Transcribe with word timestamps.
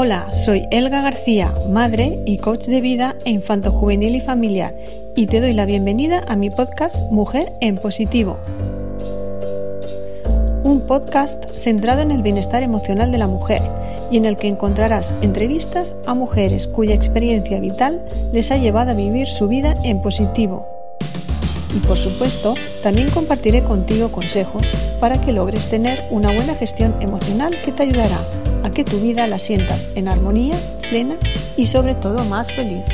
Hola, 0.00 0.30
soy 0.30 0.68
Elga 0.70 1.02
García, 1.02 1.50
madre 1.70 2.20
y 2.24 2.38
coach 2.38 2.66
de 2.66 2.80
vida 2.80 3.16
e 3.24 3.30
infanto 3.30 3.72
juvenil 3.72 4.14
y 4.14 4.20
familiar, 4.20 4.72
y 5.16 5.26
te 5.26 5.40
doy 5.40 5.54
la 5.54 5.66
bienvenida 5.66 6.22
a 6.28 6.36
mi 6.36 6.50
podcast 6.50 7.10
Mujer 7.10 7.48
en 7.60 7.74
Positivo. 7.74 8.38
Un 10.62 10.86
podcast 10.86 11.50
centrado 11.50 12.00
en 12.02 12.12
el 12.12 12.22
bienestar 12.22 12.62
emocional 12.62 13.10
de 13.10 13.18
la 13.18 13.26
mujer 13.26 13.60
y 14.12 14.18
en 14.18 14.26
el 14.26 14.36
que 14.36 14.46
encontrarás 14.46 15.20
entrevistas 15.20 15.96
a 16.06 16.14
mujeres 16.14 16.68
cuya 16.68 16.94
experiencia 16.94 17.58
vital 17.58 18.00
les 18.32 18.52
ha 18.52 18.56
llevado 18.56 18.92
a 18.92 18.94
vivir 18.94 19.26
su 19.26 19.48
vida 19.48 19.74
en 19.82 20.00
positivo. 20.00 20.64
Y 21.76 21.80
por 21.80 21.96
supuesto, 21.96 22.54
también 22.84 23.10
compartiré 23.10 23.64
contigo 23.64 24.12
consejos 24.12 24.64
para 25.00 25.20
que 25.20 25.32
logres 25.32 25.68
tener 25.68 25.98
una 26.10 26.32
buena 26.32 26.54
gestión 26.54 26.94
emocional 27.00 27.52
que 27.64 27.72
te 27.72 27.82
ayudará 27.82 28.20
a 28.62 28.70
que 28.70 28.84
tu 28.84 28.98
vida 29.00 29.26
la 29.26 29.38
sientas 29.38 29.90
en 29.94 30.08
armonía, 30.08 30.56
plena 30.88 31.16
y 31.56 31.66
sobre 31.66 31.94
todo 31.94 32.24
más 32.24 32.50
feliz. 32.52 32.84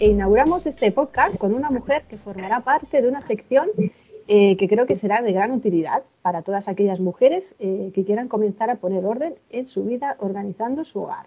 E 0.00 0.10
inauguramos 0.10 0.66
este 0.66 0.92
podcast 0.92 1.36
con 1.38 1.54
una 1.54 1.70
mujer 1.70 2.04
que 2.08 2.16
formará 2.16 2.60
parte 2.60 3.02
de 3.02 3.08
una 3.08 3.20
sección 3.20 3.68
eh, 4.28 4.56
que 4.56 4.68
creo 4.68 4.86
que 4.86 4.94
será 4.94 5.22
de 5.22 5.32
gran 5.32 5.50
utilidad 5.52 6.02
para 6.22 6.42
todas 6.42 6.68
aquellas 6.68 7.00
mujeres 7.00 7.56
eh, 7.58 7.90
que 7.94 8.04
quieran 8.04 8.28
comenzar 8.28 8.68
a 8.70 8.76
poner 8.76 9.04
orden 9.06 9.34
en 9.50 9.66
su 9.66 9.84
vida 9.84 10.16
organizando 10.20 10.84
su 10.84 11.00
hogar. 11.00 11.26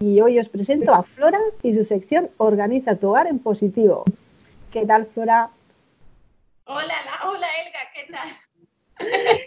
Y 0.00 0.20
hoy 0.20 0.38
os 0.38 0.48
presento 0.48 0.92
a 0.92 1.02
Flora 1.02 1.38
y 1.62 1.72
su 1.74 1.84
sección 1.84 2.28
Organiza 2.38 2.96
tu 2.96 3.10
hogar 3.10 3.26
en 3.26 3.38
positivo. 3.38 4.04
¿Qué 4.72 4.84
tal, 4.84 5.06
Flora? 5.06 5.50
Hola, 6.66 6.94
hola, 7.24 7.46
Elga, 7.64 7.78
¿qué 7.94 8.12
tal? 8.12 9.40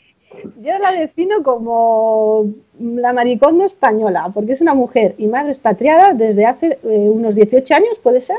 Yo 0.64 0.78
la 0.78 0.92
defino 0.92 1.44
como 1.44 2.46
la 2.80 3.14
maricondo 3.14 3.66
española, 3.66 4.30
porque 4.34 4.54
es 4.54 4.62
una 4.62 4.74
mujer 4.74 5.16
y 5.18 5.28
madre 5.28 5.50
expatriada 5.50 6.14
desde 6.14 6.46
hace 6.46 6.80
eh, 6.84 7.10
unos 7.10 7.36
18 7.36 7.76
años, 7.76 8.00
¿puede 8.02 8.22
ser? 8.22 8.38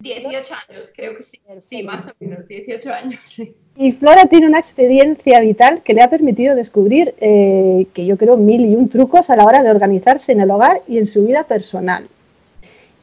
18 0.00 0.54
años, 0.68 0.92
creo 0.96 1.16
que 1.16 1.22
sí, 1.22 1.40
sí, 1.60 1.82
más 1.82 2.08
o 2.08 2.12
menos, 2.20 2.46
18 2.48 2.92
años. 2.92 3.20
Y 3.76 3.92
Flora 3.92 4.26
tiene 4.26 4.46
una 4.46 4.58
experiencia 4.58 5.40
vital 5.40 5.82
que 5.82 5.94
le 5.94 6.02
ha 6.02 6.10
permitido 6.10 6.54
descubrir, 6.54 7.14
eh, 7.20 7.86
que 7.94 8.06
yo 8.06 8.16
creo, 8.16 8.36
mil 8.36 8.64
y 8.64 8.74
un 8.74 8.88
trucos 8.88 9.30
a 9.30 9.36
la 9.36 9.44
hora 9.44 9.62
de 9.62 9.70
organizarse 9.70 10.32
en 10.32 10.40
el 10.40 10.50
hogar 10.50 10.82
y 10.88 10.98
en 10.98 11.06
su 11.06 11.24
vida 11.26 11.44
personal. 11.44 12.08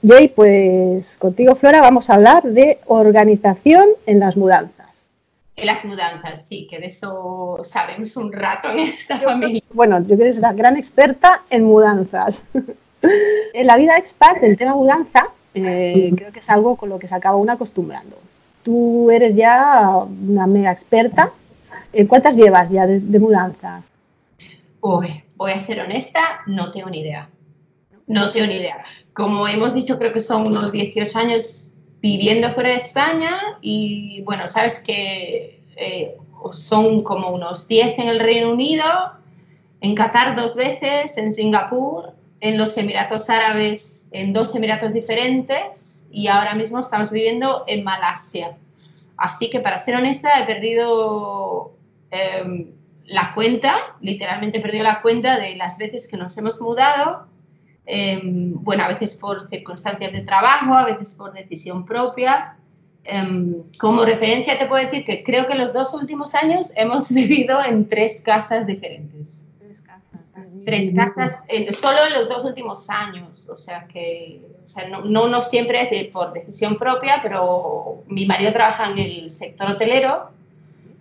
Y 0.01 0.11
hoy, 0.11 0.27
pues, 0.27 1.17
contigo, 1.17 1.55
Flora, 1.55 1.81
vamos 1.81 2.09
a 2.09 2.15
hablar 2.15 2.43
de 2.43 2.79
organización 2.85 3.87
en 4.05 4.19
las 4.19 4.37
mudanzas. 4.37 4.87
En 5.55 5.65
las 5.65 5.83
mudanzas, 5.85 6.47
sí, 6.47 6.67
que 6.69 6.79
de 6.79 6.87
eso 6.87 7.59
sabemos 7.63 8.15
un 8.15 8.31
rato 8.31 8.69
en 8.69 8.79
esta 8.79 9.17
familia. 9.19 9.63
Bueno, 9.73 9.99
yo 10.01 10.15
creo 10.15 10.19
que 10.19 10.29
es 10.29 10.37
la 10.37 10.53
gran 10.53 10.77
experta 10.77 11.41
en 11.49 11.63
mudanzas. 11.63 12.43
en 13.01 13.67
la 13.67 13.77
vida 13.77 13.97
expat, 13.97 14.43
el 14.43 14.57
tema 14.57 14.75
mudanza, 14.75 15.29
eh, 15.65 16.11
creo 16.15 16.31
que 16.31 16.39
es 16.39 16.49
algo 16.49 16.75
con 16.75 16.89
lo 16.89 16.99
que 16.99 17.07
se 17.07 17.15
acaba 17.15 17.35
uno 17.35 17.51
acostumbrando. 17.51 18.17
Tú 18.63 19.09
eres 19.11 19.35
ya 19.35 19.89
una 19.97 20.47
mega 20.47 20.71
experta. 20.71 21.31
Eh, 21.93 22.05
¿Cuántas 22.05 22.35
llevas 22.35 22.69
ya 22.69 22.85
de, 22.85 23.19
mudanzas? 23.19 23.85
voy 24.81 25.51
a 25.51 25.59
ser 25.59 25.81
honesta, 25.81 26.21
no 26.47 26.71
tengo 26.71 26.89
ni 26.89 27.01
idea. 27.01 27.29
No 28.07 28.31
tengo 28.31 28.47
ni 28.47 28.55
idea. 28.55 28.83
Como 29.13 29.47
hemos 29.47 29.73
dicho, 29.73 29.97
creo 29.97 30.13
que 30.13 30.19
son 30.19 30.47
unos 30.47 30.71
18 30.71 31.17
años 31.17 31.71
viviendo 32.01 32.51
fuera 32.53 32.69
de 32.69 32.75
España 32.75 33.37
y 33.61 34.21
bueno, 34.21 34.47
sabes 34.47 34.83
que 34.83 35.61
eh, 35.75 36.15
son 36.51 37.01
como 37.03 37.29
unos 37.29 37.67
10 37.67 37.99
en 37.99 38.07
el 38.07 38.19
Reino 38.19 38.51
Unido, 38.51 38.85
en 39.81 39.95
Qatar 39.95 40.35
dos 40.35 40.55
veces, 40.55 41.17
en 41.17 41.33
Singapur, 41.33 42.13
en 42.39 42.57
los 42.57 42.77
Emiratos 42.77 43.29
Árabes 43.29 43.96
en 44.11 44.33
dos 44.33 44.55
Emiratos 44.55 44.93
diferentes 44.93 46.05
y 46.11 46.27
ahora 46.27 46.55
mismo 46.55 46.79
estamos 46.79 47.11
viviendo 47.11 47.63
en 47.67 47.83
Malasia. 47.83 48.57
Así 49.17 49.49
que 49.49 49.59
para 49.59 49.77
ser 49.77 49.95
honesta 49.95 50.39
he 50.39 50.45
perdido 50.45 51.73
em, 52.11 52.71
la 53.05 53.33
cuenta, 53.33 53.95
literalmente 54.01 54.59
he 54.59 54.61
perdido 54.61 54.83
la 54.83 55.01
cuenta 55.01 55.39
de 55.39 55.55
las 55.55 55.77
veces 55.77 56.07
que 56.07 56.17
nos 56.17 56.37
hemos 56.37 56.61
mudado. 56.61 57.27
Em, 57.85 58.53
bueno, 58.63 58.83
a 58.83 58.89
veces 58.89 59.17
por 59.17 59.47
circunstancias 59.47 60.11
de 60.11 60.21
trabajo, 60.21 60.73
a 60.73 60.85
veces 60.85 61.15
por 61.15 61.33
decisión 61.33 61.85
propia. 61.85 62.57
Em, 63.03 63.63
como 63.79 64.03
referencia 64.03 64.59
te 64.59 64.65
puedo 64.65 64.83
decir 64.83 65.05
que 65.05 65.23
creo 65.23 65.47
que 65.47 65.55
los 65.55 65.73
dos 65.73 65.93
últimos 65.93 66.35
años 66.35 66.71
hemos 66.75 67.11
vivido 67.13 67.63
en 67.63 67.87
tres 67.87 68.21
casas 68.21 68.67
diferentes 68.67 69.46
tres 70.65 70.93
casas 70.93 71.43
solo 71.79 72.05
en 72.07 72.13
los 72.13 72.29
dos 72.29 72.43
últimos 72.43 72.89
años, 72.89 73.47
o 73.49 73.57
sea 73.57 73.87
que 73.87 74.41
o 74.63 74.67
sea, 74.67 74.89
no, 74.89 75.01
no, 75.01 75.29
no, 75.29 75.41
siempre 75.41 75.81
es 75.81 76.07
por 76.09 76.33
decisión 76.33 76.77
propia, 76.77 77.19
pero 77.23 78.03
mi 78.07 78.25
marido 78.25 78.51
trabaja 78.51 78.91
en 78.91 78.97
el 78.97 79.29
sector 79.29 79.71
hotelero, 79.71 80.29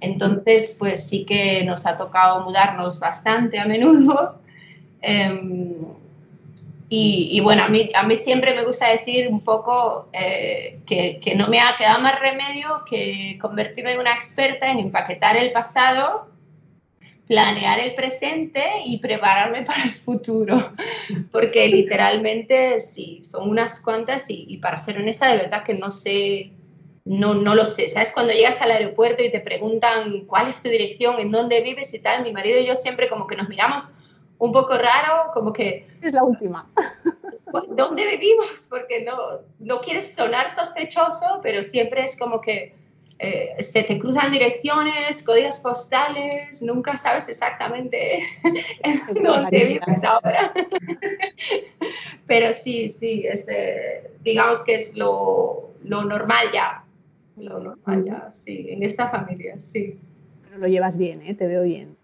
entonces 0.01 0.77
pues 0.79 1.09
sí 1.09 1.25
que 1.25 1.65
nos 1.65 1.85
ha 1.85 1.99
tocado 1.99 2.43
mudarnos 2.43 2.99
bastante 2.99 3.59
a 3.59 3.67
menudo. 3.67 4.37
Em, 5.03 5.75
y, 6.89 7.29
y, 7.31 7.41
bueno, 7.41 7.65
a 7.65 7.69
mí, 7.69 7.91
a 7.95 8.03
mí 8.05 8.17
siempre 8.17 8.55
me 8.55 8.65
gusta 8.65 8.89
decir 8.89 9.29
un 9.29 9.41
poco 9.41 10.09
eh, 10.13 10.81
que, 10.87 11.21
que 11.21 11.35
no 11.35 11.49
me 11.49 11.61
ha 11.61 11.77
quedado 11.77 12.01
más 12.01 12.19
remedio 12.19 12.83
que 12.89 13.39
convertirme 13.41 13.93
en 13.93 14.01
una 14.01 14.15
experta 14.15 14.69
en 14.71 14.81
empaquetar 14.81 15.37
el 15.37 15.53
pasado 15.53 16.27
planear 17.27 17.81
el 17.81 17.95
presente 17.95 18.65
y 18.85 18.99
prepararme 18.99 19.63
para 19.67 19.83
el 19.83 19.91
futuro, 19.91 20.57
porque 21.33 21.69
literalmente 21.69 22.81
sí, 22.81 23.23
son 23.23 23.51
unas 23.51 23.81
cuantas 23.81 24.27
y, 24.29 24.57
para 24.59 24.79
ser 24.79 24.99
honesta, 24.99 25.31
de 25.31 25.39
verdad 25.39 25.65
que 25.65 25.75
no 25.75 25.91
sé, 25.91 26.53
no, 27.05 27.35
no 27.35 27.55
lo 27.55 27.67
sé. 27.67 27.89
¿Sabes? 27.89 28.13
Cuando 28.13 28.33
llegas 28.33 28.61
al 28.63 28.71
aeropuerto 28.71 29.23
y 29.23 29.31
te 29.31 29.41
preguntan 29.41 30.25
cuál 30.27 30.49
es 30.49 30.63
tu 30.63 30.69
dirección, 30.69 31.19
en 31.19 31.31
dónde 31.31 31.61
vives 31.61 31.93
y 31.95 32.01
tal, 32.01 32.23
mi 32.23 32.33
marido 32.33 32.59
y 32.59 32.67
yo 32.67 32.77
siempre 32.77 33.09
como 33.09 33.27
que 33.27 33.37
nos 33.37 33.49
miramos 33.49 33.89
un 34.39 34.53
poco 34.53 34.77
raro, 34.77 35.31
como 35.33 35.53
que... 35.53 35.87
Es 36.03 36.13
la 36.13 36.23
última. 36.23 36.69
¿Dónde 37.71 38.07
vivimos? 38.07 38.67
Porque 38.69 39.03
no, 39.03 39.41
no 39.61 39.81
quieres 39.81 40.15
sonar 40.15 40.51
sospechoso, 40.51 41.41
pero 41.43 41.63
siempre 41.63 42.05
es 42.05 42.19
como 42.19 42.41
que 42.41 42.75
eh, 43.19 43.62
se 43.62 43.82
te 43.82 43.99
cruzan 43.99 44.31
direcciones, 44.31 45.22
códigos 45.22 45.59
postales, 45.60 46.60
nunca 46.60 46.97
sabes 46.99 47.28
exactamente 47.31 48.22
dónde 49.22 49.65
vives 49.65 50.04
ahora. 50.04 50.53
Pero 52.27 52.53
sí, 52.53 52.91
sí, 52.91 53.27
es, 53.27 53.49
eh, 53.49 54.10
digamos 54.21 54.62
que 54.65 54.75
es 54.75 54.94
lo, 54.97 55.71
lo, 55.84 56.04
normal 56.04 56.47
ya, 56.53 56.84
lo 57.38 57.59
normal 57.59 58.04
ya, 58.04 58.31
sí, 58.31 58.66
en 58.69 58.82
esta 58.82 59.09
familia, 59.09 59.59
sí. 59.59 59.98
Pero 60.44 60.59
lo 60.59 60.66
llevas 60.66 60.98
bien, 60.98 61.22
¿eh? 61.22 61.34
te 61.34 61.47
veo 61.47 61.62
bien. 61.62 61.97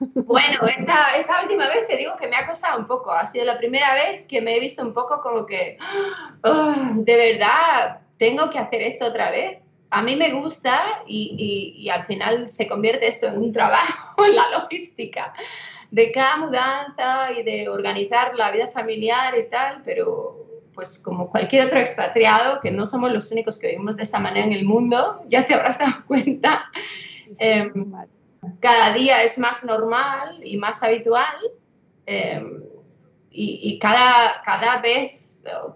Bueno, 0.00 0.66
esta, 0.76 1.16
esta, 1.16 1.42
última 1.42 1.68
vez 1.68 1.86
te 1.86 1.96
digo 1.96 2.12
que 2.20 2.28
me 2.28 2.36
ha 2.36 2.46
costado 2.46 2.78
un 2.78 2.86
poco. 2.86 3.10
Ha 3.10 3.24
sido 3.24 3.46
la 3.46 3.56
primera 3.56 3.94
vez 3.94 4.26
que 4.26 4.42
me 4.42 4.56
he 4.56 4.60
visto 4.60 4.82
un 4.82 4.92
poco 4.92 5.22
como 5.22 5.46
que, 5.46 5.78
ah, 6.42 6.92
de 6.94 7.16
verdad, 7.16 8.00
tengo 8.18 8.50
que 8.50 8.58
hacer 8.58 8.82
esto 8.82 9.06
otra 9.06 9.30
vez 9.30 9.61
a 9.92 10.00
mí 10.00 10.16
me 10.16 10.32
gusta 10.32 11.02
y, 11.06 11.74
y, 11.76 11.90
al 11.90 12.04
final 12.04 12.48
se 12.50 12.66
convierte 12.66 13.06
esto 13.08 13.26
en 13.26 13.36
un 13.36 13.52
trabajo 13.52 14.24
en 14.24 14.34
la 14.34 14.48
logística 14.48 15.34
de 15.90 16.10
cada 16.10 16.38
mudanza 16.38 17.30
y 17.32 17.42
de 17.42 17.68
organizar 17.68 18.34
la 18.34 18.50
vida 18.50 18.68
familiar 18.68 19.38
y 19.38 19.50
tal, 19.50 19.82
pero 19.84 20.46
pues 20.74 20.98
como 20.98 21.30
cualquier 21.30 21.66
otro 21.66 21.78
expatriado, 21.78 22.60
que 22.60 22.70
no 22.70 22.86
somos 22.86 23.12
los 23.12 23.30
únicos 23.30 23.58
que 23.58 23.68
vivimos 23.68 23.96
de 23.96 24.04
esta 24.04 24.18
manera 24.18 24.46
en 24.46 24.52
el 24.52 24.64
mundo, 24.64 25.22
ya 25.28 25.46
te 25.46 25.52
habrás 25.52 25.78
dado 25.78 25.92
cuenta, 26.06 26.64
em, 27.38 27.92
cada 28.60 28.94
día 28.94 29.22
es 29.22 29.38
más 29.38 29.62
normal 29.62 30.40
y 30.42 30.56
más 30.56 30.82
habitual 30.82 31.36
em, 32.06 32.62
y, 33.30 33.60
y, 33.62 33.78
cada, 33.78 34.40
cada 34.42 34.78
vez 34.78 35.21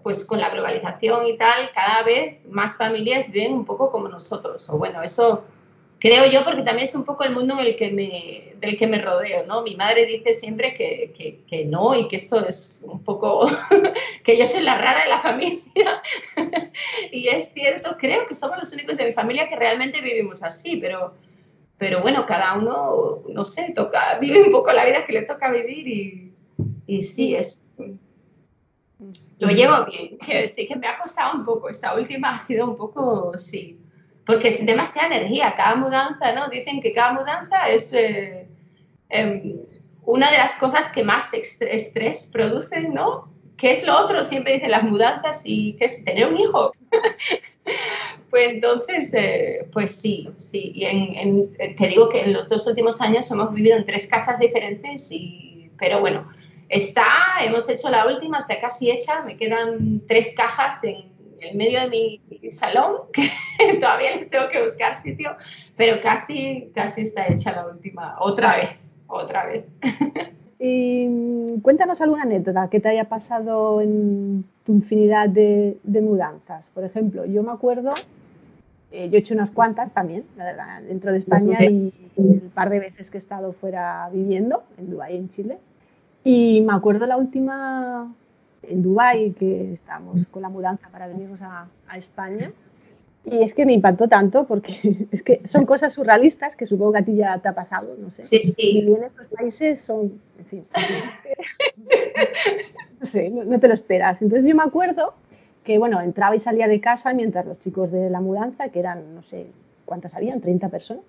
pues 0.03 0.23
con 0.23 0.39
la 0.39 0.49
globalización 0.49 1.27
y 1.27 1.37
tal, 1.37 1.71
cada 1.73 2.03
vez 2.03 2.37
más 2.47 2.77
familias 2.77 3.29
viven 3.29 3.53
un 3.53 3.65
poco 3.65 3.91
como 3.91 4.07
nosotros. 4.07 4.69
O 4.69 4.77
bueno, 4.77 5.01
eso 5.03 5.43
creo 5.99 6.29
yo 6.29 6.43
porque 6.43 6.61
también 6.61 6.87
es 6.87 6.95
un 6.95 7.03
poco 7.03 7.23
el 7.23 7.33
mundo 7.33 7.55
en 7.55 7.65
el 7.65 7.75
que 7.75 7.91
me, 7.91 8.53
del 8.59 8.77
que 8.77 8.87
me 8.87 9.01
rodeo, 9.01 9.45
¿no? 9.45 9.63
Mi 9.63 9.75
madre 9.75 10.05
dice 10.05 10.33
siempre 10.33 10.75
que, 10.75 11.13
que, 11.17 11.39
que 11.47 11.65
no 11.65 11.95
y 11.95 12.07
que 12.07 12.17
esto 12.17 12.45
es 12.45 12.83
un 12.85 13.03
poco, 13.03 13.47
que 14.23 14.37
yo 14.37 14.47
soy 14.47 14.63
la 14.63 14.77
rara 14.77 15.03
de 15.03 15.09
la 15.09 15.19
familia. 15.19 16.01
y 17.11 17.27
es 17.27 17.51
cierto, 17.53 17.97
creo 17.97 18.25
que 18.27 18.35
somos 18.35 18.57
los 18.59 18.71
únicos 18.73 18.97
de 18.97 19.05
mi 19.05 19.13
familia 19.13 19.49
que 19.49 19.55
realmente 19.55 20.01
vivimos 20.01 20.43
así, 20.43 20.77
pero, 20.77 21.13
pero 21.77 22.01
bueno, 22.01 22.25
cada 22.25 22.57
uno, 22.57 23.23
no 23.29 23.45
sé, 23.45 23.73
toca, 23.75 24.17
vive 24.19 24.43
un 24.43 24.51
poco 24.51 24.71
la 24.71 24.85
vida 24.85 25.05
que 25.05 25.13
le 25.13 25.23
toca 25.23 25.51
vivir 25.51 25.87
y, 25.87 26.33
y 26.85 27.03
sí, 27.03 27.35
es 27.35 27.61
Lo 29.39 29.49
llevo 29.49 29.85
bien, 29.85 30.17
sí 30.47 30.67
que 30.67 30.75
me 30.75 30.87
ha 30.87 30.97
costado 30.99 31.37
un 31.37 31.45
poco, 31.45 31.69
esta 31.69 31.95
última 31.95 32.31
ha 32.31 32.37
sido 32.39 32.67
un 32.67 32.77
poco, 32.77 33.37
sí, 33.37 33.79
porque 34.25 34.49
es 34.49 34.65
demasiada 34.65 35.15
energía, 35.15 35.53
cada 35.55 35.75
mudanza, 35.75 36.33
¿no? 36.33 36.49
Dicen 36.49 36.81
que 36.81 36.93
cada 36.93 37.13
mudanza 37.13 37.67
es 37.67 37.93
eh, 37.93 38.47
em, 39.09 39.55
una 40.03 40.31
de 40.31 40.37
las 40.37 40.55
cosas 40.55 40.91
que 40.91 41.03
más 41.03 41.31
estrés 41.33 42.29
producen, 42.31 42.93
¿no? 42.93 43.31
¿Qué 43.55 43.71
es 43.71 43.87
lo 43.87 43.97
otro? 43.97 44.23
Siempre 44.23 44.53
dicen 44.53 44.71
las 44.71 44.83
mudanzas 44.83 45.41
y 45.43 45.73
qué 45.73 45.85
es 45.85 46.03
tener 46.03 46.27
un 46.27 46.37
hijo. 46.37 46.71
pues 48.29 48.49
entonces, 48.49 49.13
eh, 49.13 49.67
pues 49.73 49.95
sí, 49.95 50.29
sí. 50.37 50.71
Y 50.75 50.85
en, 50.85 51.53
te 51.75 51.87
digo 51.87 52.09
que 52.09 52.21
en 52.21 52.33
los 52.33 52.49
dos 52.49 52.67
últimos 52.67 53.01
años 53.01 53.29
hemos 53.31 53.53
vivido 53.53 53.77
en 53.77 53.85
tres 53.85 54.07
casas 54.07 54.39
diferentes, 54.39 55.07
y, 55.11 55.71
pero 55.79 55.99
bueno, 55.99 56.27
está, 56.69 57.05
hemos 57.41 57.67
hecho 57.69 57.89
la 57.89 58.07
última, 58.07 58.39
está 58.39 58.59
casi 58.59 58.91
hecha, 58.91 59.21
me 59.21 59.37
quedan 59.37 60.01
tres 60.07 60.33
cajas 60.35 60.83
en 60.83 61.11
el 61.39 61.55
medio 61.55 61.81
de 61.81 61.89
mi 61.89 62.51
salón, 62.51 63.01
que 63.13 63.29
todavía 63.79 64.15
les 64.15 64.29
tengo 64.29 64.49
que 64.49 64.63
buscar 64.63 64.95
sitio, 64.95 65.35
pero 65.75 66.01
casi, 66.01 66.71
casi 66.73 67.01
está 67.01 67.27
hecha 67.27 67.51
la 67.51 67.67
última, 67.67 68.15
otra 68.19 68.57
vez, 68.57 68.93
otra 69.07 69.45
vez. 69.45 69.65
Y 70.59 71.05
mm, 71.07 71.59
cuéntanos 71.61 72.01
alguna 72.01 72.23
anécdota 72.23 72.67
que 72.69 72.79
te 72.79 72.89
haya 72.89 73.05
pasado 73.05 73.81
en 73.81 74.43
tu 74.65 74.73
infinidad 74.73 75.29
de, 75.29 75.77
mudanzas. 75.85 76.67
Por 76.73 76.83
ejemplo, 76.83 77.25
yo 77.25 77.43
me 77.43 77.51
acuerdo, 77.51 77.91
eh, 78.91 79.09
yo 79.09 79.17
he 79.17 79.19
hecho 79.19 79.33
unas 79.33 79.51
cuantas 79.51 79.93
también, 79.93 80.23
la 80.35 80.45
verdad, 80.45 80.81
dentro 80.81 81.11
de 81.11 81.19
España 81.19 81.63
y, 81.63 81.93
el 82.17 82.49
par 82.53 82.71
de 82.71 82.79
veces 82.79 83.11
que 83.11 83.17
he 83.17 83.19
estado 83.19 83.53
fuera 83.53 84.09
viviendo, 84.11 84.63
en 84.79 84.89
Dubái 84.89 85.13
y 85.13 85.17
en 85.17 85.29
Chile. 85.29 85.57
Y 86.29 86.59
me 86.59 86.73
acuerdo 86.73 87.05
la 87.05 87.15
última 87.15 88.13
en 88.61 88.83
Dubái, 88.83 89.31
que 89.31 89.75
estábamos 89.75 90.27
con 90.27 90.41
la 90.41 90.49
mudanza 90.49 90.89
para 90.89 91.07
venirnos 91.07 91.41
a, 91.41 91.69
a 91.87 91.97
España. 91.97 92.51
Y 93.23 93.43
es 93.43 93.53
que 93.53 93.65
me 93.65 93.71
impactó 93.71 94.09
tanto 94.09 94.45
porque 94.45 95.07
es 95.13 95.23
que 95.23 95.39
son 95.47 95.65
cosas 95.65 95.93
surrealistas 95.93 96.57
que 96.57 96.67
supongo 96.67 96.91
que 96.91 96.99
a 96.99 97.05
ti 97.05 97.15
ya 97.15 97.39
te 97.39 97.47
ha 97.47 97.55
pasado, 97.55 97.95
no 97.97 98.11
sé. 98.11 98.25
Sí, 98.25 98.43
sí. 98.43 98.55
Y 98.57 98.93
en 98.93 99.05
estos 99.05 99.25
países 99.27 99.79
son, 99.79 100.19
en 100.37 100.45
fin, 100.47 100.63
no 102.99 103.05
sé, 103.05 103.29
no, 103.29 103.57
te 103.57 103.67
lo 103.69 103.73
esperas. 103.73 104.21
Entonces 104.21 104.45
yo 104.45 104.53
me 104.53 104.63
acuerdo 104.63 105.13
que, 105.63 105.77
bueno, 105.77 106.01
entraba 106.01 106.35
y 106.35 106.41
salía 106.41 106.67
de 106.67 106.81
casa 106.81 107.13
mientras 107.13 107.45
los 107.45 107.57
chicos 107.61 107.89
de 107.89 108.09
la 108.09 108.19
mudanza, 108.19 108.67
que 108.67 108.79
eran, 108.79 109.15
no 109.15 109.23
sé, 109.23 109.47
¿cuántas 109.85 110.13
habían? 110.13 110.41
¿30 110.41 110.69
personas? 110.69 111.05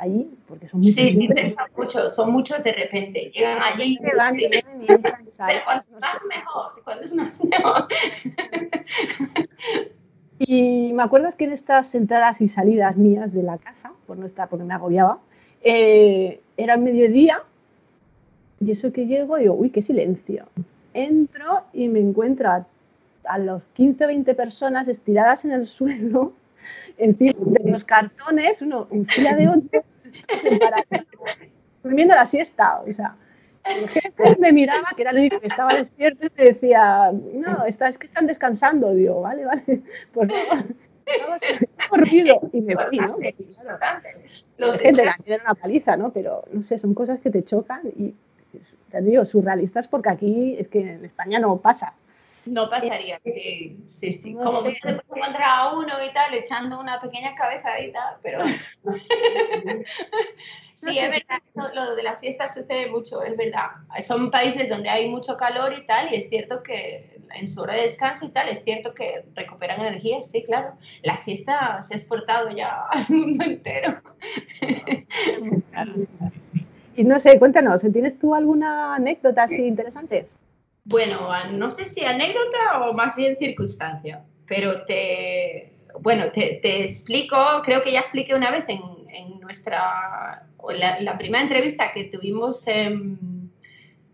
Allí, 0.00 0.30
porque 0.48 0.66
son 0.66 0.80
muchos. 0.80 0.94
Sí, 0.94 1.10
sí, 1.10 1.28
son 1.28 1.68
muchos, 1.76 2.14
son 2.14 2.32
muchos 2.32 2.64
de 2.64 2.72
repente. 2.72 3.30
Llegan 3.34 3.58
allí. 3.62 3.98
y 4.00 4.16
van, 4.16 4.40
y 4.40 4.48
Pero 4.48 4.98
cuando 4.98 5.28
es 5.28 5.90
más 6.00 6.24
mejor, 6.28 6.82
cuando 6.82 7.04
es 7.04 7.14
más 7.14 7.44
mejor. 7.44 7.86
Y 10.42 10.94
me 10.94 11.02
acuerdo 11.02 11.28
que 11.36 11.44
en 11.44 11.52
estas 11.52 11.94
entradas 11.94 12.40
y 12.40 12.48
salidas 12.48 12.96
mías 12.96 13.30
de 13.30 13.42
la 13.42 13.58
casa, 13.58 13.92
por 14.06 14.16
no 14.16 14.24
estar, 14.24 14.48
porque 14.48 14.64
me 14.64 14.72
agobiaba, 14.72 15.18
eh, 15.62 16.40
era 16.56 16.78
mediodía 16.78 17.42
y 18.58 18.70
eso 18.70 18.90
que 18.90 19.06
llego, 19.06 19.36
digo, 19.36 19.54
uy, 19.54 19.68
qué 19.68 19.82
silencio. 19.82 20.46
Entro 20.94 21.64
y 21.74 21.88
me 21.88 22.00
encuentro 22.00 22.48
a, 22.48 23.38
los 23.38 23.62
15 23.74 24.04
o 24.04 24.06
20 24.08 24.34
personas 24.34 24.88
estiradas 24.88 25.44
en 25.44 25.52
el 25.52 25.66
suelo, 25.66 26.32
encima 26.98 27.32
de 27.38 27.70
los 27.70 27.84
cartones, 27.84 28.62
uno 28.62 28.88
en 28.90 29.06
fila 29.06 29.34
de 29.34 29.48
11, 29.48 29.82
durmiendo 31.82 32.14
la 32.14 32.26
siesta. 32.26 32.80
O 32.80 32.92
sea, 32.92 33.16
el 33.64 33.88
jefe 33.88 34.36
me 34.38 34.52
miraba, 34.52 34.88
que 34.96 35.02
era 35.02 35.10
el 35.10 35.18
único 35.18 35.40
que 35.40 35.46
estaba 35.46 35.74
despierto, 35.74 36.26
y 36.26 36.30
me 36.36 36.44
decía, 36.44 37.12
no, 37.12 37.64
es 37.64 37.78
que 37.98 38.06
están 38.06 38.26
descansando. 38.26 38.94
Digo, 38.94 39.20
vale, 39.20 39.44
vale, 39.44 39.82
por 40.12 40.30
favor. 40.30 40.64
ruido 41.92 42.40
y 42.52 42.60
me 42.60 42.76
fui, 42.76 42.98
¿no? 42.98 43.16
Los 44.58 44.78
gente 44.78 45.04
la 45.04 45.16
una 45.44 45.54
paliza, 45.54 45.96
¿no? 45.96 46.12
Pero 46.12 46.44
no 46.52 46.62
sé, 46.62 46.78
son 46.78 46.94
cosas 46.94 47.20
que 47.20 47.30
te 47.30 47.42
chocan 47.42 47.80
y 47.96 48.14
te 48.90 49.02
digo, 49.02 49.24
surrealistas 49.24 49.88
porque 49.88 50.08
aquí 50.10 50.56
es 50.58 50.68
que 50.68 50.80
en 50.80 51.04
España 51.04 51.38
no 51.38 51.56
pasa. 51.58 51.94
No 52.50 52.68
pasaría, 52.68 53.18
sí, 53.24 53.78
sí, 53.86 54.10
sí. 54.10 54.34
Como 54.34 54.62
sé. 54.62 54.74
se 54.82 54.88
encontrar 54.88 55.40
a 55.40 55.72
uno 55.72 56.04
y 56.04 56.12
tal, 56.12 56.34
echando 56.34 56.80
una 56.80 57.00
pequeña 57.00 57.32
cabezadita, 57.36 58.18
pero. 58.24 58.40
sí, 60.74 60.98
es 60.98 61.10
verdad, 61.10 61.38
lo 61.54 61.94
de 61.94 62.02
la 62.02 62.16
siesta 62.16 62.48
sucede 62.48 62.90
mucho, 62.90 63.22
es 63.22 63.36
verdad. 63.36 63.68
Son 64.02 64.32
países 64.32 64.68
donde 64.68 64.88
hay 64.88 65.08
mucho 65.08 65.36
calor 65.36 65.72
y 65.72 65.86
tal, 65.86 66.12
y 66.12 66.16
es 66.16 66.28
cierto 66.28 66.60
que 66.64 67.20
en 67.36 67.46
su 67.46 67.60
hora 67.60 67.74
de 67.74 67.82
descanso 67.82 68.26
y 68.26 68.30
tal, 68.30 68.48
es 68.48 68.64
cierto 68.64 68.94
que 68.94 69.22
recuperan 69.36 69.80
energía, 69.80 70.20
sí, 70.24 70.42
claro. 70.42 70.72
La 71.04 71.14
siesta 71.14 71.80
se 71.82 71.94
ha 71.94 71.98
exportado 71.98 72.50
ya 72.50 72.82
al 72.90 73.06
mundo 73.08 73.44
entero. 73.44 74.02
Y 76.96 77.04
no 77.04 77.20
sé, 77.20 77.38
cuéntanos, 77.38 77.82
¿tienes 77.92 78.18
tú 78.18 78.34
alguna 78.34 78.96
anécdota 78.96 79.44
así 79.44 79.68
interesante? 79.68 80.26
Bueno, 80.84 81.28
no 81.52 81.70
sé 81.70 81.84
si 81.84 82.04
anécdota 82.04 82.80
o 82.86 82.94
más 82.94 83.16
bien 83.16 83.36
circunstancia, 83.38 84.24
pero 84.46 84.84
te, 84.84 85.72
bueno, 86.00 86.30
te, 86.32 86.84
explico, 86.84 87.36
creo 87.64 87.82
que 87.82 87.92
ya 87.92 88.00
expliqué 88.00 88.34
una 88.34 88.50
vez 88.50 88.64
en, 88.68 88.80
en 89.08 89.40
nuestra, 89.40 90.46
la, 91.00 91.18
primera 91.18 91.42
entrevista 91.42 91.92
que 91.92 92.04
tuvimos 92.04 92.66
en, 92.66 93.50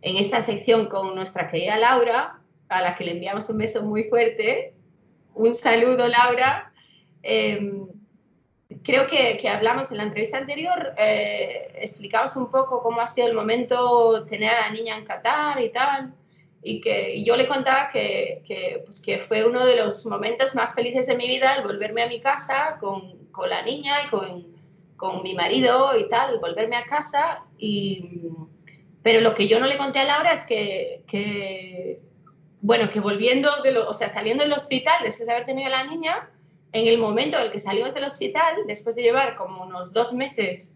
en, 0.03 0.17
esta 0.17 0.41
sección 0.41 0.87
con 0.87 1.15
nuestra 1.15 1.49
querida 1.49 1.79
Laura, 1.79 2.41
a 2.69 2.83
la 2.83 2.97
que 2.97 3.05
le 3.05 3.13
enviamos 3.13 3.49
un 3.49 3.59
beso 3.59 3.85
muy 3.85 4.05
fuerte. 4.05 4.75
Un 5.35 5.55
saludo, 5.55 6.09
Laura. 6.09 6.73
Em, 7.23 7.87
creo 8.83 9.07
que, 9.07 9.39
que, 9.39 9.49
hablamos 9.49 9.93
en 9.93 9.99
la 9.99 10.05
entrevista 10.05 10.39
anterior, 10.39 10.95
eh, 10.99 11.73
explicamos 11.81 12.35
un 12.35 12.51
poco 12.51 12.83
cómo 12.83 13.01
ha 13.01 13.07
sido 13.07 13.29
el 13.29 13.35
momento 13.35 14.27
tener 14.27 14.51
a 14.51 14.69
la 14.69 14.71
niña 14.73 14.97
en 14.97 15.05
Qatar 15.05 15.61
y 15.63 15.71
tal 15.71 16.13
y 16.67 16.81
que 16.81 17.23
yo 17.23 17.37
le 17.37 17.47
contaba 17.47 17.91
que, 17.93 18.43
que, 18.45 18.83
pues 18.85 19.01
que, 19.01 19.21
fue 19.21 19.47
uno 19.47 19.65
de 19.65 19.77
los 19.77 20.05
momentos 20.05 20.57
más 20.57 20.75
felices 20.75 21.07
de 21.07 21.17
mi 21.17 21.29
vida 21.29 21.55
el 21.55 21.63
volverme 21.63 22.03
a 22.03 22.09
mi 22.09 22.21
casa 22.21 22.77
con, 22.81 23.29
con 23.31 23.49
la 23.49 23.63
niña 23.63 24.03
y 24.05 24.09
con, 24.09 24.47
con, 24.97 25.23
mi 25.23 25.35
marido 25.35 25.97
y 25.97 26.09
tal, 26.09 26.41
volverme 26.41 26.75
a 26.75 26.85
casa. 26.85 27.45
Y, 27.57 28.21
pero 29.05 29.21
lo 29.21 29.37
que 29.37 29.47
yo 29.47 29.61
no 29.61 29.67
le 29.67 29.79
conté 29.79 30.01
a 30.01 30.05
Laura 30.05 30.33
es 30.33 30.45
que, 30.45 31.05
que 31.07 32.01
bueno, 32.63 32.91
que 32.91 32.99
volviendo, 32.99 33.63
de 33.63 33.71
lo, 33.71 33.89
o 33.89 33.95
sea, 33.95 34.09
saliendo 34.09 34.43
del 34.43 34.53
hospital 34.53 35.05
después 35.05 35.29
de 35.29 35.35
haber 35.35 35.47
tenido 35.47 35.69
a 35.69 35.71
la 35.71 35.85
niña, 35.85 36.31
en 36.73 36.89
el 36.89 36.99
momento 36.99 37.39
en 37.39 37.45
el 37.45 37.53
que 37.53 37.61
salimos 37.61 37.95
del 37.95 38.05
hospital, 38.05 38.57
después 38.67 38.97
de 38.97 39.03
llevar 39.03 39.37
como 39.37 39.63
unos 39.63 39.93
dos 39.93 40.13
meses 40.13 40.76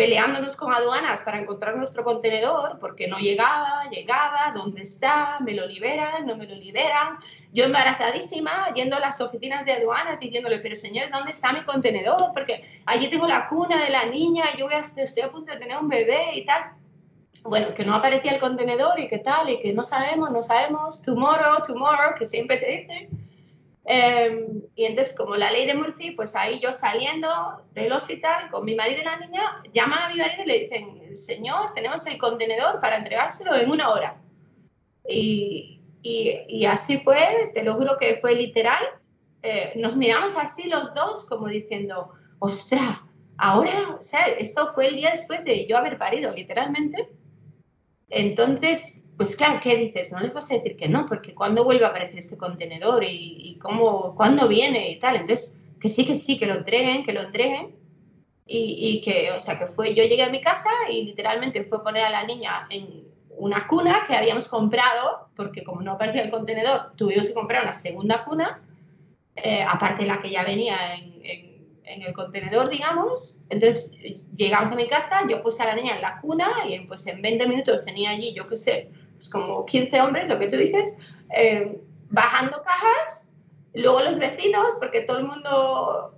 peleándonos 0.00 0.56
con 0.56 0.72
aduanas 0.72 1.20
para 1.20 1.38
encontrar 1.38 1.76
nuestro 1.76 2.02
contenedor, 2.02 2.78
porque 2.80 3.06
no 3.06 3.18
llegaba, 3.18 3.84
llegaba, 3.90 4.50
¿dónde 4.54 4.80
está? 4.80 5.38
¿Me 5.40 5.52
lo 5.52 5.66
liberan? 5.66 6.26
¿No 6.26 6.36
me 6.36 6.46
lo 6.46 6.54
liberan? 6.54 7.18
Yo 7.52 7.64
embarazadísima, 7.64 8.72
yendo 8.72 8.96
a 8.96 9.00
las 9.00 9.20
oficinas 9.20 9.66
de 9.66 9.72
aduanas, 9.72 10.18
diciéndole, 10.18 10.60
pero 10.60 10.74
señores, 10.74 11.10
¿dónde 11.10 11.32
está 11.32 11.52
mi 11.52 11.64
contenedor? 11.64 12.30
Porque 12.32 12.64
allí 12.86 13.08
tengo 13.08 13.28
la 13.28 13.46
cuna 13.46 13.84
de 13.84 13.90
la 13.90 14.06
niña, 14.06 14.46
yo 14.56 14.64
voy 14.64 14.74
a, 14.74 14.78
estoy 14.78 15.22
a 15.22 15.30
punto 15.30 15.52
de 15.52 15.58
tener 15.58 15.76
un 15.76 15.90
bebé 15.90 16.34
y 16.34 16.46
tal. 16.46 16.72
Bueno, 17.42 17.74
que 17.74 17.84
no 17.84 17.94
aparecía 17.94 18.32
el 18.32 18.40
contenedor 18.40 18.98
y 18.98 19.06
qué 19.06 19.18
tal, 19.18 19.50
y 19.50 19.60
que 19.60 19.74
no 19.74 19.84
sabemos, 19.84 20.30
no 20.30 20.40
sabemos, 20.40 21.02
tomorrow, 21.02 21.60
tomorrow, 21.66 22.14
que 22.18 22.24
siempre 22.24 22.56
te 22.56 22.66
dicen. 22.66 23.29
Em, 23.84 24.62
y 24.74 24.84
entonces, 24.84 25.16
como 25.16 25.36
la 25.36 25.50
ley 25.50 25.66
de 25.66 25.74
Murphy, 25.74 26.12
pues 26.12 26.36
ahí 26.36 26.60
yo 26.60 26.72
saliendo 26.72 27.28
del 27.72 27.92
hospital 27.92 28.50
con 28.50 28.64
mi 28.64 28.74
marido 28.74 29.00
y 29.00 29.04
la 29.04 29.18
niña, 29.18 29.62
llaman 29.72 30.02
a 30.02 30.08
mi 30.10 30.16
marido 30.16 30.42
y 30.44 30.46
le 30.46 30.58
dicen, 30.60 31.16
señor, 31.16 31.72
tenemos 31.74 32.06
el 32.06 32.18
contenedor 32.18 32.80
para 32.80 32.98
entregárselo 32.98 33.54
en 33.56 33.70
una 33.70 33.90
hora. 33.90 34.20
Y, 35.08 35.80
y, 36.02 36.64
así 36.66 36.98
fue, 36.98 37.50
te 37.54 37.62
lo 37.62 37.74
juro 37.74 37.96
que 37.98 38.18
fue 38.20 38.34
literal. 38.34 38.82
Eh, 39.42 39.72
nos 39.76 39.96
miramos 39.96 40.36
así 40.36 40.68
los 40.68 40.94
dos 40.94 41.26
como 41.26 41.48
diciendo, 41.48 42.10
ostras, 42.38 43.00
ahora, 43.38 43.96
o 43.98 44.02
sea, 44.02 44.26
esto 44.26 44.72
fue 44.74 44.88
el 44.88 44.96
día 44.96 45.10
después 45.10 45.44
de 45.44 45.66
yo 45.66 45.78
haber 45.78 45.98
parido, 45.98 46.32
literalmente. 46.32 47.08
Entonces, 48.10 48.99
pues 49.20 49.36
claro, 49.36 49.60
¿qué 49.62 49.76
dices? 49.76 50.10
No 50.10 50.18
les 50.18 50.32
vas 50.32 50.50
a 50.50 50.54
decir 50.54 50.78
que 50.78 50.88
no, 50.88 51.04
porque 51.04 51.34
cuando 51.34 51.62
vuelve 51.62 51.84
a 51.84 51.88
aparecer 51.88 52.20
este 52.20 52.38
contenedor 52.38 53.04
y, 53.06 53.58
cómo, 53.60 54.14
cuándo 54.16 54.48
viene 54.48 54.92
y 54.92 54.98
tal. 54.98 55.16
Entonces, 55.16 55.54
que 55.78 55.90
sí, 55.90 56.06
que 56.06 56.14
sí, 56.14 56.38
que 56.38 56.46
lo 56.46 56.54
entreguen, 56.54 57.04
que 57.04 57.12
lo 57.12 57.20
entreguen. 57.20 57.76
Y, 58.46 59.02
que, 59.04 59.30
o 59.32 59.38
sea, 59.38 59.58
que 59.58 59.66
fue, 59.66 59.94
yo 59.94 60.04
llegué 60.04 60.22
a 60.22 60.30
mi 60.30 60.40
casa 60.40 60.70
y 60.90 61.04
literalmente 61.04 61.64
fue 61.64 61.82
poner 61.82 62.06
a 62.06 62.08
la 62.08 62.24
niña 62.24 62.66
en 62.70 63.04
una 63.36 63.66
cuna 63.66 64.04
que 64.06 64.16
habíamos 64.16 64.48
comprado, 64.48 65.28
porque 65.36 65.64
como 65.64 65.82
no 65.82 65.92
aparecía 65.92 66.22
el 66.22 66.30
contenedor, 66.30 66.92
tuvimos 66.96 67.26
que 67.26 67.34
comprar 67.34 67.64
una 67.64 67.74
segunda 67.74 68.24
cuna, 68.24 68.62
eh, 69.36 69.62
aparte 69.62 70.04
de 70.04 70.08
la 70.08 70.22
que 70.22 70.30
ya 70.30 70.44
venía 70.44 70.94
en, 70.94 71.20
en, 71.84 72.02
el 72.02 72.14
contenedor, 72.14 72.70
digamos. 72.70 73.38
Entonces, 73.50 73.92
llegamos 74.34 74.72
a 74.72 74.76
mi 74.76 74.88
casa, 74.88 75.26
yo 75.28 75.42
puse 75.42 75.62
a 75.62 75.66
la 75.66 75.74
niña 75.74 75.96
en 75.96 76.00
la 76.00 76.20
cuna 76.22 76.48
y 76.66 76.80
pues 76.86 77.06
en 77.06 77.20
20 77.20 77.46
minutos 77.46 77.84
tenía 77.84 78.10
allí, 78.10 78.32
yo 78.32 78.48
qué 78.48 78.56
sé, 78.56 78.90
pues 79.20 79.28
como 79.28 79.66
15 79.66 80.00
hombres, 80.00 80.28
lo 80.28 80.38
que 80.38 80.48
tú 80.48 80.56
dices, 80.56 80.94
eh, 81.36 81.78
bajando 82.08 82.62
cajas, 82.62 83.28
luego 83.74 84.00
los 84.00 84.18
vecinos, 84.18 84.72
porque 84.78 85.02
todo 85.02 85.18
el 85.18 85.24
mundo 85.24 86.14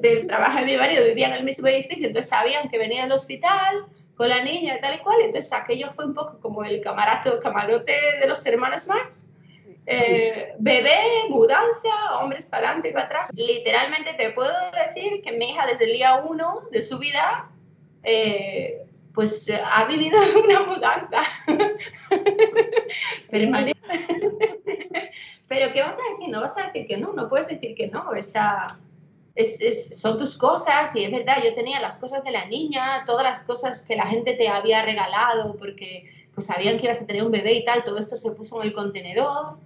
del 0.00 0.26
trabajo 0.26 0.60
de 0.60 0.64
mi 0.64 0.76
marido 0.78 1.04
vivía 1.04 1.28
en 1.28 1.34
el 1.34 1.44
mismo 1.44 1.68
edificio, 1.68 2.06
entonces 2.06 2.30
sabían 2.30 2.70
que 2.70 2.78
venía 2.78 3.04
al 3.04 3.12
hospital 3.12 3.84
con 4.16 4.30
la 4.30 4.42
niña 4.42 4.76
y 4.76 4.80
tal 4.80 4.94
y 4.94 4.98
cual, 5.00 5.20
entonces 5.20 5.52
aquello 5.52 5.92
fue 5.94 6.06
un 6.06 6.14
poco 6.14 6.40
como 6.40 6.64
el 6.64 6.80
camarato, 6.80 7.38
camarote 7.40 7.94
de 8.20 8.26
los 8.26 8.44
hermanos 8.46 8.88
Max. 8.88 9.26
Eh, 9.84 10.54
bebé, 10.58 11.28
mudanza, 11.28 12.18
hombres 12.20 12.46
para 12.46 12.68
adelante 12.68 12.88
y 12.88 12.92
para 12.92 13.04
atrás. 13.04 13.30
Literalmente 13.34 14.14
te 14.14 14.30
puedo 14.30 14.54
decir 14.72 15.20
que 15.20 15.32
mi 15.32 15.50
hija 15.50 15.66
desde 15.66 15.84
el 15.84 15.92
día 15.92 16.16
uno 16.16 16.62
de 16.72 16.80
su 16.80 16.98
vida 16.98 17.50
eh, 18.02 18.85
pues 19.16 19.50
ha 19.50 19.86
vivido 19.86 20.18
una 20.44 20.62
mudanza 20.62 21.22
permanente. 23.30 23.80
Pero 25.48 25.72
¿qué 25.72 25.82
vas 25.82 25.94
a 25.94 26.12
decir? 26.12 26.28
No 26.28 26.42
vas 26.42 26.56
a 26.58 26.66
decir 26.66 26.86
que 26.86 26.98
no, 26.98 27.14
no 27.14 27.28
puedes 27.28 27.48
decir 27.48 27.74
que 27.74 27.88
no. 27.88 28.12
Está, 28.12 28.78
es, 29.34 29.98
son 29.98 30.18
tus 30.18 30.36
cosas 30.36 30.94
y 30.94 31.04
es 31.04 31.10
verdad, 31.10 31.38
yo 31.42 31.54
tenía 31.54 31.80
las 31.80 31.96
cosas 31.96 32.22
de 32.24 32.30
la 32.30 32.44
niña, 32.44 33.04
todas 33.06 33.24
las 33.24 33.42
cosas 33.42 33.82
que 33.82 33.96
la 33.96 34.06
gente 34.06 34.34
te 34.34 34.48
había 34.48 34.84
regalado 34.84 35.56
porque 35.56 36.10
pues 36.34 36.48
sabían 36.48 36.78
que 36.78 36.84
ibas 36.84 37.00
a 37.00 37.06
tener 37.06 37.24
un 37.24 37.32
bebé 37.32 37.54
y 37.54 37.64
tal, 37.64 37.84
todo 37.84 37.98
esto 37.98 38.16
se 38.16 38.32
puso 38.32 38.60
en 38.60 38.68
el 38.68 38.74
contenedor. 38.74 39.56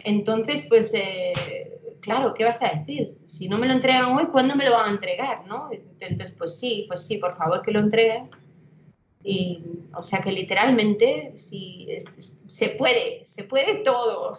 Entonces, 0.00 0.66
pues, 0.68 0.92
eh, 0.92 1.78
claro, 2.00 2.34
¿qué 2.34 2.44
vas 2.44 2.60
a 2.62 2.70
decir? 2.70 3.16
Si 3.26 3.48
no 3.48 3.58
me 3.58 3.68
lo 3.68 3.74
entregan 3.74 4.16
hoy, 4.16 4.26
¿cuándo 4.26 4.56
me 4.56 4.64
lo 4.64 4.72
van 4.72 4.86
a 4.86 4.90
entregar? 4.90 5.46
¿no? 5.46 5.68
Entonces, 6.00 6.34
pues 6.36 6.58
sí, 6.58 6.86
pues 6.88 7.06
sí, 7.06 7.18
por 7.18 7.36
favor 7.36 7.62
que 7.62 7.70
lo 7.70 7.78
entreguen. 7.78 8.30
Y, 9.30 9.62
o 9.94 10.02
sea 10.02 10.20
que 10.20 10.32
literalmente 10.32 11.32
si 11.34 11.86
se 12.46 12.70
puede, 12.70 13.26
se 13.26 13.44
puede 13.44 13.74
todo. 13.84 14.32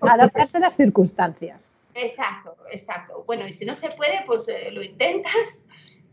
adaptarse 0.00 0.56
a 0.56 0.60
las 0.60 0.74
circunstancias. 0.74 1.60
Exacto, 1.94 2.56
exacto. 2.72 3.22
Bueno, 3.24 3.46
y 3.46 3.52
si 3.52 3.64
no 3.64 3.72
se 3.72 3.90
puede, 3.90 4.24
pues 4.26 4.48
eh, 4.48 4.72
lo 4.72 4.82
intentas, 4.82 5.64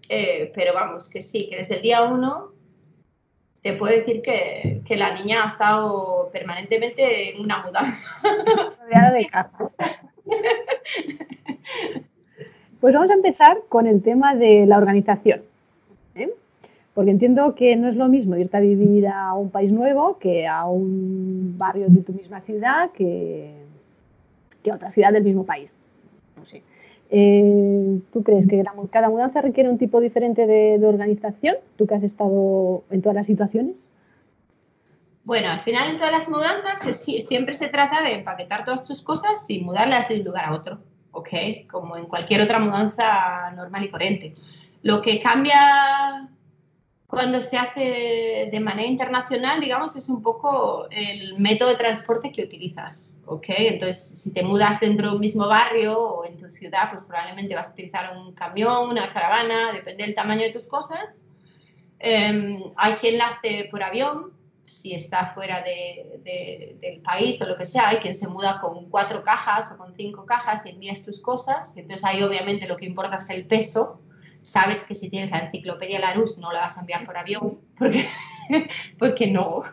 eh, 0.09 0.51
pero 0.53 0.75
vamos, 0.75 1.09
que 1.09 1.21
sí, 1.21 1.49
que 1.49 1.57
desde 1.57 1.77
el 1.77 1.81
día 1.81 2.03
uno 2.03 2.51
te 3.63 3.73
puedo 3.73 3.95
decir 3.95 4.21
que, 4.21 4.83
que 4.85 4.95
la 4.95 5.15
niña 5.15 5.43
ha 5.43 5.47
estado 5.47 6.29
permanentemente 6.31 7.33
en 7.33 7.41
una 7.41 7.65
mudanza. 7.65 8.21
De 9.11 9.25
cajas. 9.25 9.75
Pues 12.79 12.95
vamos 12.95 13.11
a 13.11 13.13
empezar 13.13 13.59
con 13.69 13.85
el 13.85 14.01
tema 14.01 14.33
de 14.33 14.65
la 14.65 14.79
organización. 14.79 15.43
¿eh? 16.15 16.31
Porque 16.93 17.11
entiendo 17.11 17.55
que 17.55 17.75
no 17.75 17.87
es 17.87 17.95
lo 17.95 18.07
mismo 18.09 18.35
irte 18.35 18.57
a 18.57 18.59
vivir 18.59 19.07
a 19.07 19.33
un 19.33 19.49
país 19.49 19.71
nuevo 19.71 20.17
que 20.19 20.47
a 20.47 20.65
un 20.65 21.55
barrio 21.57 21.87
de 21.87 22.01
tu 22.01 22.11
misma 22.13 22.41
ciudad, 22.41 22.91
que 22.91 23.61
que 24.63 24.71
otra 24.71 24.91
ciudad 24.91 25.11
del 25.11 25.23
mismo 25.23 25.45
país. 25.45 25.71
No 26.37 26.45
sé. 26.45 26.61
Eh, 27.09 27.99
¿Tú 28.13 28.23
crees 28.23 28.47
que 28.47 28.63
cada 28.89 29.09
mudanza 29.09 29.41
requiere 29.41 29.69
un 29.69 29.77
tipo 29.77 29.99
diferente 29.99 30.47
de, 30.47 30.79
organización? 30.85 31.55
¿Tú 31.77 31.85
que 31.85 31.95
has 31.95 32.03
estado 32.03 32.83
en 32.89 33.01
todas 33.01 33.15
las 33.15 33.25
situaciones? 33.25 33.85
Bueno, 35.23 35.49
al 35.49 35.61
final 35.61 35.91
en 35.91 35.97
todas 35.97 36.11
las 36.11 36.29
mudanzas 36.29 36.79
siempre 36.79 37.53
se 37.53 37.67
trata 37.67 38.01
de 38.01 38.15
empaquetar 38.15 38.65
todas 38.65 38.87
tus 38.87 39.01
cosas 39.01 39.45
y 39.49 39.63
mudarlas 39.63 40.09
de 40.09 40.15
un 40.15 40.23
lugar 40.23 40.45
a 40.45 40.53
otro, 40.53 40.79
¿ok? 41.11 41.29
Como 41.69 41.95
en 41.97 42.05
cualquier 42.05 42.41
otra 42.41 42.59
mudanza 42.59 43.51
normal 43.55 43.83
y 43.83 43.89
corriente. 43.89 44.33
Lo 44.81 45.01
que 45.01 45.21
cambia 45.21 46.29
cuando 47.11 47.41
se 47.41 47.57
hace 47.57 48.47
de 48.49 48.59
manera 48.61 48.87
internacional, 48.87 49.59
digamos, 49.59 49.97
es 49.97 50.07
un 50.07 50.23
poco 50.23 50.87
el 50.91 51.37
método 51.39 51.67
de 51.67 51.75
transporte 51.75 52.31
que 52.31 52.45
utilizas, 52.45 53.17
¿ok? 53.25 53.47
Entonces, 53.49 54.01
si 54.01 54.33
te 54.33 54.43
mudas 54.43 54.79
dentro 54.79 55.09
de 55.09 55.15
un 55.15 55.19
mismo 55.19 55.45
barrio 55.45 55.99
o 55.99 56.25
en 56.25 56.37
tu 56.37 56.49
ciudad, 56.49 56.89
pues 56.89 57.03
probablemente 57.03 57.53
vas 57.53 57.67
a 57.67 57.71
utilizar 57.73 58.15
un 58.15 58.31
camión, 58.31 58.89
una 58.89 59.11
caravana, 59.11 59.73
depende 59.73 60.05
del 60.05 60.15
tamaño 60.15 60.43
de 60.43 60.53
tus 60.53 60.67
cosas. 60.67 61.25
Em, 61.99 62.63
hay 62.77 62.93
quien 62.93 63.17
la 63.17 63.25
hace 63.25 63.67
por 63.69 63.83
avión, 63.83 64.31
si 64.63 64.93
está 64.93 65.33
fuera 65.33 65.61
de, 65.63 66.77
del 66.79 67.01
país 67.01 67.41
o 67.41 67.45
lo 67.45 67.57
que 67.57 67.65
sea, 67.65 67.89
hay 67.89 67.97
quien 67.97 68.15
se 68.15 68.29
muda 68.29 68.61
con 68.61 68.89
cuatro 68.89 69.21
cajas 69.21 69.69
o 69.73 69.77
con 69.77 69.93
cinco 69.97 70.25
cajas 70.25 70.65
y 70.65 70.69
envías 70.69 71.03
tus 71.03 71.19
cosas. 71.19 71.75
Entonces 71.75 72.05
ahí 72.05 72.23
obviamente 72.23 72.69
lo 72.69 72.77
que 72.77 72.85
importa 72.85 73.17
es 73.17 73.29
el 73.31 73.45
peso 73.45 73.99
sabes 74.41 74.83
que 74.83 74.95
si 74.95 75.09
tienes 75.09 75.31
la 75.31 75.39
enciclopedia 75.39 75.99
Larousse 75.99 76.39
no 76.39 76.51
la 76.51 76.61
vas 76.61 76.77
a 76.77 76.81
enviar 76.81 77.05
por 77.05 77.17
avión 77.17 77.59
porque, 77.77 78.07
porque 78.99 79.27
no, 79.27 79.63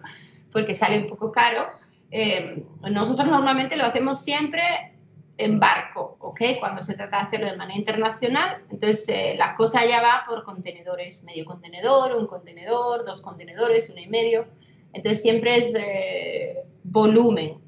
porque 0.53 0.75
sale 0.75 0.99
un 0.99 1.09
poco 1.09 1.33
caro. 1.33 1.69
Eh, 2.11 2.65
nosotros 2.91 3.29
normalmente 3.29 3.77
lo 3.77 3.85
hacemos 3.85 4.23
siempre 4.23 4.95
en 5.37 5.61
barco, 5.61 6.17
¿ok? 6.21 6.41
Cuando 6.59 6.83
se 6.83 6.95
trata 6.95 7.19
de 7.19 7.27
hacerlo 7.27 7.51
de 7.51 7.57
manera 7.57 7.79
internacional, 7.79 8.63
entonces 8.71 9.09
eh, 9.09 9.35
la 9.39 9.55
cosa 9.55 9.87
ya 9.87 10.03
va 10.03 10.25
por 10.27 10.43
contenedores, 10.43 11.23
medio 11.23 11.45
contenedor, 11.45 12.17
un 12.17 12.27
contenedor, 12.27 13.05
dos 13.05 13.21
contenedores, 13.21 13.89
uno 13.91 14.01
y 14.01 14.09
medio. 14.09 14.47
Entonces 14.93 15.23
siempre 15.23 15.59
es 15.59 15.75
eh, 15.79 16.65
volumen, 16.83 17.59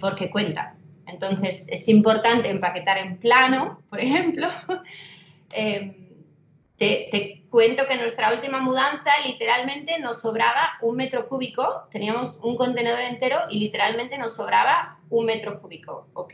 porque 0.00 0.30
cuenta. 0.30 0.76
Entonces 1.06 1.66
es 1.68 1.88
importante 1.88 2.48
empaquetar 2.48 2.98
en 2.98 3.18
plano, 3.18 3.80
por 3.90 4.00
ejemplo, 4.00 4.48
Em, 5.52 6.02
te, 6.76 7.44
cuento 7.50 7.86
que 7.86 7.92
en 7.92 8.00
nuestra 8.00 8.32
última 8.32 8.60
mudanza 8.60 9.10
literalmente 9.26 9.98
nos 9.98 10.22
sobraba 10.22 10.70
un 10.80 10.96
metro 10.96 11.28
cúbico, 11.28 11.82
teníamos 11.90 12.38
un 12.42 12.56
contenedor 12.56 13.00
entero 13.00 13.40
y 13.50 13.58
literalmente 13.60 14.16
nos 14.16 14.36
sobraba 14.36 14.98
un 15.10 15.26
metro 15.26 15.60
cúbico, 15.60 16.08
¿ok? 16.14 16.32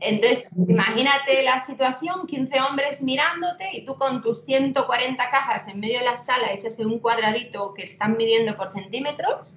Entonces, 0.00 0.50
imagínate 0.68 1.42
la 1.42 1.58
situación, 1.60 2.26
15 2.26 2.60
hombres 2.60 3.02
mirándote 3.02 3.68
y 3.72 3.84
tú 3.84 3.96
con 3.96 4.22
tus 4.22 4.44
140 4.44 5.30
cajas 5.30 5.66
en 5.68 5.80
medio 5.80 6.00
de 6.00 6.04
la 6.04 6.16
sala 6.16 6.52
hechas 6.52 6.78
en 6.78 6.86
un 6.86 6.98
cuadradito 6.98 7.72
que 7.74 7.82
están 7.84 8.16
midiendo 8.16 8.56
por 8.56 8.72
centímetros 8.72 9.56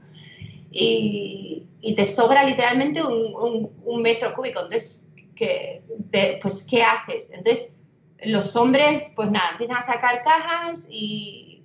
y, 0.72 1.68
te 1.96 2.06
sobra 2.06 2.44
literalmente 2.44 3.04
un, 3.04 4.02
metro 4.02 4.34
cúbico. 4.34 4.62
Entonces, 4.62 5.08
¿qué, 5.36 5.82
pues, 6.42 6.66
¿qué 6.70 6.84
haces? 6.84 7.32
Entonces, 7.32 7.72
los 8.24 8.56
hombres, 8.56 9.12
pues 9.16 9.32
nada, 9.32 9.52
empiezan 9.52 9.78
a 9.78 9.82
sacar 9.82 10.24
cajas 10.24 10.86
y, 10.90 11.64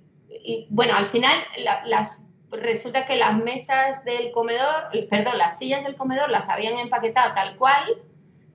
bueno, 0.69 0.95
al 0.95 1.07
final 1.07 1.33
las, 1.85 2.25
resulta 2.51 3.05
que 3.05 3.15
las 3.15 3.37
mesas 3.37 4.03
del 4.05 4.31
comedor, 4.31 4.85
eh, 4.93 5.07
perdón, 5.09 5.37
las 5.37 5.57
sillas 5.59 5.83
del 5.83 5.95
comedor 5.95 6.29
las 6.29 6.49
habían 6.49 6.77
empaquetado 6.79 7.33
tal 7.33 7.57
cual, 7.57 7.83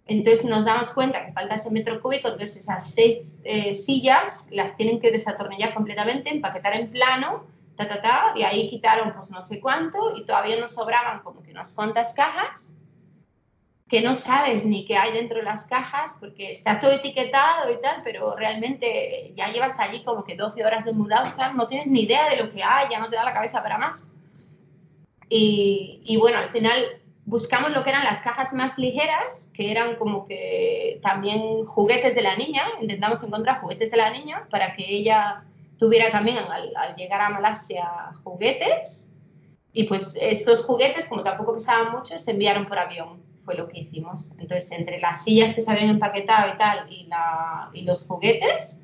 entonces 0.06 0.44
nos 0.44 0.64
damos 0.64 0.90
cuenta 0.90 1.24
que 1.24 1.32
falta 1.32 1.54
ese 1.54 1.70
metro 1.70 2.00
cúbico, 2.00 2.28
entonces 2.28 2.58
esas 2.58 2.90
seis 2.90 3.38
eh, 3.44 3.72
sillas 3.74 4.48
las 4.50 4.76
tienen 4.76 5.00
que 5.00 5.12
desatornillar 5.12 5.74
completamente, 5.74 6.30
empaquetar 6.30 6.78
en 6.78 6.90
plano, 6.90 7.46
ta, 7.76 7.88
ta, 7.88 8.02
ta, 8.02 8.32
y 8.34 8.42
ahí 8.42 8.68
quitaron 8.68 9.14
pues 9.14 9.30
no 9.30 9.40
sé 9.42 9.60
cuánto 9.60 10.16
y 10.16 10.24
todavía 10.24 10.58
nos 10.58 10.74
sobraban 10.74 11.20
como 11.20 11.42
que 11.42 11.52
unas 11.52 11.72
cuantas 11.74 12.14
cajas 12.14 12.72
que 13.92 14.00
no 14.00 14.14
sabes 14.14 14.64
ni 14.64 14.86
qué 14.86 14.96
hay 14.96 15.12
dentro 15.12 15.36
de 15.36 15.44
las 15.44 15.66
cajas, 15.66 16.16
porque 16.18 16.50
está 16.50 16.80
todo 16.80 16.92
etiquetado 16.92 17.70
y 17.70 17.78
tal, 17.82 18.00
pero 18.02 18.34
realmente 18.34 19.34
ya 19.36 19.52
llevas 19.52 19.78
allí 19.78 20.02
como 20.02 20.24
que 20.24 20.34
12 20.34 20.64
horas 20.64 20.86
de 20.86 20.94
mudanza, 20.94 21.52
no 21.52 21.68
tienes 21.68 21.88
ni 21.88 22.04
idea 22.04 22.30
de 22.30 22.38
lo 22.38 22.50
que 22.50 22.62
hay, 22.62 22.86
ya 22.90 22.98
no 22.98 23.10
te 23.10 23.16
da 23.16 23.24
la 23.24 23.34
cabeza 23.34 23.62
para 23.62 23.76
más. 23.76 24.14
Y, 25.28 26.00
y 26.06 26.16
bueno, 26.16 26.38
al 26.38 26.48
final 26.48 27.02
buscamos 27.26 27.70
lo 27.72 27.82
que 27.82 27.90
eran 27.90 28.04
las 28.04 28.20
cajas 28.20 28.54
más 28.54 28.78
ligeras, 28.78 29.50
que 29.52 29.70
eran 29.70 29.96
como 29.96 30.24
que 30.24 30.98
también 31.02 31.66
juguetes 31.66 32.14
de 32.14 32.22
la 32.22 32.34
niña, 32.34 32.64
intentamos 32.80 33.22
encontrar 33.22 33.60
juguetes 33.60 33.90
de 33.90 33.98
la 33.98 34.08
niña 34.08 34.48
para 34.50 34.72
que 34.72 34.86
ella 34.88 35.44
tuviera 35.78 36.10
también 36.10 36.38
al, 36.38 36.72
al 36.74 36.96
llegar 36.96 37.20
a 37.20 37.28
Malasia 37.28 37.86
juguetes. 38.24 39.10
Y 39.74 39.84
pues 39.84 40.16
estos 40.18 40.64
juguetes, 40.64 41.08
como 41.08 41.22
tampoco 41.22 41.52
pesaban 41.52 41.92
mucho, 41.92 42.18
se 42.18 42.30
enviaron 42.30 42.64
por 42.66 42.78
avión 42.78 43.21
fue 43.44 43.54
lo 43.54 43.68
que 43.68 43.80
hicimos. 43.80 44.30
Entonces, 44.38 44.70
entre 44.72 44.98
las 45.00 45.24
sillas 45.24 45.54
que 45.54 45.60
se 45.60 45.70
habían 45.70 45.90
empaquetado 45.90 46.52
y 46.52 46.58
tal 46.58 46.92
y, 46.92 47.06
la, 47.06 47.70
y 47.72 47.82
los 47.82 48.04
juguetes, 48.06 48.80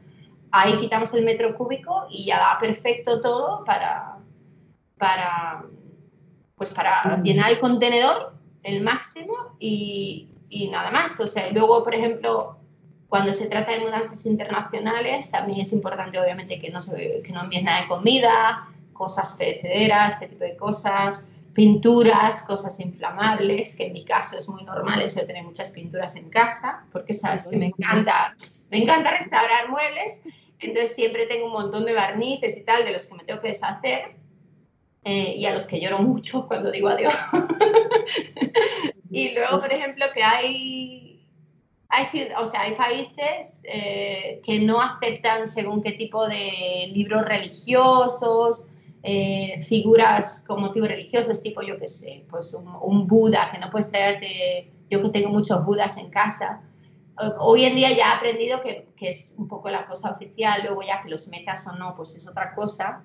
ahí 0.50 0.76
quitamos 0.78 1.12
el 1.14 1.24
metro 1.24 1.56
cúbico 1.56 2.06
y 2.10 2.26
ya 2.26 2.38
va 2.38 2.58
perfecto 2.58 3.20
todo 3.20 3.64
para, 3.64 4.18
para, 4.96 5.64
pues 6.56 6.74
para 6.74 7.20
llenar 7.22 7.52
el 7.52 7.60
contenedor 7.60 8.34
el 8.62 8.82
máximo 8.82 9.56
y, 9.58 10.28
y 10.48 10.68
nada 10.68 10.90
más. 10.90 11.18
O 11.20 11.26
sea, 11.26 11.50
luego, 11.52 11.84
por 11.84 11.94
ejemplo, 11.94 12.56
cuando 13.08 13.32
se 13.32 13.48
trata 13.48 13.72
de 13.72 13.80
mudanzas 13.80 14.26
internacionales, 14.26 15.30
también 15.30 15.60
es 15.60 15.72
importante, 15.72 16.20
obviamente, 16.20 16.58
que 16.60 16.70
no, 16.70 16.80
se, 16.80 17.22
que 17.22 17.32
no 17.32 17.44
envíes 17.44 17.64
nada 17.64 17.82
de 17.82 17.88
comida, 17.88 18.68
cosas 18.92 19.34
perecederas, 19.38 20.14
este 20.14 20.28
tipo 20.28 20.44
de 20.44 20.56
cosas 20.56 21.30
pinturas, 21.54 22.42
cosas 22.42 22.78
inflamables, 22.80 23.74
que 23.76 23.86
en 23.86 23.92
mi 23.92 24.04
caso 24.04 24.38
es 24.38 24.48
muy 24.48 24.62
normal 24.64 25.02
eso 25.02 25.20
de 25.20 25.26
tener 25.26 25.44
muchas 25.44 25.70
pinturas 25.70 26.14
en 26.16 26.30
casa, 26.30 26.84
porque 26.92 27.14
sabes 27.14 27.46
que 27.48 27.56
me 27.56 27.66
encanta, 27.66 28.36
me 28.70 28.82
encanta 28.82 29.10
restaurar 29.10 29.68
muebles, 29.68 30.22
entonces 30.60 30.94
siempre 30.94 31.26
tengo 31.26 31.46
un 31.46 31.52
montón 31.52 31.84
de 31.84 31.94
barnices 31.94 32.56
y 32.56 32.62
tal 32.62 32.84
de 32.84 32.92
los 32.92 33.06
que 33.06 33.14
me 33.14 33.24
tengo 33.24 33.40
que 33.40 33.48
deshacer. 33.48 34.16
eh, 35.04 35.36
y 35.36 35.46
a 35.46 35.54
los 35.54 35.66
que 35.66 35.80
lloro 35.80 36.00
mucho 36.00 36.46
cuando 36.46 36.70
digo 36.70 36.88
adiós. 36.88 37.14
y 39.10 39.32
luego, 39.32 39.60
por 39.60 39.72
ejemplo, 39.72 40.06
que 40.12 40.22
hay, 40.22 41.24
hay, 41.88 42.06
o 42.36 42.44
sea, 42.44 42.62
hay 42.62 42.74
países 42.74 43.62
eh, 43.64 44.42
que 44.44 44.58
no 44.58 44.82
aceptan 44.82 45.48
según 45.48 45.82
qué 45.82 45.92
tipo 45.92 46.28
de 46.28 46.90
libros 46.92 47.24
religiosos, 47.24 48.64
eh, 49.02 49.62
figuras 49.62 50.44
con 50.46 50.60
motivos 50.60 50.88
religiosos, 50.88 51.42
tipo, 51.42 51.62
yo 51.62 51.78
qué 51.78 51.88
sé, 51.88 52.24
pues 52.30 52.54
un, 52.54 53.06
Buda, 53.06 53.50
que 53.52 53.58
no 53.58 53.70
puedes 53.70 53.90
traerte, 53.90 54.70
yo 54.90 55.02
que 55.02 55.08
tengo 55.10 55.30
muchos 55.30 55.64
Budas 55.64 55.96
en 55.98 56.10
casa. 56.10 56.62
Hoy 57.40 57.64
en 57.64 57.74
día 57.74 57.90
ya 57.90 58.10
he 58.10 58.16
aprendido 58.16 58.62
que, 58.62 58.88
que 58.96 59.08
es 59.08 59.34
un 59.38 59.48
poco 59.48 59.70
la 59.70 59.86
cosa 59.86 60.12
oficial, 60.12 60.62
luego 60.64 60.82
ya 60.82 61.02
que 61.02 61.08
los 61.08 61.26
metas 61.28 61.66
o 61.66 61.72
no, 61.72 61.94
pues 61.96 62.14
es 62.14 62.28
otra 62.28 62.54
cosa 62.54 63.02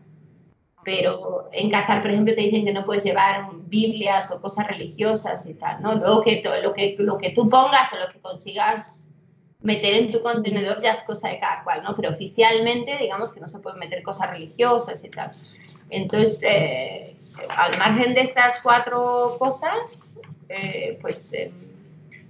pero 0.84 1.50
en 1.52 1.70
Qatar, 1.70 2.02
por 2.02 2.12
ejemplo, 2.12 2.36
te 2.36 2.42
dicen 2.42 2.66
que 2.66 2.74
no 2.74 2.86
puedes 2.86 3.04
llevar 3.04 3.50
Biblias 3.68 4.32
o 4.32 4.42
cosas 4.42 4.68
religiosas 4.68 5.46
y 5.46 5.54
tal, 5.54 5.82
¿no? 5.82 5.96
Luego 5.96 6.22
que 6.22 6.38
todo, 6.38 6.62
lo, 6.62 6.74
que 6.74 6.96
lo 7.00 7.18
que 7.18 7.32
tú 7.32 7.50
pongas 7.50 7.92
o 7.94 7.98
lo 7.98 8.12
que 8.12 8.20
consigas 8.20 9.10
meter 9.62 9.94
en 9.94 10.12
tu 10.12 10.22
contenedor 10.22 10.82
ya 10.82 10.92
es 10.92 11.04
cosa 11.04 11.30
de 11.30 11.40
cada 11.40 11.64
cual, 11.64 11.82
¿no? 11.84 11.96
Pero 11.96 12.12
oficialmente, 12.12 12.98
digamos 12.98 13.34
que 13.34 13.40
no 13.40 13.48
se 13.48 13.60
pueden 13.60 13.80
meter 13.80 14.04
cosas 14.04 14.30
religiosas 14.32 15.04
y 15.04 15.10
tal. 15.10 15.32
Entonces, 15.94 16.42
eh, 16.44 17.16
al 17.50 17.78
margen 17.78 18.14
de 18.14 18.22
estas 18.22 18.62
cuatro 18.62 19.36
cosas, 19.40 20.14
eh, 20.50 20.98
pues 21.02 21.34
eh, 21.34 21.52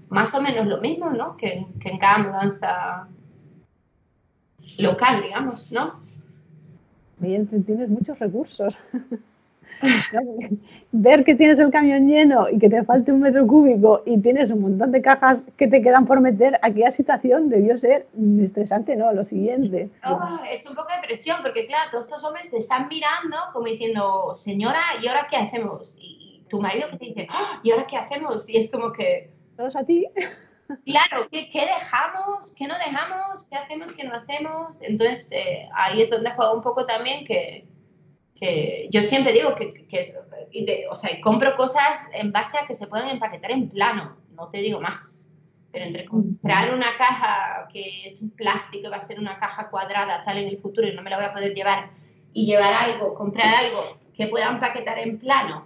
más 0.10 0.34
o 0.36 0.42
menos 0.42 0.68
lo 0.68 0.82
mismo, 0.82 1.10
¿no? 1.10 1.38
Que, 1.38 1.66
que 1.80 1.90
en 1.90 1.98
cada 1.98 2.18
mudanza 2.20 3.08
local, 4.78 5.22
digamos, 5.22 5.72
¿no? 5.72 6.04
bien, 7.24 7.48
tienes 7.64 7.90
muchos 7.90 8.20
recursos. 8.20 8.78
Ver 10.92 11.24
que 11.24 11.36
tienes 11.36 11.60
el 11.60 11.72
camión 11.72 12.08
lleno 12.08 12.50
y 12.50 12.60
que 12.60 12.70
te 12.70 12.84
falte 12.84 13.12
un 13.12 13.22
metro 13.22 13.46
cúbico 13.48 14.04
y 14.06 14.20
tienes 14.20 14.52
un 14.52 14.62
montón 14.62 14.92
de 14.92 15.02
cajas 15.02 15.40
que 15.58 15.68
te 15.68 15.82
quedan 15.82 16.06
por 16.06 16.22
meter, 16.22 16.60
aquella 16.62 16.92
situación 16.92 17.50
debió 17.50 17.78
ser 17.78 18.08
estresante, 18.42 18.96
¿no? 18.96 19.12
Lo 19.12 19.24
siguiente. 19.24 19.90
es 20.52 20.70
un 20.70 20.76
poco 20.76 20.90
de 20.94 21.08
presión, 21.08 21.38
porque 21.42 21.66
claro, 21.66 21.90
todos 21.92 22.06
estos 22.06 22.24
hombres 22.24 22.50
te 22.50 22.58
están 22.58 22.88
mirando 22.88 23.38
como 23.54 23.66
diciendo, 23.66 24.36
señora, 24.36 24.82
¿y 25.02 25.08
ahora 25.08 25.28
qué 25.30 25.38
hacemos? 25.38 25.98
Y, 26.00 26.22
tu 26.50 26.62
marido 26.62 26.88
que 26.92 26.98
te 26.98 27.06
dice, 27.06 27.28
¡Ah! 27.32 27.60
¿y 27.64 27.72
ahora 27.72 27.88
qué 27.88 27.98
hacemos? 27.98 28.48
Y 28.48 28.58
es 28.58 28.70
como 28.70 28.94
que... 28.94 29.32
Todos 29.58 29.76
a 29.76 29.84
ti. 29.84 30.06
Claro, 30.86 31.28
¿qué, 31.30 31.50
dejamos? 31.52 32.54
¿Qué 32.58 32.68
no 32.68 32.76
dejamos? 32.76 33.48
¿Qué 33.50 33.56
hacemos? 33.56 33.94
¿Qué 33.94 34.04
no 34.06 34.16
hacemos? 34.16 34.82
Entonces, 34.82 35.32
eh, 35.32 35.68
ahí 35.76 36.02
es 36.02 36.10
donde 36.10 36.32
juego 36.32 36.54
un 36.54 36.64
poco 36.64 36.86
también 36.86 37.26
que, 37.26 37.68
que 38.44 38.90
yo 38.92 39.04
siempre 39.04 39.32
digo 39.32 39.56
que, 39.56 39.88
que 39.88 40.86
o 40.90 40.96
sea, 40.96 41.22
compro 41.22 41.56
cosas 41.56 42.10
en 42.14 42.34
base 42.34 42.58
a 42.58 42.68
que 42.68 42.74
se 42.74 42.88
pueden 42.88 43.08
empaquetar 43.08 43.52
en 43.52 43.70
plano, 43.70 44.18
no 44.32 44.50
te 44.50 44.58
digo 44.58 44.82
más. 44.82 45.30
Pero 45.72 45.86
entre 45.86 46.06
comprar 46.06 46.74
una 46.74 46.98
caja 46.98 47.70
que 47.72 48.08
es 48.08 48.22
un 48.22 48.32
plástico, 48.32 48.90
va 48.90 48.98
a 48.98 49.00
ser 49.00 49.18
una 49.18 49.40
caja 49.40 49.70
cuadrada 49.70 50.26
tal 50.26 50.38
en 50.38 50.50
el 50.50 50.60
futuro 50.60 50.88
y 50.88 50.94
no 50.94 51.02
me 51.02 51.10
la 51.10 51.16
voy 51.16 51.26
a 51.26 51.34
poder 51.34 51.56
llevar, 51.56 51.92
y 52.34 52.46
llevar 52.46 52.74
algo, 52.74 53.16
comprar 53.16 53.56
algo 53.56 53.98
que 54.14 54.28
pueda 54.28 54.50
empaquetar 54.50 55.00
en 55.00 55.20
plano 55.20 55.66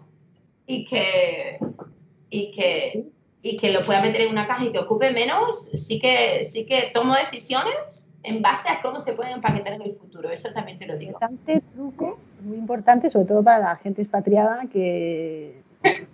y 0.68 0.86
que, 0.86 1.58
y 2.30 2.52
que 2.52 3.06
y 3.42 3.56
que 3.56 3.72
lo 3.72 3.84
pueda 3.84 4.02
meter 4.02 4.22
en 4.22 4.32
una 4.32 4.48
caja 4.48 4.66
y 4.66 4.72
que 4.72 4.80
ocupe 4.80 5.12
menos, 5.12 5.70
sí 5.76 6.00
que, 6.00 6.44
sí 6.44 6.66
que 6.66 6.92
tomo 6.94 7.16
decisiones 7.16 8.07
en 8.28 8.42
base 8.42 8.70
a 8.70 8.82
cómo 8.82 9.00
se 9.00 9.14
pueden 9.14 9.34
empaquetar 9.34 9.74
en 9.74 9.82
el 9.82 9.96
futuro. 9.96 10.30
Eso 10.30 10.50
también 10.54 10.78
te 10.78 10.86
lo 10.86 10.98
digo. 10.98 11.12
Importante 11.12 11.62
truco, 11.74 12.20
muy 12.42 12.58
importante, 12.58 13.10
sobre 13.10 13.26
todo 13.26 13.44
para 13.44 13.60
la 13.60 13.76
gente 13.78 14.02
expatriada, 14.02 14.64
que, 14.72 15.62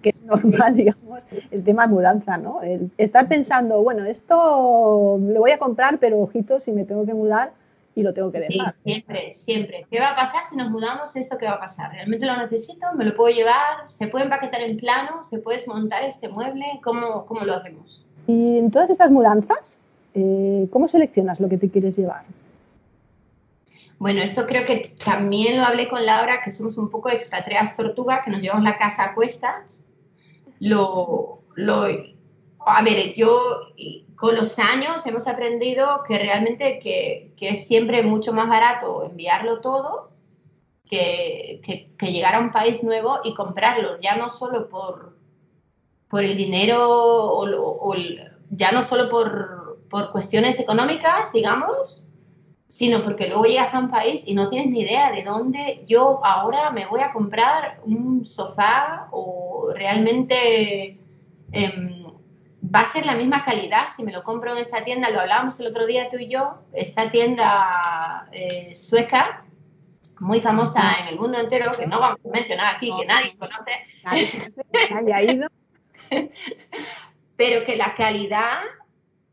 que 0.01 0.10
es 0.10 0.24
normal, 0.24 0.75
digamos, 0.75 1.24
el 1.51 1.63
tema 1.63 1.88
de 1.88 1.93
mudanza, 1.93 2.38
¿no? 2.38 2.62
El 2.62 2.91
estar 2.98 3.27
pensando, 3.27 3.82
bueno, 3.82 4.05
esto 4.05 5.18
lo 5.20 5.40
voy 5.40 5.51
a 5.51 5.57
comprar, 5.57 5.98
pero 5.98 6.20
ojito, 6.20 6.59
si 6.59 6.72
me 6.72 6.85
tengo 6.85 7.05
que 7.05 7.14
mudar, 7.14 7.51
y 7.96 8.01
lo 8.01 8.14
tengo 8.14 8.31
que 8.31 8.40
dejar. 8.40 8.75
siempre, 8.83 9.33
siempre. 9.33 9.85
¿Qué 9.90 10.00
va 10.00 10.11
a 10.11 10.16
pasar 10.16 10.44
si 10.50 10.55
nos 10.55 10.70
mudamos? 10.72 11.16
¿Esto 11.16 11.38
qué 11.38 11.46
va 11.46 11.53
a 11.53 11.59
pasar? 11.59 11.92
¿Realmente 11.92 12.25
lo 12.25 12.35
necesito? 12.38 12.88
¿Me 12.96 13.05
lo 13.05 13.16
puedo 13.16 13.33
llevar? 13.33 13.88
¿Se 13.88 14.07
puede 14.07 14.25
empaquetar 14.25 14.61
en 14.61 14.77
plano? 14.77 15.24
¿Se 15.24 15.38
puede 15.38 15.59
desmontar 15.59 16.03
este 16.03 16.27
mueble? 16.27 16.66
¿Cómo, 16.83 17.25
cómo 17.25 17.42
lo 17.46 17.53
hacemos? 17.53 18.05
Y 18.25 18.57
en 18.57 18.72
todas 18.72 18.90
estas 18.90 19.11
mudanzas, 19.11 19.79
eh, 20.14 20.68
¿cómo 20.72 20.88
seleccionas 20.88 21.40
lo 21.40 21.50
que 21.50 21.58
te 21.58 21.70
quieres 21.70 21.98
llevar? 21.98 22.24
Bueno, 24.00 24.22
esto 24.22 24.46
creo 24.46 24.66
que 24.66 24.94
también 25.04 25.58
lo 25.58 25.66
hablé 25.66 25.88
con 25.88 26.06
Laura, 26.06 26.42
que 26.44 26.52
somos 26.52 26.78
un 26.78 26.90
poco 26.90 27.10
expatriadas 27.10 27.78
tortuga, 27.78 28.24
que 28.24 28.32
nos 28.32 28.42
llevamos 28.42 28.64
la 28.64 28.78
casa 28.78 29.06
a 29.06 29.14
cuestas. 29.14 29.86
Lo, 30.60 31.40
lo, 31.56 31.86
a 32.66 32.84
ver, 32.84 33.14
yo 33.16 33.40
con 34.16 34.36
los 34.36 34.60
años 34.60 35.06
hemos 35.06 35.28
aprendido 35.28 36.04
que 36.08 36.18
realmente 36.18 36.80
que, 36.80 37.34
que 37.38 37.50
es 37.50 37.68
siempre 37.68 38.04
mucho 38.04 38.34
más 38.34 38.50
barato 38.50 39.06
enviarlo 39.06 39.62
todo 39.62 40.14
que, 40.90 41.90
que, 41.98 42.12
llegar 42.12 42.36
a 42.36 42.40
un 42.40 42.52
país 42.52 42.84
nuevo 42.84 43.20
y 43.24 43.34
comprarlo, 43.34 44.00
ya 44.00 44.16
no 44.16 44.30
solo 44.30 44.70
por, 44.70 45.18
por 46.08 46.24
el 46.24 46.38
dinero 46.38 46.78
o, 46.80 47.96
ya 48.52 48.72
no 48.72 48.84
solo 48.84 49.10
por, 49.10 49.52
por, 49.94 50.12
cuestiones 50.12 50.60
económicas, 50.60 51.32
digamos, 51.32 52.03
sino 52.68 53.03
porque 53.03 53.27
luego 53.27 53.44
llegas 53.46 53.75
a 53.75 53.79
un 53.79 53.92
país 53.92 54.24
y 54.27 54.34
no 54.34 54.50
tienes 54.50 54.72
ni 54.72 54.82
idea 54.82 55.12
de 55.12 55.22
dónde 55.22 55.84
yo 55.88 56.20
ahora 56.25 56.72
me 56.72 56.88
voy 56.88 57.01
a 57.01 57.14
comprar 57.14 57.79
un 57.86 58.25
sofá 58.25 59.08
o 59.12 59.72
realmente... 59.75 61.00
Eh, 61.51 62.00
va 62.74 62.79
a 62.79 62.86
ser 62.86 63.06
la 63.06 63.14
misma 63.14 63.44
calidad 63.44 63.88
si 63.94 64.03
me 64.03 64.12
lo 64.12 64.24
compro 64.24 64.53
en 64.53 64.60
esa 64.60 64.82
tienda, 64.84 65.10
lo 65.10 65.20
hablábamos 65.20 65.60
el 65.60 65.68
otro 65.68 65.86
día 65.86 66.10
tú 66.10 66.18
y 66.18 66.29
yo, 66.29 66.56
esta 66.72 67.12
tienda 67.12 68.27
eh, 68.32 68.74
sueca, 68.74 69.44
muy 70.20 70.42
famosa 70.42 70.82
en 71.01 71.10
el 71.10 71.20
mundo 71.20 71.38
entero, 71.38 71.72
que 71.77 71.86
no 71.86 72.00
vamos 72.00 72.20
a 72.25 72.29
mencionar 72.29 72.75
aquí, 72.75 72.90
que 72.98 73.06
nadie 73.06 73.36
conoce. 73.38 73.72
Nadie 74.90 75.14
ha 75.14 75.22
ido. 75.22 75.48
Pero 77.36 77.66
que 77.66 77.75
la 77.75 77.94
calidad 77.96 78.62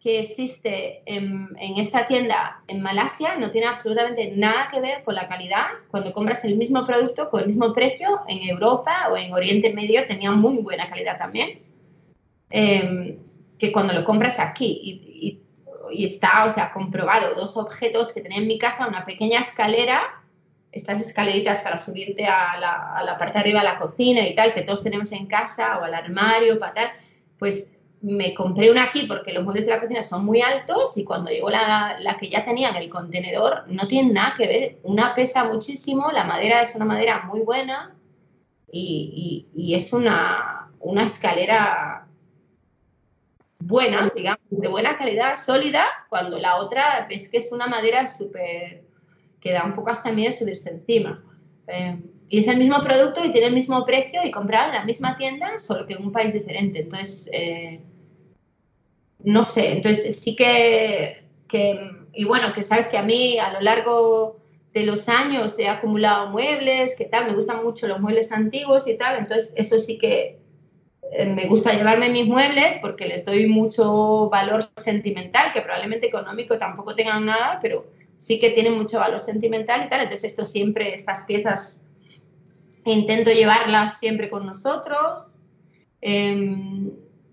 que 0.00 0.20
existe 0.20 1.02
en, 1.04 1.54
esta 1.76 2.06
tienda 2.06 2.62
en 2.68 2.80
Malasia 2.80 3.36
no 3.36 3.50
tiene 3.50 3.66
absolutamente 3.66 4.32
nada 4.34 4.70
que 4.72 4.80
ver 4.80 5.04
con 5.04 5.14
la 5.14 5.28
calidad 5.28 5.66
cuando 5.90 6.12
compras 6.12 6.42
el 6.46 6.56
mismo 6.56 6.86
producto 6.86 7.28
con 7.28 7.42
el 7.42 7.48
mismo 7.48 7.74
precio 7.74 8.20
en 8.26 8.48
Europa 8.48 9.08
o 9.10 9.16
en 9.16 9.32
Oriente 9.32 9.74
Medio, 9.74 10.06
tenía 10.06 10.30
muy 10.30 10.56
buena 10.56 10.88
calidad 10.88 11.18
también. 11.18 11.60
Em, 12.48 13.18
que 13.58 13.70
cuando 13.70 13.92
lo 13.92 14.04
compras 14.04 14.40
aquí 14.40 14.80
y, 14.82 15.42
y, 15.92 16.04
está, 16.04 16.46
o 16.46 16.50
sea, 16.50 16.72
comprobado, 16.72 17.34
dos 17.34 17.56
objetos 17.56 18.12
que 18.12 18.22
tenía 18.22 18.38
en 18.38 18.48
mi 18.48 18.58
casa, 18.58 18.88
una 18.88 19.04
pequeña 19.04 19.40
escalera, 19.40 20.00
estas 20.72 21.00
escaleritas 21.00 21.60
para 21.62 21.76
subirte 21.76 22.26
a 22.26 22.56
la, 22.58 22.96
a 22.96 23.02
la 23.02 23.18
parte 23.18 23.34
de 23.34 23.40
arriba 23.40 23.60
de 23.60 23.66
la 23.66 23.78
cocina 23.78 24.26
y 24.26 24.34
tal, 24.34 24.54
que 24.54 24.62
todos 24.62 24.82
tenemos 24.82 25.12
en 25.12 25.26
casa, 25.26 25.78
o 25.78 25.84
al 25.84 25.94
armario, 25.94 26.58
para 26.58 26.74
tal, 26.74 26.90
pues 27.38 27.76
me 28.02 28.32
compré 28.32 28.70
una 28.70 28.84
aquí 28.84 29.04
porque 29.06 29.32
los 29.32 29.44
muebles 29.44 29.66
de 29.66 29.72
la 29.72 29.80
cocina 29.80 30.02
son 30.02 30.24
muy 30.24 30.40
altos 30.40 30.96
y 30.96 31.04
cuando 31.04 31.30
llegó 31.30 31.50
la, 31.50 31.98
la, 32.00 32.16
que 32.16 32.30
ya 32.30 32.44
tenía 32.44 32.70
en 32.70 32.76
el 32.76 32.88
contenedor 32.88 33.64
no 33.68 33.86
tiene 33.86 34.12
nada 34.12 34.34
que 34.36 34.46
ver. 34.46 34.78
Una 34.84 35.14
pesa 35.14 35.44
muchísimo, 35.44 36.10
la 36.10 36.24
madera 36.24 36.62
es 36.62 36.74
una 36.74 36.86
madera 36.86 37.24
muy 37.26 37.40
buena 37.40 37.94
y, 38.72 39.46
y, 39.54 39.74
es 39.74 39.92
una, 39.92 40.70
una 40.78 41.04
escalera 41.04 42.06
buena, 43.58 44.10
digamos, 44.14 44.40
de 44.48 44.68
buena 44.68 44.96
calidad, 44.96 45.36
sólida, 45.36 45.84
cuando 46.08 46.38
la 46.38 46.56
otra 46.56 47.06
ves 47.08 47.28
que 47.28 47.38
es 47.38 47.52
una 47.52 47.66
madera 47.66 48.06
súper, 48.06 48.84
que 49.40 49.52
da 49.52 49.64
un 49.64 49.74
poco 49.74 49.90
hasta 49.90 50.12
miedo 50.12 50.32
subirse 50.32 50.70
encima. 50.70 51.22
Eh, 51.66 52.00
y 52.30 52.38
es 52.38 52.48
el 52.48 52.58
mismo 52.58 52.80
producto 52.82 53.24
y 53.24 53.32
tiene 53.32 53.48
el 53.48 53.54
mismo 53.54 53.84
precio 53.84 54.24
y 54.24 54.30
comprar 54.30 54.68
en 54.68 54.74
la 54.76 54.84
misma 54.84 55.16
tienda, 55.18 55.58
solo 55.58 55.84
que 55.84 55.94
en 55.94 56.04
un 56.04 56.12
país 56.12 56.32
diferente. 56.32 56.82
Entonces, 56.82 57.28
eh, 57.32 57.80
no 59.24 59.44
sé, 59.44 59.72
entonces 59.72 60.18
sí 60.20 60.37
que, 60.37 61.24
que, 61.48 61.90
y 62.12 62.24
bueno, 62.24 62.52
que 62.54 62.62
sabes 62.62 62.88
que 62.88 62.98
a 62.98 63.02
mí 63.02 63.38
a 63.38 63.52
lo 63.52 63.61
largo 63.61 64.40
de 64.72 64.85
los 64.85 65.09
años 65.09 65.59
he 65.59 65.68
acumulado 65.68 66.30
muebles, 66.30 66.96
que 66.96 67.04
tal, 67.04 67.26
me 67.26 67.35
gustan 67.35 67.62
mucho 67.62 67.88
los 67.88 68.00
muebles 68.00 68.33
antiguos 68.33 68.87
y 68.87 68.96
tal, 68.96 69.18
entonces 69.18 69.52
eso 69.56 69.78
sí 69.78 69.98
que 69.98 70.38
eh, 71.12 71.26
me 71.26 71.46
gusta 71.46 71.72
llevarme 71.72 72.09
mis 72.09 72.26
muebles 72.26 72.78
porque 72.80 73.06
les 73.06 73.24
doy 73.24 73.46
mucho 73.46 74.28
valor 74.28 74.68
sentimental, 74.76 75.52
que 75.52 75.61
probablemente 75.61 76.06
económico 76.06 76.56
tampoco 76.59 76.94
tengan 76.94 77.26
nada, 77.26 77.59
pero 77.61 77.87
sí 78.16 78.38
que 78.38 78.50
tienen 78.50 78.74
mucho 78.78 78.98
valor 78.98 79.18
sentimental 79.18 79.85
y 79.85 79.88
tal. 79.88 80.02
Entonces, 80.02 80.30
esto 80.30 80.44
siempre, 80.44 80.94
estas 80.94 81.24
piezas, 81.26 81.83
intento 82.85 83.33
llevarlas 83.33 83.98
siempre 83.98 84.30
con 84.30 84.46
nosotros. 84.46 85.24
Em, 86.00 86.90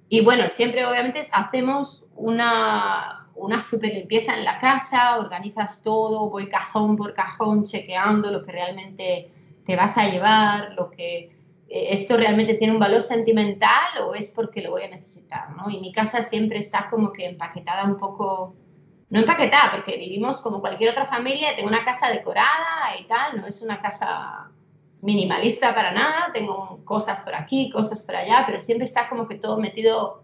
y 0.09 0.21
bueno, 0.21 0.47
siempre 0.47 0.85
obviamente 0.85 1.21
hacemos 1.31 2.05
una, 2.15 3.27
una 3.35 3.61
super 3.61 3.93
limpieza 3.93 4.35
en 4.35 4.45
la 4.45 4.59
casa, 4.59 5.17
organizas 5.17 5.83
todo, 5.83 6.29
voy 6.29 6.49
cajón 6.49 6.95
por 6.95 7.13
cajón 7.13 7.65
chequeando 7.65 8.31
lo 8.31 8.43
que 8.45 8.51
realmente 8.51 9.31
te 9.65 9.75
vas 9.75 9.97
a 9.97 10.09
llevar, 10.09 10.73
lo 10.75 10.89
que 10.89 11.37
eh, 11.67 11.87
esto 11.91 12.15
realmente 12.15 12.53
tiene 12.53 12.73
un 12.73 12.79
valor 12.79 13.01
sentimental 13.01 14.01
o 14.05 14.13
es 14.13 14.31
porque 14.35 14.61
lo 14.61 14.71
voy 14.71 14.83
a 14.83 14.89
necesitar, 14.89 15.49
¿no? 15.55 15.69
Y 15.69 15.79
mi 15.81 15.91
casa 15.91 16.21
siempre 16.21 16.59
está 16.59 16.89
como 16.89 17.11
que 17.11 17.25
empaquetada 17.25 17.83
un 17.83 17.97
poco, 17.97 18.55
no 19.09 19.19
empaquetada, 19.19 19.71
porque 19.71 19.97
vivimos 19.97 20.39
como 20.39 20.61
cualquier 20.61 20.91
otra 20.91 21.05
familia, 21.05 21.55
tengo 21.55 21.67
una 21.67 21.83
casa 21.83 22.09
decorada 22.09 22.97
y 22.97 23.05
tal, 23.07 23.41
no 23.41 23.47
es 23.47 23.61
una 23.61 23.81
casa 23.81 24.51
minimalista 25.01 25.75
para 25.75 25.91
nada, 25.91 26.31
tengo 26.33 26.79
cosas 26.85 27.21
por 27.21 27.35
aquí, 27.35 27.69
cosas 27.69 28.01
por 28.03 28.15
allá, 28.15 28.43
pero 28.45 28.59
siempre 28.59 28.85
está 28.85 29.07
como 29.09 29.27
que 29.27 29.35
todo 29.35 29.57
metido 29.57 30.23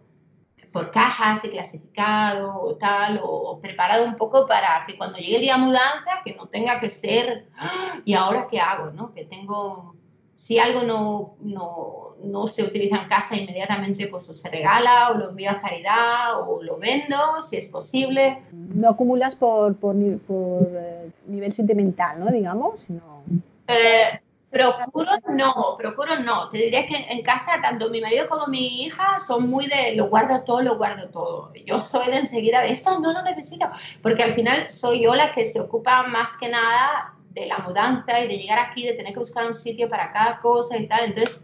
por 0.73 0.89
cajas 0.89 1.45
y 1.45 1.49
clasificado 1.49 2.59
o 2.59 2.75
tal, 2.75 3.21
o, 3.23 3.59
preparado 3.61 4.03
un 4.03 4.15
poco 4.15 4.47
para 4.47 4.83
que 4.87 4.97
cuando 4.97 5.19
llegue 5.19 5.35
el 5.35 5.41
día 5.43 5.55
de 5.55 5.61
mudanza, 5.61 6.21
que 6.25 6.33
no 6.33 6.47
tenga 6.47 6.79
que 6.79 6.89
ser, 6.89 7.45
¡ah! 7.57 8.01
¿y 8.03 8.15
ahora 8.15 8.47
qué 8.49 8.59
hago? 8.59 8.91
¿no? 8.91 9.13
Que 9.13 9.23
tengo, 9.25 9.95
si 10.33 10.57
algo 10.57 10.81
no, 10.81 11.35
no, 11.41 12.15
no, 12.23 12.47
se 12.47 12.63
utiliza 12.63 13.03
en 13.03 13.07
casa 13.07 13.37
inmediatamente, 13.37 14.07
pues 14.07 14.27
o 14.29 14.33
se 14.33 14.49
regala 14.49 15.11
o 15.11 15.13
lo 15.13 15.29
envío 15.29 15.51
a 15.51 15.61
caridad 15.61 16.41
o 16.41 16.63
lo 16.63 16.77
vendo, 16.77 17.43
si 17.43 17.57
es 17.57 17.69
posible. 17.69 18.41
No 18.51 18.89
acumulas 18.89 19.35
por, 19.35 19.75
por, 19.75 19.95
por 20.21 20.67
eh, 20.71 21.11
nivel 21.27 21.53
sentimental, 21.53 22.19
¿no? 22.19 22.31
Digamos, 22.31 22.81
sino... 22.81 23.21
Eh, 23.67 24.19
Procuro 24.53 25.11
no, 25.29 25.75
procuro 25.79 26.19
no. 26.19 26.49
Te 26.51 26.59
diría 26.59 26.85
que 26.85 27.07
en 27.09 27.23
casa 27.23 27.59
tanto 27.59 27.89
mi 27.89 27.99
marido 27.99 28.29
como 28.29 28.45
mi 28.45 28.83
hija 28.83 29.17
son 29.17 29.49
muy 29.49 29.65
de 29.65 29.95
lo 29.95 30.09
guardo 30.09 30.43
todo, 30.43 30.61
lo 30.61 30.77
guardo 30.77 31.09
todo. 31.09 31.51
Yo 31.65 31.81
soy 31.81 32.11
de 32.11 32.17
enseguida 32.17 32.61
de 32.61 32.71
esto 32.71 32.99
no 32.99 33.11
lo 33.13 33.23
necesito, 33.23 33.65
porque 34.03 34.21
al 34.21 34.33
final 34.33 34.69
soy 34.69 35.01
yo 35.01 35.15
la 35.15 35.33
que 35.33 35.49
se 35.49 35.59
ocupa 35.59 36.03
más 36.03 36.37
que 36.37 36.49
nada 36.49 37.15
de 37.31 37.47
la 37.47 37.57
mudanza 37.57 38.19
y 38.19 38.27
de 38.27 38.37
llegar 38.37 38.59
aquí, 38.59 38.85
de 38.85 38.93
tener 38.93 39.13
que 39.13 39.19
buscar 39.19 39.43
un 39.47 39.55
sitio 39.55 39.89
para 39.89 40.11
cada 40.11 40.37
cosa 40.39 40.77
y 40.77 40.87
tal. 40.87 41.05
Entonces, 41.05 41.43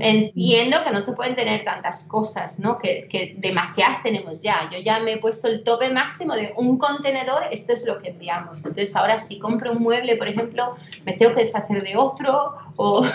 entiendo 0.00 0.78
que 0.84 0.90
no 0.90 1.00
se 1.00 1.12
pueden 1.12 1.34
tener 1.34 1.64
tantas 1.64 2.04
cosas, 2.08 2.58
¿no? 2.58 2.78
Que, 2.78 3.08
que, 3.08 3.34
demasiadas 3.38 4.02
tenemos 4.02 4.42
ya. 4.42 4.68
Yo 4.72 4.78
ya 4.80 5.00
me 5.00 5.14
he 5.14 5.18
puesto 5.18 5.48
el 5.48 5.62
tope 5.64 5.90
máximo 5.90 6.34
de 6.34 6.52
un 6.56 6.78
contenedor, 6.78 7.44
esto 7.50 7.72
es 7.72 7.86
lo 7.86 7.98
que 7.98 8.10
enviamos. 8.10 8.58
Entonces 8.58 8.94
ahora 8.94 9.18
si 9.18 9.38
compro 9.38 9.72
un 9.72 9.82
mueble, 9.82 10.16
por 10.16 10.28
ejemplo, 10.28 10.76
me 11.04 11.14
tengo 11.14 11.34
que 11.34 11.44
deshacer 11.44 11.82
de 11.82 11.96
otro 11.96 12.54
o 12.76 13.06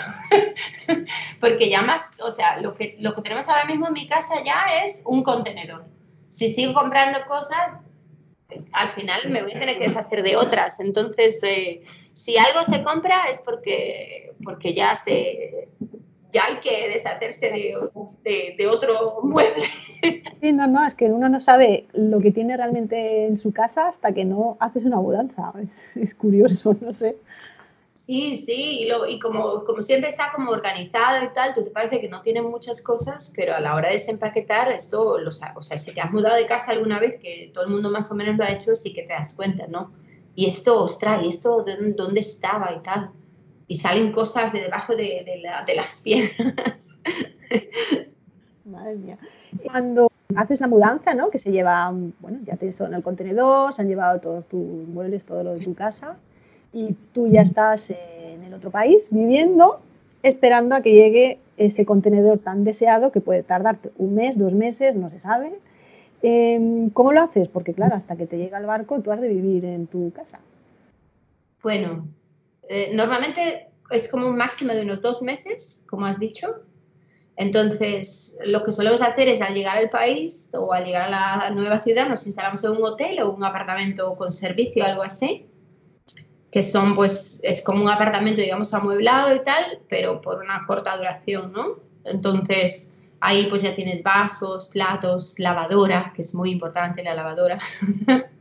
porque 1.40 1.68
ya 1.68 1.82
más, 1.82 2.10
o 2.20 2.30
sea, 2.30 2.60
lo 2.60 2.74
que, 2.74 2.96
lo 2.98 3.14
que 3.14 3.22
tenemos 3.22 3.48
ahora 3.48 3.64
mismo 3.64 3.86
en 3.86 3.92
mi 3.92 4.08
casa 4.08 4.42
ya 4.44 4.84
es 4.84 5.02
un 5.04 5.22
contenedor. 5.22 5.84
Si 6.28 6.48
sigo 6.48 6.74
comprando 6.74 7.20
cosas, 7.26 7.82
al 8.72 8.88
final 8.90 9.30
me 9.30 9.42
voy 9.42 9.52
a 9.52 9.58
tener 9.58 9.78
que 9.78 9.88
deshacer 9.88 10.22
de 10.22 10.36
otras. 10.36 10.80
Entonces, 10.80 11.38
eh, 11.42 11.82
si 12.12 12.36
algo 12.36 12.64
se 12.64 12.82
compra 12.82 13.24
es 13.30 13.38
porque, 13.38 14.32
porque 14.44 14.74
ya 14.74 14.96
se 14.96 15.68
ya 16.32 16.46
hay 16.46 16.56
que 16.60 16.88
deshacerse 16.88 17.50
de, 17.50 18.54
de, 18.56 18.66
otro 18.66 19.20
mueble. 19.22 19.64
Sí, 20.40 20.52
no, 20.52 20.66
no, 20.66 20.84
es 20.84 20.94
que 20.94 21.04
uno 21.04 21.28
no 21.28 21.40
sabe 21.40 21.86
lo 21.92 22.18
que 22.20 22.32
tiene 22.32 22.56
realmente 22.56 23.26
en 23.26 23.36
su 23.36 23.52
casa 23.52 23.88
hasta 23.88 24.12
que 24.12 24.24
no 24.24 24.56
haces 24.58 24.84
una 24.84 24.96
mudanza. 24.96 25.52
Es, 25.94 26.14
curioso, 26.14 26.76
no 26.80 26.92
sé. 26.92 27.16
Sí, 27.94 28.36
sí, 28.36 28.80
y, 28.80 28.88
lo, 28.88 29.06
y 29.06 29.20
como, 29.20 29.62
como, 29.64 29.80
siempre 29.80 30.10
está 30.10 30.32
como 30.34 30.50
organizado 30.50 31.24
y 31.24 31.32
tal, 31.32 31.54
tú 31.54 31.62
te 31.62 31.70
parece 31.70 32.00
que 32.00 32.08
no 32.08 32.20
tiene 32.22 32.42
muchas 32.42 32.82
cosas, 32.82 33.32
pero 33.36 33.54
a 33.54 33.60
la 33.60 33.76
hora 33.76 33.88
de 33.88 33.94
desempaquetar, 33.94 34.72
esto, 34.72 35.18
lo, 35.18 35.28
o 35.28 35.62
sea, 35.62 35.78
si 35.78 35.94
te 35.94 36.00
has 36.00 36.10
mudado 36.10 36.34
de 36.34 36.46
casa 36.46 36.72
alguna 36.72 36.98
vez, 36.98 37.20
que 37.20 37.52
todo 37.54 37.64
el 37.64 37.70
mundo 37.70 37.90
más 37.90 38.10
o 38.10 38.16
menos 38.16 38.36
lo 38.36 38.44
ha 38.44 38.50
hecho, 38.50 38.74
sí 38.74 38.92
que 38.92 39.02
te 39.02 39.12
das 39.12 39.34
cuenta, 39.34 39.68
¿no? 39.68 39.92
Y 40.34 40.46
esto, 40.46 40.82
ostras, 40.82 41.22
¿y 41.22 41.28
esto 41.28 41.64
dónde 41.94 42.20
estaba 42.20 42.72
y 42.72 42.82
tal? 42.82 43.10
Y 43.72 43.76
salen 43.76 44.12
cosas 44.12 44.52
de 44.52 44.60
debajo 44.60 44.94
de, 44.94 45.24
de, 45.24 45.74
las 45.74 46.02
piedras. 46.02 47.00
Madre 48.66 48.96
mía. 48.96 49.16
Cuando 49.64 50.10
haces 50.36 50.60
la 50.60 50.66
mudanza, 50.66 51.14
¿no? 51.14 51.30
Que 51.30 51.38
se 51.38 51.50
lleva, 51.50 51.90
bueno, 52.20 52.40
ya 52.44 52.56
tienes 52.56 52.76
todo 52.76 52.88
en 52.88 52.94
el 52.94 53.02
contenedor, 53.02 53.72
se 53.72 53.80
han 53.80 53.88
llevado 53.88 54.20
todos 54.20 54.46
tus 54.46 54.60
muebles, 54.88 55.24
todo 55.24 55.42
lo 55.42 55.54
de 55.54 55.64
tu 55.64 55.74
casa, 55.74 56.18
y 56.74 56.92
tú 57.14 57.28
ya 57.28 57.40
estás 57.40 57.88
en 57.88 58.42
el 58.42 58.52
otro 58.52 58.70
país 58.70 59.06
viviendo, 59.08 59.80
esperando 60.22 60.74
a 60.74 60.82
que 60.82 60.92
llegue 60.92 61.38
ese 61.56 61.86
contenedor 61.86 62.40
tan 62.40 62.64
deseado 62.64 63.10
que 63.10 63.22
puede 63.22 63.42
tardarte 63.42 63.90
un 63.96 64.14
mes, 64.16 64.36
dos 64.36 64.52
meses, 64.52 64.94
no 64.94 65.08
se 65.08 65.18
sabe. 65.18 65.50
Em, 66.20 66.90
¿Cómo 66.90 67.14
lo 67.14 67.22
haces? 67.22 67.48
Porque 67.48 67.72
claro, 67.72 67.94
hasta 67.96 68.16
que 68.16 68.26
te 68.26 68.36
llega 68.36 68.58
el 68.58 68.66
barco 68.66 69.00
tú 69.00 69.12
has 69.12 69.20
de 69.22 69.28
vivir 69.28 69.64
en 69.64 69.86
tu 69.86 70.12
casa. 70.12 70.40
Bueno, 71.62 72.04
eh, 72.68 72.90
normalmente 72.92 73.68
es 73.90 74.08
como 74.08 74.26
un 74.26 74.36
máximo 74.36 74.72
de 74.72 74.82
unos 74.82 75.00
dos 75.00 75.22
meses, 75.22 75.84
como 75.88 76.06
has 76.06 76.18
dicho. 76.18 76.48
Entonces, 77.36 78.36
lo 78.44 78.62
que 78.62 78.72
solemos 78.72 79.00
hacer 79.00 79.28
es 79.28 79.40
al 79.40 79.54
llegar 79.54 79.78
al 79.78 79.90
país 79.90 80.50
o 80.54 80.72
al 80.72 80.84
llegar 80.84 81.12
a 81.12 81.48
la 81.48 81.50
nueva 81.50 81.82
ciudad, 81.82 82.08
nos 82.08 82.26
instalamos 82.26 82.62
en 82.64 82.72
un 82.72 82.84
hotel 82.84 83.20
o 83.20 83.30
un 83.30 83.44
apartamento 83.44 84.14
con 84.16 84.32
servicio, 84.32 84.84
algo 84.84 85.02
así, 85.02 85.46
que 86.50 86.62
son, 86.62 86.94
pues, 86.94 87.40
es 87.42 87.62
como 87.64 87.82
un 87.82 87.88
apartamento, 87.88 88.42
digamos, 88.42 88.72
amueblado 88.74 89.34
y 89.34 89.40
tal, 89.40 89.78
pero 89.88 90.20
por 90.20 90.42
una 90.42 90.66
corta 90.66 90.96
duración, 90.96 91.52
¿no? 91.52 91.76
Entonces, 92.04 92.90
ahí 93.20 93.46
pues 93.48 93.62
ya 93.62 93.74
tienes 93.74 94.02
vasos, 94.02 94.68
platos, 94.68 95.38
lavadora, 95.38 96.12
que 96.14 96.22
es 96.22 96.34
muy 96.34 96.50
importante 96.50 97.02
la 97.02 97.14
lavadora. 97.14 97.58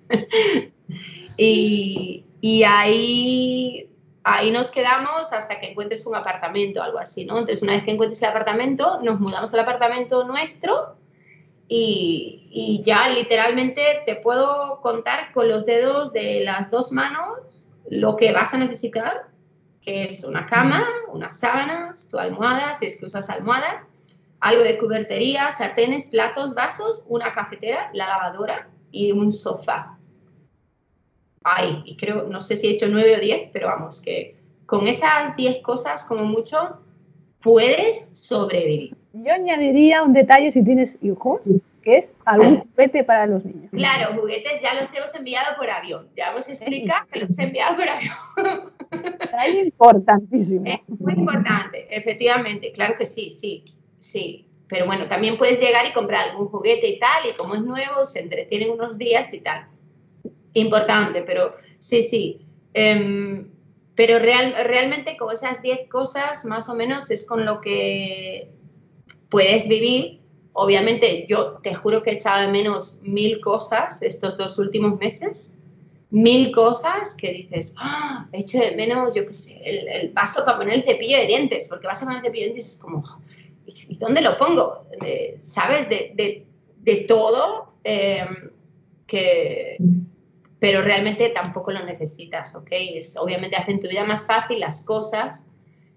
y, 1.37 2.25
y 2.41 2.63
ahí 2.63 3.90
ahí 4.23 4.51
nos 4.51 4.71
quedamos 4.71 5.33
hasta 5.33 5.59
que 5.59 5.71
encuentres 5.71 6.05
un 6.05 6.15
apartamento, 6.15 6.81
algo 6.81 6.99
así, 6.99 7.25
¿no? 7.25 7.39
Entonces, 7.39 7.61
una 7.63 7.73
vez 7.73 7.83
que 7.83 7.91
encuentres 7.91 8.21
el 8.21 8.29
apartamento, 8.29 8.99
nos 9.01 9.19
mudamos 9.19 9.53
al 9.53 9.61
apartamento 9.61 10.23
nuestro 10.25 10.95
y, 11.67 12.47
y, 12.51 12.83
ya 12.83 13.09
literalmente 13.09 14.03
te 14.05 14.15
puedo 14.17 14.81
contar 14.81 15.31
con 15.31 15.47
los 15.47 15.65
dedos 15.65 16.11
de 16.11 16.41
las 16.43 16.69
dos 16.69 16.91
manos 16.91 17.65
lo 17.89 18.17
que 18.17 18.33
vas 18.33 18.53
a 18.53 18.57
necesitar, 18.57 19.27
que 19.81 20.03
es 20.03 20.23
una 20.23 20.45
cama, 20.45 20.85
unas 21.07 21.39
sábanas, 21.39 22.07
tu 22.09 22.17
almohada, 22.19 22.73
si 22.73 22.87
es 22.87 22.99
que 22.99 23.05
usas 23.05 23.29
almohada, 23.29 23.87
algo 24.41 24.63
de 24.63 24.77
cubertería, 24.77 25.51
sartenes, 25.51 26.07
platos, 26.07 26.53
vasos, 26.53 27.03
una 27.07 27.33
cafetera, 27.33 27.89
la 27.93 28.07
lavadora 28.07 28.67
y 28.91 29.11
un 29.11 29.31
sofá 29.31 29.97
ay, 31.43 31.81
y 31.85 31.97
creo, 31.97 32.27
no 32.27 32.41
sé 32.41 32.55
si 32.55 32.67
he 32.67 32.71
hecho 32.71 32.87
nueve 32.87 33.15
o 33.17 33.19
diez, 33.19 33.49
pero 33.51 33.67
vamos, 33.67 34.01
que 34.01 34.35
con 34.65 34.87
esas 34.87 35.35
diez 35.35 35.61
cosas, 35.61 36.03
como 36.05 36.23
mucho, 36.23 36.79
puedes 37.41 38.09
sobrevivir. 38.13 38.95
Yo 39.13 39.33
añadiría 39.33 40.03
un 40.03 40.13
detalle 40.13 40.51
si 40.51 40.63
tienes 40.63 40.97
hijos, 41.01 41.41
que 41.83 41.97
es 41.97 42.13
algún 42.25 42.59
juguete 42.59 43.03
para 43.03 43.25
los 43.25 43.43
niños. 43.43 43.69
Claro, 43.71 44.15
juguetes 44.21 44.61
ya 44.61 44.75
los 44.75 44.93
hemos 44.95 45.13
enviado 45.15 45.57
por 45.57 45.69
avión. 45.69 46.07
Ya 46.15 46.31
hemos 46.31 46.47
explicado 46.47 47.05
que 47.11 47.19
los 47.21 47.37
he 47.37 47.43
enviado 47.43 47.75
por 47.75 47.89
avión. 47.89 48.71
Es 49.45 49.65
importantísimo. 49.65 50.65
Es 50.65 50.99
muy 50.99 51.13
importante, 51.13 51.87
efectivamente. 51.89 52.71
Claro 52.71 52.95
que 52.97 53.05
sí, 53.05 53.31
sí, 53.31 53.65
sí. 53.97 54.47
Pero 54.69 54.85
bueno, 54.85 55.07
también 55.07 55.37
puedes 55.37 55.59
llegar 55.59 55.85
y 55.85 55.91
comprar 55.91 56.29
algún 56.29 56.47
juguete 56.47 56.87
y 56.87 56.99
tal, 56.99 57.25
y 57.27 57.33
como 57.33 57.55
es 57.55 57.61
nuevo, 57.61 58.05
se 58.05 58.21
entretienen 58.21 58.69
unos 58.69 58.97
días 58.97 59.33
y 59.33 59.41
tal 59.41 59.67
importante, 60.53 61.21
pero 61.21 61.53
sí, 61.79 62.03
sí. 62.03 62.41
Em, 62.73 63.49
pero 63.95 64.19
real, 64.19 64.55
realmente 64.65 65.17
con 65.17 65.33
esas 65.33 65.61
10 65.61 65.89
cosas 65.89 66.45
más 66.45 66.69
o 66.69 66.75
menos 66.75 67.11
es 67.11 67.25
con 67.25 67.45
lo 67.45 67.61
que 67.61 68.49
puedes 69.29 69.67
vivir. 69.67 70.21
Obviamente 70.53 71.25
yo 71.27 71.59
te 71.63 71.73
juro 71.75 72.01
que 72.01 72.11
he 72.11 72.13
echado 72.13 72.41
de 72.41 72.51
menos 72.51 72.97
mil 73.01 73.39
cosas 73.41 74.01
estos 74.01 74.37
dos 74.37 74.57
últimos 74.57 74.99
meses. 74.99 75.55
Mil 76.09 76.51
cosas 76.51 77.15
que 77.15 77.31
dices, 77.31 77.73
¡Ah! 77.77 78.27
he 78.33 78.41
hecho 78.41 78.59
de 78.59 78.71
menos, 78.71 79.15
yo 79.15 79.25
qué 79.25 79.33
sé, 79.33 79.61
el, 79.63 79.87
el, 79.87 80.09
vaso 80.09 80.43
para 80.43 80.57
poner 80.57 80.75
el 80.75 80.83
cepillo 80.83 81.17
de 81.17 81.25
dientes, 81.25 81.67
porque 81.69 81.87
vas 81.87 82.03
a 82.03 82.05
poner 82.05 82.19
el 82.19 82.25
cepillo 82.25 82.47
de 82.47 82.53
dientes 82.53 82.73
es 82.73 82.81
como, 82.81 83.01
¿y 83.65 83.95
dónde 83.95 84.21
lo 84.21 84.37
pongo? 84.37 84.85
¿Sabes? 85.41 85.87
De, 85.87 86.11
de, 86.15 86.45
de 86.79 86.95
todo 87.07 87.73
eh, 87.83 88.25
que, 89.07 89.77
pero 90.61 90.83
realmente 90.83 91.29
tampoco 91.29 91.71
lo 91.71 91.83
necesitas, 91.83 92.53
¿ok? 92.53 92.67
Es, 92.71 93.17
obviamente 93.17 93.55
hacen 93.55 93.79
tu 93.79 93.87
vida 93.87 94.05
más 94.05 94.27
fácil 94.27 94.59
las 94.59 94.83
cosas, 94.83 95.43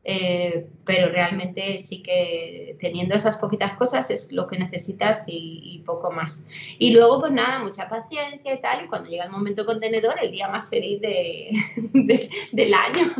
eh, 0.05 0.66
pero 0.87 1.11
realmente 1.11 1.77
sí 1.77 2.03
que 2.03 2.74
teniendo 2.81 3.14
esas 3.14 3.37
poquitas 3.37 3.74
cosas 3.74 4.11
es 4.11 4.33
lo 4.33 4.46
que 4.46 4.59
necesitas 4.59 5.24
y, 5.27 5.83
poco 5.85 6.11
más. 6.11 6.46
Y 6.79 6.92
luego, 6.92 7.20
pues 7.20 7.33
nada, 7.33 7.62
mucha 7.62 7.90
paciencia 7.90 8.55
y 8.55 8.61
tal, 8.62 8.87
y 8.87 8.88
cuando 8.88 9.11
llega 9.11 9.24
el 9.24 9.31
momento 9.31 9.66
contenedor, 9.66 10.14
el 10.22 10.33
día 10.33 10.48
más 10.48 10.70
feliz 10.70 10.98
de, 11.03 11.50
del 12.53 12.72
año. 12.72 13.14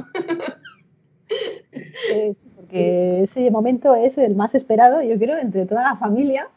Sí, 1.29 2.49
porque 2.57 3.25
ese 3.25 3.51
momento 3.51 3.95
es 3.95 4.17
el 4.17 4.35
más 4.35 4.55
esperado, 4.55 5.03
yo 5.03 5.19
creo, 5.19 5.37
entre 5.37 5.67
toda 5.67 5.83
la 5.83 5.97
familia, 5.97 6.49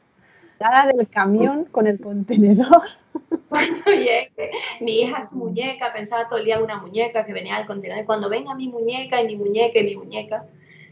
cada 0.59 0.87
del 0.87 1.09
camión 1.09 1.65
con 1.65 1.87
el 1.87 1.99
contenedor. 1.99 2.83
Cuando 3.49 3.91
llegue, 3.91 4.51
mi 4.81 5.01
hija 5.01 5.27
su 5.27 5.35
muñeca, 5.35 5.93
pensaba 5.93 6.27
todo 6.27 6.39
el 6.39 6.45
día 6.45 6.57
en 6.57 6.63
una 6.63 6.77
muñeca 6.77 7.25
que 7.25 7.33
venía 7.33 7.55
al 7.55 7.65
contenedor. 7.65 8.05
Cuando 8.05 8.29
venga 8.29 8.53
mi 8.55 8.67
muñeca 8.67 9.21
y 9.21 9.27
mi 9.27 9.35
muñeca 9.35 9.79
y 9.79 9.85
mi 9.85 9.95
muñeca, 9.95 10.45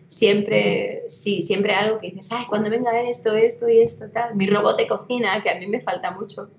siempre, 0.07 1.03
sí, 1.07 1.41
siempre 1.41 1.73
algo 1.73 1.99
que 1.99 2.11
dices, 2.11 2.31
ay, 2.31 2.45
cuando 2.47 2.69
venga 2.69 2.99
esto, 3.01 3.35
esto 3.35 3.69
y 3.69 3.81
esto, 3.81 4.09
tal. 4.09 4.35
Mi 4.35 4.47
robot 4.47 4.77
de 4.77 4.87
cocina, 4.87 5.41
que 5.43 5.49
a 5.49 5.59
mí 5.59 5.67
me 5.67 5.81
falta 5.81 6.11
mucho. 6.11 6.49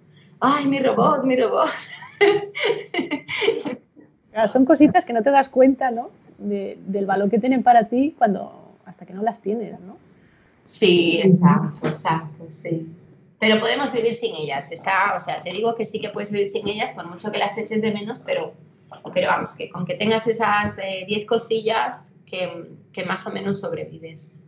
Ay, 0.40 0.66
mi 0.66 0.80
robot, 0.80 1.24
mi 1.24 1.36
robot. 1.36 1.68
son 4.52 4.64
cositas 4.64 5.04
que 5.04 5.12
no 5.12 5.22
te 5.22 5.30
das 5.30 5.48
cuenta, 5.48 5.90
¿no? 5.90 6.10
del 6.38 7.06
valor 7.06 7.30
que 7.30 7.38
tienen 7.38 7.62
para 7.62 7.88
ti 7.88 8.14
cuando 8.18 8.76
hasta 8.84 9.06
que 9.06 9.14
no 9.14 9.22
las 9.22 9.40
tienes, 9.40 9.80
¿no? 9.80 9.96
Sí, 10.66 11.22
exacto, 11.22 11.88
exacto, 11.88 12.44
sí. 12.50 12.86
Pero 13.38 13.60
podemos 13.60 13.92
vivir 13.92 14.14
sin 14.14 14.34
ellas. 14.34 14.70
Está, 14.72 15.14
o 15.16 15.20
sea, 15.20 15.40
te 15.40 15.50
digo 15.50 15.74
que 15.74 15.84
sí 15.84 16.00
que 16.00 16.08
puedes 16.08 16.32
vivir 16.32 16.50
sin 16.50 16.66
ellas, 16.68 16.92
por 16.92 17.06
mucho 17.06 17.30
que 17.30 17.38
las 17.38 17.56
eches 17.58 17.82
de 17.82 17.92
menos, 17.92 18.22
pero, 18.24 18.52
pero 19.12 19.28
vamos, 19.28 19.54
que 19.54 19.68
con 19.68 19.84
que 19.84 19.94
tengas 19.94 20.26
esas 20.26 20.76
10 20.76 21.08
eh, 21.08 21.26
cosillas, 21.26 22.12
que, 22.24 22.70
que, 22.92 23.04
más 23.04 23.26
o 23.26 23.30
menos 23.30 23.60
sobrevives. 23.60 24.40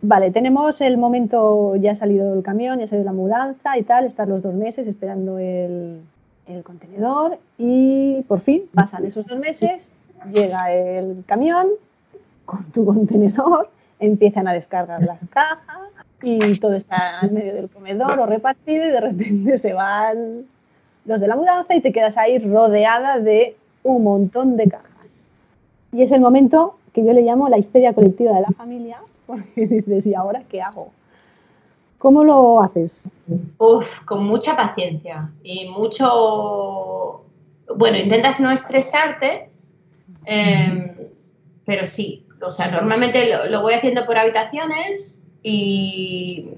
Vale, 0.00 0.30
tenemos 0.30 0.80
el 0.80 0.96
momento, 0.96 1.76
ya 1.76 1.92
ha 1.92 1.96
salido 1.96 2.34
el 2.34 2.42
camión, 2.42 2.78
ya 2.78 2.86
ha 2.86 2.88
salido 2.88 3.04
la 3.04 3.12
mudanza 3.12 3.76
y 3.78 3.82
tal, 3.82 4.06
estar 4.06 4.26
los 4.26 4.42
dos 4.42 4.54
meses 4.54 4.86
esperando 4.86 5.38
el, 5.38 6.00
el 6.46 6.62
contenedor 6.62 7.38
y 7.58 8.22
por 8.22 8.40
fin 8.40 8.62
pasan 8.74 9.04
esos 9.04 9.26
dos 9.26 9.38
meses, 9.38 9.88
llega 10.32 10.72
el 10.72 11.22
camión 11.26 11.68
con 12.44 12.64
tu 12.72 12.84
contenedor, 12.84 13.68
empiezan 14.00 14.48
a 14.48 14.52
descargar 14.52 15.02
las 15.02 15.20
cajas 15.28 15.71
y 16.22 16.58
todo 16.58 16.74
está 16.74 17.20
en 17.22 17.34
medio 17.34 17.54
del 17.54 17.68
comedor 17.68 18.18
o 18.18 18.26
repartido 18.26 18.86
y 18.86 18.90
de 18.90 19.00
repente 19.00 19.58
se 19.58 19.72
van 19.72 20.44
los 21.04 21.20
de 21.20 21.26
la 21.26 21.36
mudanza 21.36 21.74
y 21.74 21.80
te 21.80 21.92
quedas 21.92 22.16
ahí 22.16 22.38
rodeada 22.38 23.18
de 23.18 23.56
un 23.82 24.04
montón 24.04 24.56
de 24.56 24.68
cajas. 24.68 24.88
Y 25.92 26.02
es 26.02 26.12
el 26.12 26.20
momento 26.20 26.78
que 26.92 27.04
yo 27.04 27.12
le 27.12 27.22
llamo 27.22 27.48
la 27.48 27.58
histeria 27.58 27.92
colectiva 27.92 28.32
de 28.34 28.42
la 28.42 28.50
familia, 28.56 28.98
porque 29.26 29.66
dices, 29.66 30.06
¿y 30.06 30.14
ahora 30.14 30.42
qué 30.48 30.62
hago? 30.62 30.92
¿Cómo 31.98 32.24
lo 32.24 32.60
haces? 32.60 33.04
Uf, 33.58 34.04
con 34.04 34.24
mucha 34.26 34.56
paciencia 34.56 35.30
y 35.42 35.68
mucho... 35.68 37.24
Bueno, 37.76 37.96
intentas 37.96 38.40
no 38.40 38.50
estresarte, 38.50 39.48
em, 40.24 40.90
pero 41.64 41.86
sí, 41.86 42.26
o 42.44 42.50
sea, 42.50 42.70
normalmente 42.70 43.30
lo, 43.48 43.62
voy 43.62 43.74
haciendo 43.74 44.04
por 44.04 44.18
habitaciones 44.18 45.21
y, 45.42 46.48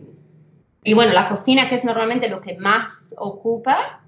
y, 0.84 0.94
bueno, 0.94 1.12
la 1.12 1.28
cocina, 1.28 1.68
que 1.68 1.76
es 1.76 1.84
normalmente 1.84 2.28
lo 2.28 2.40
que 2.40 2.56
más 2.58 3.14
ocupa, 3.18 4.04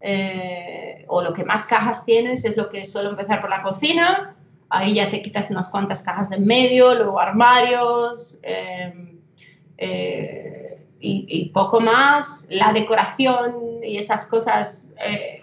eh, 0.00 1.04
o 1.08 1.22
lo 1.22 1.32
que 1.32 1.44
más 1.44 1.66
cajas 1.66 2.04
tienes, 2.04 2.44
es 2.44 2.56
lo 2.56 2.68
que 2.68 2.84
suelo 2.84 3.10
empezar 3.10 3.40
por 3.40 3.50
la 3.50 3.62
cocina. 3.62 4.36
Ahí 4.68 4.94
ya 4.94 5.10
te 5.10 5.22
quitas 5.22 5.50
unas 5.50 5.70
cuantas 5.70 6.02
cajas 6.02 6.30
de 6.30 6.36
en 6.36 6.46
medio, 6.46 6.94
luego 6.94 7.18
armarios. 7.18 8.38
Em, 8.42 9.18
eh, 9.78 10.86
y, 11.00 11.50
poco 11.50 11.80
más. 11.80 12.46
La 12.50 12.72
decoración 12.72 13.82
y 13.82 13.96
esas 13.96 14.26
cosas, 14.26 14.90
eh, 15.04 15.40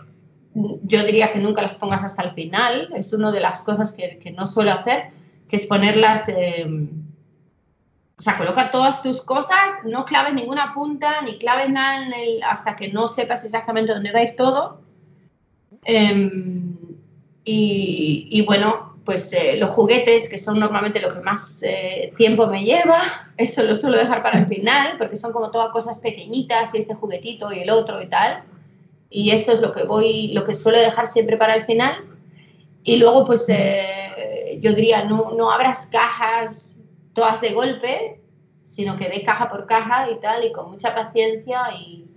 yo 0.54 1.04
diría 1.06 1.32
que 1.32 1.40
nunca 1.40 1.62
las 1.62 1.76
pongas 1.76 2.04
hasta 2.04 2.24
el 2.24 2.32
final. 2.32 2.90
Es 2.96 3.14
una 3.14 3.32
de 3.32 3.40
las 3.40 3.64
cosas 3.64 3.92
que, 3.92 4.20
que 4.20 4.32
no 4.32 4.48
suelo 4.48 4.72
hacer, 4.72 5.12
que 5.50 5.58
es 5.58 5.68
ponerlas... 5.68 6.30
Eh, 8.24 8.30
o 8.30 8.32
sea, 8.32 8.38
coloca 8.38 8.72
todas 8.72 9.02
tus 9.02 9.22
cosas, 9.22 9.84
no 9.84 10.06
claves 10.06 10.34
ninguna 10.34 10.74
punta, 10.74 11.22
ni 11.22 11.38
claves 11.38 11.70
nada 11.70 12.06
hasta 12.50 12.76
que 12.76 12.90
no 12.90 13.08
sepas 13.08 13.44
exactamente 13.44 13.94
dónde 13.94 14.12
va 14.12 14.20
a 14.20 14.24
ir 14.24 14.36
todo. 14.36 14.80
Em, 15.84 16.78
y, 17.44 18.28
y, 18.32 18.46
bueno, 18.46 18.94
pues 19.04 19.34
eh, 19.34 19.58
los 19.58 19.72
juguetes, 19.72 20.30
que 20.30 20.38
son 20.38 20.60
normalmente 20.60 21.02
lo 21.02 21.14
que 21.14 21.20
más 21.20 21.62
eh, 21.64 22.14
tiempo 22.18 22.48
me 22.48 22.64
lleva, 22.64 23.02
eso 23.38 23.64
lo 23.64 23.76
suelo 23.76 23.98
dejar 23.98 24.24
para 24.24 24.40
el 24.40 24.46
final, 24.46 24.96
porque 24.98 25.18
son 25.18 25.34
como 25.34 25.52
todas 25.52 25.74
cosas 25.74 26.00
pequeñitas, 26.00 26.74
y 26.74 26.78
este 26.78 26.96
juguetito 26.96 27.52
y 27.52 27.60
el 27.60 27.70
otro 27.70 28.02
y 28.02 28.08
tal. 28.08 28.44
Y 29.10 29.32
esto 29.32 29.52
es 29.52 29.62
lo 29.62 29.74
que 29.74 29.84
voy, 29.84 30.30
lo 30.30 30.46
que 30.46 30.56
suelo 30.56 30.80
dejar 30.80 31.08
siempre 31.08 31.38
para 31.38 31.56
el 31.56 31.66
final. 31.66 31.94
Y 32.84 32.98
luego, 32.98 33.26
pues 33.26 33.46
eh, 33.50 34.60
yo 34.62 34.74
diría, 34.74 35.04
no, 35.04 35.34
no 35.38 35.52
abras 35.52 35.88
cajas 35.92 36.73
todas 37.14 37.42
de 37.42 37.54
golpe, 37.54 38.22
sino 38.64 38.96
que 38.98 39.08
ve 39.08 39.24
caja 39.24 39.50
por 39.50 39.66
caja 39.68 40.10
y 40.10 40.20
tal, 40.20 40.44
y 40.44 40.52
con 40.52 40.70
mucha 40.70 40.96
paciencia 40.96 41.62
y, 41.78 42.08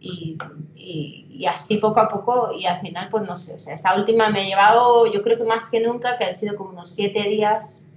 y, 0.00 0.38
y, 0.74 1.46
así 1.46 1.78
poco 1.78 2.00
a 2.00 2.08
poco 2.08 2.52
y 2.52 2.66
al 2.66 2.80
final 2.80 3.08
pues 3.10 3.24
no 3.24 3.36
sé, 3.36 3.54
o 3.54 3.58
sea, 3.58 3.74
esta 3.74 3.94
última 3.96 4.28
me 4.30 4.40
ha 4.40 4.44
llevado 4.44 5.06
yo 5.06 5.22
creo 5.22 5.38
que 5.38 5.44
más 5.44 5.68
que 5.70 5.80
nunca, 5.80 6.18
que 6.18 6.24
han 6.24 6.34
sido 6.34 6.56
como 6.56 6.70
unos 6.70 6.90
siete 6.90 7.22
días, 7.24 7.88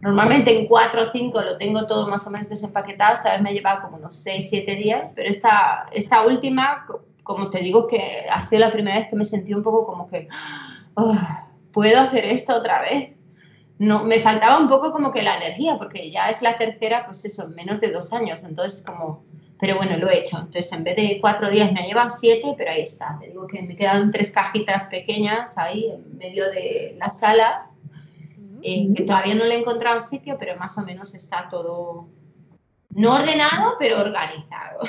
normalmente 0.00 0.58
en 0.58 0.66
cuatro 0.66 1.02
o 1.02 1.12
cinco 1.12 1.42
lo 1.42 1.56
tengo 1.58 1.86
todo 1.86 2.06
más 2.08 2.26
o 2.26 2.30
menos 2.30 2.48
desempaquetado, 2.48 3.14
esta 3.14 3.32
vez 3.32 3.42
me 3.42 3.50
ha 3.50 3.52
llevado 3.52 3.82
como 3.82 3.96
unos 3.96 4.16
seis, 4.16 4.48
siete 4.48 4.74
días, 4.76 5.12
pero 5.14 5.30
esta, 5.30 5.86
esta 5.92 6.26
última, 6.26 6.86
como 7.22 7.50
te 7.50 7.60
digo 7.60 7.86
que 7.86 8.26
ha 8.30 8.40
sido 8.40 8.60
la 8.60 8.72
primera 8.72 8.98
vez 8.98 9.08
que 9.08 9.16
me 9.16 9.24
sentí 9.24 9.54
un 9.54 9.62
poco 9.62 9.86
como 9.86 10.08
que, 10.08 10.28
oh, 10.94 11.16
¿puedo 11.72 12.00
hacer 12.00 12.24
esto 12.24 12.54
otra 12.56 12.82
vez? 12.82 13.13
No, 13.78 14.04
me 14.04 14.20
faltaba 14.20 14.58
un 14.58 14.68
poco 14.68 14.92
como 14.92 15.10
que 15.10 15.22
la 15.22 15.36
energía, 15.36 15.76
porque 15.78 16.10
ya 16.10 16.30
es 16.30 16.42
la 16.42 16.56
tercera, 16.56 17.04
pues 17.06 17.24
eso, 17.24 17.48
menos 17.48 17.80
de 17.80 17.90
dos 17.90 18.12
años, 18.12 18.44
entonces 18.44 18.84
como 18.84 19.24
pero 19.64 19.76
bueno, 19.76 19.96
lo 19.96 20.10
he 20.10 20.18
hecho. 20.18 20.36
Entonces, 20.38 20.70
en 20.72 20.84
vez 20.84 20.96
de 20.96 21.18
cuatro 21.20 21.48
días 21.48 21.72
me 21.72 21.80
ha 21.80 21.86
llevado 21.86 22.10
siete, 22.10 22.54
pero 22.56 22.70
ahí 22.70 22.82
está. 22.82 23.16
Te 23.20 23.28
digo 23.28 23.46
que 23.46 23.62
me 23.62 23.76
quedan 23.76 24.10
tres 24.10 24.30
cajitas 24.30 24.88
pequeñas 24.88 25.56
ahí 25.56 25.90
en 25.90 26.18
medio 26.18 26.50
de 26.50 26.96
la 26.98 27.10
sala, 27.12 27.70
eh, 28.62 28.92
que 28.94 29.04
todavía 29.04 29.34
no 29.34 29.44
le 29.44 29.54
he 29.54 29.60
encontrado 29.60 30.00
sitio, 30.00 30.36
pero 30.38 30.56
más 30.56 30.76
o 30.76 30.82
menos 30.82 31.14
está 31.14 31.48
todo, 31.50 32.08
no 32.90 33.14
ordenado, 33.14 33.76
pero 33.78 34.00
organizado. 34.00 34.80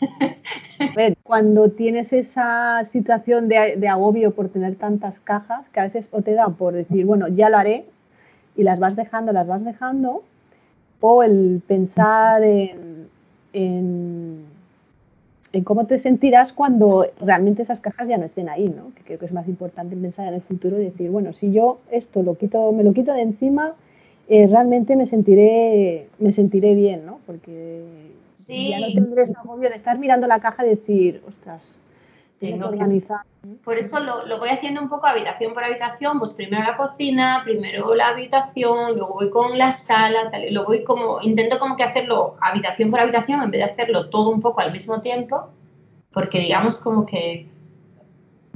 Cuando 1.22 1.70
tienes 1.70 2.12
esa 2.12 2.84
situación 2.84 3.48
de, 3.48 3.76
de, 3.76 3.88
agobio 3.88 4.34
por 4.34 4.48
tener 4.48 4.76
tantas 4.76 5.20
cajas, 5.20 5.68
que 5.68 5.80
a 5.80 5.84
veces 5.84 6.08
o 6.10 6.22
te 6.22 6.32
da 6.32 6.48
por 6.48 6.74
decir, 6.74 7.04
bueno, 7.06 7.28
ya 7.28 7.48
lo 7.48 7.58
haré, 7.58 7.86
y 8.56 8.62
las 8.62 8.78
vas 8.78 8.96
dejando, 8.96 9.32
las 9.32 9.46
vas 9.46 9.64
dejando, 9.64 10.22
o 11.00 11.22
el 11.22 11.62
pensar 11.66 12.42
en 12.42 13.08
en, 13.54 14.44
cómo 15.64 15.86
te 15.86 15.98
sentirás 16.00 16.52
cuando 16.52 17.06
realmente 17.20 17.62
esas 17.62 17.80
cajas 17.80 18.08
ya 18.08 18.18
no 18.18 18.26
estén 18.26 18.48
ahí, 18.48 18.68
¿no? 18.68 18.92
Que 18.94 19.02
creo 19.04 19.18
que 19.18 19.26
es 19.26 19.32
más 19.32 19.48
importante 19.48 19.96
pensar 19.96 20.28
en 20.28 20.34
el 20.34 20.42
futuro 20.42 20.80
y 20.80 20.84
decir, 20.84 21.10
bueno, 21.10 21.32
si 21.32 21.52
yo 21.52 21.78
esto 21.90 22.22
lo 22.22 22.36
quito, 22.36 22.72
me 22.72 22.82
lo 22.82 22.92
quito 22.92 23.12
de 23.12 23.22
encima, 23.22 23.74
eh, 24.28 24.46
realmente 24.48 24.96
me 24.96 25.06
sentiré, 25.06 26.08
me 26.18 26.32
sentiré 26.32 26.74
bien, 26.74 27.06
¿no? 27.06 27.20
Porque 27.24 27.84
ya 28.48 28.80
no 28.80 28.92
tendré 28.92 29.22
ese 29.22 29.34
agobio 29.38 29.70
de 29.70 29.76
estar 29.76 29.98
mirando 29.98 30.26
la 30.26 30.40
caja 30.40 30.66
y 30.66 30.70
decir, 30.70 31.22
ostras, 31.26 31.78
tengo 32.38 32.68
organizar. 32.68 33.20
Por 33.62 33.78
eso 33.78 34.00
lo, 34.00 34.24
lo, 34.26 34.38
voy 34.38 34.48
haciendo 34.48 34.80
un 34.80 34.88
poco 34.88 35.06
habitación 35.06 35.52
por 35.52 35.64
habitación, 35.64 36.18
pues 36.18 36.32
primero 36.32 36.62
la 36.62 36.76
cocina, 36.76 37.42
primero 37.44 37.94
la 37.94 38.08
habitación, 38.08 38.96
luego 38.96 39.14
voy 39.14 39.30
con 39.30 39.58
la 39.58 39.72
sala, 39.72 40.30
tal, 40.30 40.52
lo 40.52 40.64
voy 40.64 40.82
como, 40.82 41.20
intento 41.20 41.58
como 41.58 41.76
que 41.76 41.84
hacerlo 41.84 42.36
habitación 42.40 42.90
por 42.90 43.00
habitación 43.00 43.42
en 43.42 43.50
vez 43.50 43.60
de 43.60 43.70
hacerlo 43.70 44.08
todo 44.08 44.30
un 44.30 44.40
poco 44.40 44.60
al 44.60 44.72
mismo 44.72 45.00
tiempo, 45.02 45.50
porque 46.12 46.38
digamos 46.40 46.80
como 46.80 47.04
que 47.04 47.48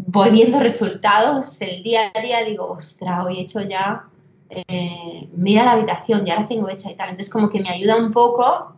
voy 0.07 0.31
viendo 0.31 0.59
resultados 0.61 1.61
el 1.61 1.83
día 1.83 2.11
a 2.15 2.21
día, 2.21 2.43
digo, 2.45 2.67
ostras, 2.67 3.27
hoy 3.27 3.39
he 3.39 3.43
hecho 3.43 3.61
ya, 3.61 4.05
eh, 4.49 5.29
mira 5.35 5.65
la 5.65 5.73
habitación, 5.73 6.25
ya 6.25 6.37
la 6.37 6.49
tengo 6.49 6.69
hecha 6.71 6.91
y 6.91 6.95
tal, 6.95 7.11
entonces 7.11 7.33
como 7.33 7.51
que 7.51 7.61
me 7.61 7.69
ayuda 7.69 7.97
un 7.97 8.13
poco. 8.13 8.75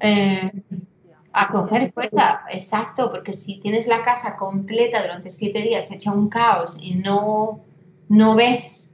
Eh, 0.00 0.50
a 1.32 1.48
coger 1.48 1.92
fuerza, 1.92 2.42
exacto, 2.50 3.10
porque 3.10 3.32
si 3.32 3.60
tienes 3.60 3.86
la 3.86 4.02
casa 4.02 4.36
completa 4.36 5.02
durante 5.02 5.30
siete 5.30 5.62
días, 5.62 5.90
hecha 5.90 6.12
un 6.12 6.28
caos 6.28 6.76
y 6.80 6.94
no, 6.96 7.60
no 8.08 8.34
ves 8.34 8.92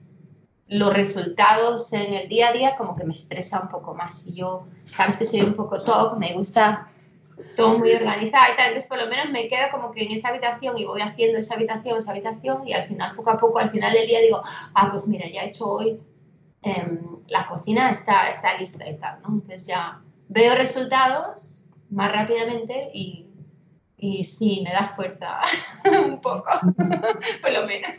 los 0.68 0.92
resultados 0.92 1.92
en 1.92 2.12
el 2.12 2.29
día 2.29 2.49
a 2.49 2.53
día, 2.53 2.77
como 2.77 2.96
que 2.96 3.05
me 3.05 3.14
estresa 3.14 3.61
un 3.61 3.68
poco 3.68 3.94
más. 3.94 4.27
Y 4.27 4.35
yo, 4.35 4.66
sabes 4.85 5.16
que 5.16 5.25
soy 5.25 5.42
un 5.42 5.55
poco 5.55 5.83
top, 5.83 6.18
me 6.18 6.35
gusta 6.35 6.87
todo 7.55 7.79
muy 7.79 7.92
organizado 7.92 8.53
y 8.53 8.57
tal, 8.57 8.68
entonces 8.68 8.88
por 8.88 8.99
lo 8.99 9.07
menos 9.09 9.31
me 9.31 9.49
quedo 9.49 9.70
como 9.70 9.92
que 9.92 10.05
en 10.05 10.12
esa 10.12 10.29
habitación 10.29 10.79
y 10.79 10.85
voy 10.85 11.03
haciendo 11.03 11.38
esa 11.38 11.55
habitación, 11.55 11.99
esa 11.99 12.11
habitación 12.11 12.66
y 12.66 12.72
al 12.72 12.88
final, 12.88 13.14
poco 13.14 13.31
a 13.31 13.38
poco, 13.38 13.59
al 13.59 13.70
final 13.70 13.92
del 13.92 14.07
día 14.07 14.20
digo, 14.20 14.42
ah, 14.75 14.88
pues 14.90 15.07
mira, 15.07 15.29
ya 15.31 15.42
he 15.42 15.49
hecho 15.49 15.68
hoy, 15.68 16.01
em, 16.62 17.01
la 17.29 17.46
cocina 17.46 17.90
está, 17.90 18.31
está 18.31 18.59
lista 18.59 18.88
y 18.88 18.96
tal, 18.96 19.20
¿no? 19.22 19.35
Entonces 19.35 19.66
ya 19.66 20.01
veo 20.29 20.55
resultados 20.55 21.56
más 21.90 22.12
rápidamente 22.12 22.90
y, 22.92 23.27
y 23.99 24.25
sí, 24.25 24.62
me 24.64 24.72
da 24.72 24.92
fuerza 24.94 25.40
un 26.07 26.20
poco, 26.20 26.51
por 27.42 27.53
lo 27.53 27.66
menos. 27.66 27.92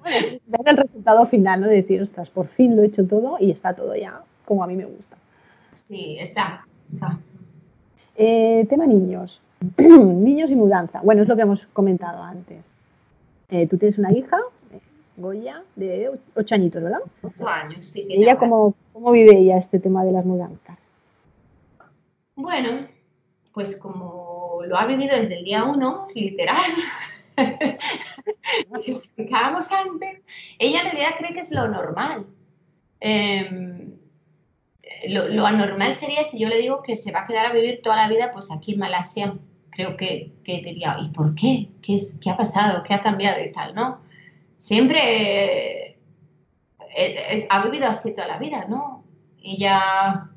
Bueno, 0.00 0.38
ver 0.46 0.60
el 0.66 0.76
resultado 0.76 1.26
final, 1.26 1.60
¿no? 1.60 1.66
De 1.66 1.76
decir, 1.76 2.00
ostras, 2.00 2.30
por 2.30 2.46
fin 2.48 2.76
lo 2.76 2.82
he 2.82 2.86
hecho 2.86 3.06
todo 3.06 3.36
y 3.40 3.50
está 3.50 3.74
todo 3.74 3.94
ya 3.96 4.22
como 4.46 4.64
a 4.64 4.66
mí 4.66 4.76
me 4.76 4.84
gusta. 4.86 5.16
Sí, 5.72 6.16
está. 6.18 6.66
está. 6.90 7.18
Eh, 8.16 8.64
tema 8.70 8.86
niños. 8.86 9.42
Niños 9.78 10.50
y 10.50 10.54
mudanza. 10.54 11.00
Bueno, 11.02 11.22
es 11.22 11.28
lo 11.28 11.36
que 11.36 11.42
hemos 11.42 11.66
comentado 11.66 12.22
antes. 12.22 12.62
Eh, 13.50 13.66
tú 13.66 13.76
tienes 13.76 13.98
una 13.98 14.12
hija, 14.12 14.38
eh, 14.72 14.80
Goya, 15.16 15.62
de 15.76 16.10
ocho 16.34 16.54
añitos, 16.54 16.82
¿verdad? 16.82 17.00
Ocho 17.22 17.48
años, 17.48 17.84
sí. 17.86 18.06
¿Y 18.08 18.22
ella 18.22 18.36
cómo, 18.36 18.74
cómo 18.92 19.10
vive 19.12 19.38
ella 19.38 19.58
este 19.58 19.78
tema 19.78 20.04
de 20.04 20.12
las 20.12 20.24
mudanzas? 20.24 20.78
Bueno, 22.34 22.86
pues 23.56 23.74
como 23.78 24.60
lo 24.66 24.76
ha 24.76 24.84
vivido 24.84 25.16
desde 25.16 25.38
el 25.38 25.44
día 25.46 25.64
uno, 25.64 26.08
literal, 26.14 26.60
explicábamos 28.86 29.72
antes, 29.72 30.20
ella 30.58 30.82
en 30.82 30.90
realidad 30.90 31.14
cree 31.16 31.32
que 31.32 31.40
es 31.40 31.50
lo 31.50 31.66
normal. 31.66 32.26
Em, 33.00 33.94
lo, 35.08 35.46
anormal 35.46 35.94
sería 35.94 36.22
si 36.22 36.38
yo 36.38 36.50
le 36.50 36.58
digo 36.58 36.82
que 36.82 36.96
se 36.96 37.12
va 37.12 37.20
a 37.20 37.26
quedar 37.26 37.46
a 37.46 37.52
vivir 37.54 37.80
toda 37.82 37.96
la 37.96 38.08
vida 38.10 38.30
pues 38.34 38.52
aquí 38.52 38.74
en 38.74 38.80
Malasia. 38.80 39.38
Creo 39.70 39.96
que, 39.96 40.32
que 40.44 40.60
diría, 40.60 40.98
¿y 41.00 41.08
por 41.08 41.34
qué? 41.34 41.70
¿Qué, 41.80 41.94
es, 41.94 42.14
¿Qué 42.20 42.28
ha 42.28 42.36
pasado? 42.36 42.82
¿Qué 42.82 42.92
ha 42.92 43.02
cambiado 43.02 43.42
y 43.42 43.52
tal? 43.52 43.74
¿no? 43.74 44.02
Siempre 44.58 45.96
eh, 46.94 47.46
ha 47.48 47.64
vivido 47.64 47.86
así 47.86 48.14
toda 48.14 48.28
la 48.28 48.38
vida, 48.38 48.66
¿no? 48.68 49.02
Ella 49.42 50.28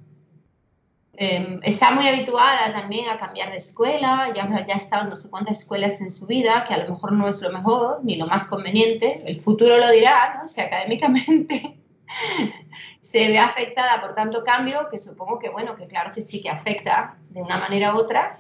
em, 1.20 1.60
está 1.64 1.92
muy 1.92 2.08
habituada 2.08 2.72
también 2.72 3.10
a 3.10 3.20
cambiar 3.20 3.52
de 3.52 3.58
escuela, 3.58 4.32
ya, 4.34 4.48
ya 4.66 4.74
ha 4.74 4.78
estado 4.78 5.04
en 5.04 5.10
no 5.10 5.18
sé 5.18 5.30
cuántas 5.30 5.60
escuelas 5.60 6.00
en 6.02 6.10
su 6.10 6.26
vida, 6.26 6.66
que 6.68 6.74
a 6.74 6.78
lo 6.78 6.90
mejor 6.90 7.12
no 7.12 7.28
es 7.28 7.42
lo 7.42 7.52
mejor 7.52 8.00
ni 8.04 8.16
lo 8.16 8.26
más 8.26 8.48
conveniente, 8.48 9.22
el 9.26 9.40
futuro 9.42 9.78
lo 9.78 9.92
dirá, 9.92 10.40
¿no? 10.40 10.48
Sea, 10.48 10.66
académicamente 10.66 11.78
se 13.02 13.28
ve 13.28 13.38
afectada 13.38 14.02
por 14.02 14.16
tanto 14.16 14.44
cambio 14.44 14.88
que 14.90 14.98
supongo 14.98 15.40
que, 15.40 15.50
bueno, 15.50 15.76
que 15.76 15.88
claro 15.88 16.14
que 16.14 16.22
sí 16.22 16.42
que 16.42 16.50
afecta 16.50 17.18
de 17.30 17.42
una 17.42 17.58
manera 17.58 17.94
u 17.94 17.98
otra, 17.98 18.38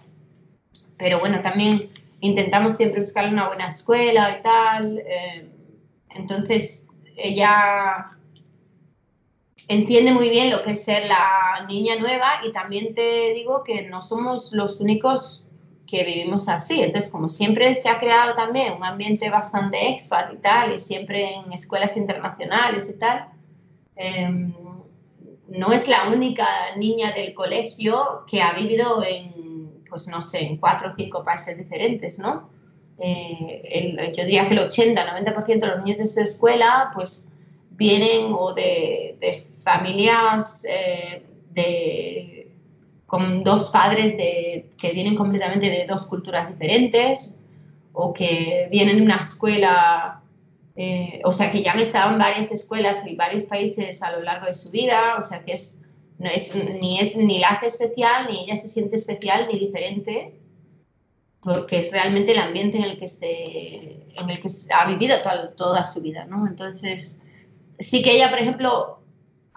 pero 0.97 1.19
bueno, 1.19 1.41
también 1.41 1.89
intentamos 2.21 2.77
siempre 2.77 3.01
buscarle 3.01 3.31
una 3.31 3.47
buena 3.47 3.69
escuela 3.69 4.37
y 4.37 4.41
tal. 4.41 4.99
Eh, 4.99 5.49
entonces, 6.11 6.87
ella 7.15 8.11
entiende 9.69 10.11
muy 10.11 10.29
bien 10.29 10.51
lo 10.51 10.63
que 10.63 10.71
es 10.71 10.83
ser 10.83 11.05
la 11.07 11.65
niña 11.67 11.95
nueva 11.95 12.41
y 12.45 12.51
también 12.51 12.93
te 12.93 13.33
digo 13.33 13.63
que 13.63 13.83
no 13.83 14.01
somos 14.01 14.51
los 14.51 14.81
únicos 14.81 15.45
que 15.87 16.03
vivimos 16.03 16.49
así. 16.49 16.81
Entonces, 16.81 17.09
como 17.09 17.29
siempre 17.29 17.73
se 17.73 17.87
ha 17.87 17.99
creado 17.99 18.35
también 18.35 18.73
un 18.73 18.83
ambiente 18.83 19.29
bastante 19.29 19.89
expat 19.89 20.33
y 20.33 20.37
tal, 20.37 20.75
y 20.75 20.79
siempre 20.79 21.35
en 21.35 21.53
escuelas 21.53 21.95
internacionales 21.95 22.89
y 22.93 22.99
tal, 22.99 23.29
Em, 23.99 24.53
no 25.49 25.73
es 25.73 25.89
la 25.89 26.07
única 26.07 26.47
niña 26.77 27.11
del 27.11 27.33
colegio 27.33 28.23
que 28.31 28.41
ha 28.41 28.53
vivido 28.53 29.03
en, 29.03 29.83
pues 29.89 30.07
no 30.07 30.21
sé, 30.21 30.39
en 30.45 30.55
cuatro 30.55 30.91
o 30.91 30.95
cinco 30.95 31.21
países 31.25 31.57
diferentes, 31.57 32.17
¿no? 32.17 32.49
Eh, 32.97 34.13
yo 34.15 34.23
diría 34.23 34.47
que 34.47 34.53
el 34.53 34.69
80-90% 34.69 35.59
de 35.59 35.67
los 35.67 35.83
niños 35.83 35.97
de 35.97 36.07
su 36.07 36.21
escuela, 36.21 36.91
pues 36.93 37.27
vienen 37.71 38.31
o 38.31 38.53
de, 38.53 39.17
familias 39.77 40.65
eh, 40.69 41.23
de, 41.51 42.51
con 43.05 43.43
dos 43.43 43.69
padres 43.69 44.17
de, 44.17 44.71
que 44.77 44.91
vienen 44.91 45.15
completamente 45.15 45.69
de 45.69 45.85
dos 45.87 46.05
culturas 46.05 46.47
diferentes 46.47 47.37
o 47.93 48.13
que 48.13 48.67
vienen 48.71 48.97
de 48.97 49.03
una 49.03 49.17
escuela 49.17 50.19
eh, 50.81 51.19
o 51.25 51.33
sea, 51.33 51.51
que 51.51 51.61
ya 51.61 51.73
han 51.73 51.81
estado 51.81 52.13
en 52.13 52.19
varias 52.19 52.53
escuelas 52.53 53.05
y 53.05 53.13
varios 53.13 53.43
países 53.43 54.01
a 54.01 54.11
lo 54.11 54.21
largo 54.21 54.45
de 54.45 54.53
su 54.53 54.71
vida, 54.71 55.17
o 55.19 55.25
sea, 55.25 55.43
que 55.43 55.51
es, 55.51 55.77
no 56.19 56.29
es, 56.29 56.55
ni, 56.55 57.01
es, 57.01 57.17
ni 57.17 57.39
la 57.39 57.49
hace 57.49 57.67
especial, 57.67 58.27
ni 58.31 58.45
ella 58.45 58.55
se 58.55 58.69
siente 58.69 58.95
especial, 58.95 59.49
ni 59.51 59.59
diferente, 59.59 60.39
porque 61.41 61.79
es 61.79 61.91
realmente 61.91 62.31
el 62.31 62.39
ambiente 62.39 62.77
en 62.77 62.85
el 62.85 62.97
que, 62.97 63.09
se, 63.09 63.27
en 63.29 64.29
el 64.29 64.39
que 64.41 64.47
ha 64.73 64.85
vivido 64.85 65.21
toda, 65.21 65.53
toda 65.55 65.83
su 65.83 66.01
vida, 66.01 66.23
¿no? 66.23 66.47
Entonces, 66.47 67.17
sí 67.79 68.01
que 68.01 68.15
ella, 68.15 68.29
por 68.29 68.39
ejemplo, 68.39 68.98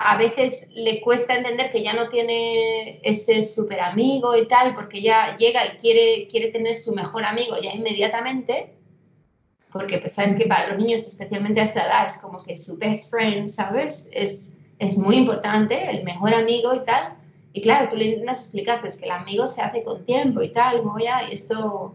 a 0.04 0.16
veces 0.16 0.68
le 0.74 1.00
cuesta 1.00 1.36
entender 1.36 1.70
que 1.70 1.82
ya 1.82 1.94
no 1.94 2.08
tiene 2.08 3.00
ese 3.02 3.42
súper 3.42 3.80
amigo 3.80 4.36
y 4.36 4.46
tal, 4.48 4.74
porque 4.74 4.98
ella 4.98 5.36
llega 5.36 5.60
y 5.66 5.76
quiere, 5.78 6.28
quiere 6.28 6.50
tener 6.50 6.76
su 6.76 6.94
mejor 6.94 7.24
amigo 7.24 7.56
ya 7.62 7.72
inmediatamente, 7.72 8.74
porque 9.72 9.98
pues, 9.98 10.14
sabes 10.14 10.36
que 10.36 10.46
para 10.46 10.68
los 10.68 10.78
niños, 10.78 11.02
especialmente 11.02 11.60
a 11.60 11.64
esta 11.64 11.86
edad, 11.86 12.06
es 12.06 12.18
como 12.18 12.42
que 12.42 12.56
su 12.56 12.76
best 12.76 13.10
friend, 13.10 13.48
¿sabes? 13.48 14.08
Es, 14.12 14.54
es 14.78 14.98
muy 14.98 15.16
importante, 15.16 15.90
el 15.90 16.04
mejor 16.04 16.34
amigo 16.34 16.74
y 16.74 16.84
tal. 16.84 17.00
Y 17.54 17.60
claro, 17.62 17.88
tú 17.88 17.96
le 17.96 18.06
intentas 18.06 18.42
explicar, 18.42 18.80
pues 18.80 18.96
que 18.96 19.04
el 19.04 19.12
amigo 19.12 19.46
se 19.46 19.62
hace 19.62 19.82
con 19.82 20.04
tiempo 20.04 20.42
y 20.42 20.50
tal, 20.50 20.82
ya 21.02 21.28
y 21.28 21.34
esto, 21.34 21.94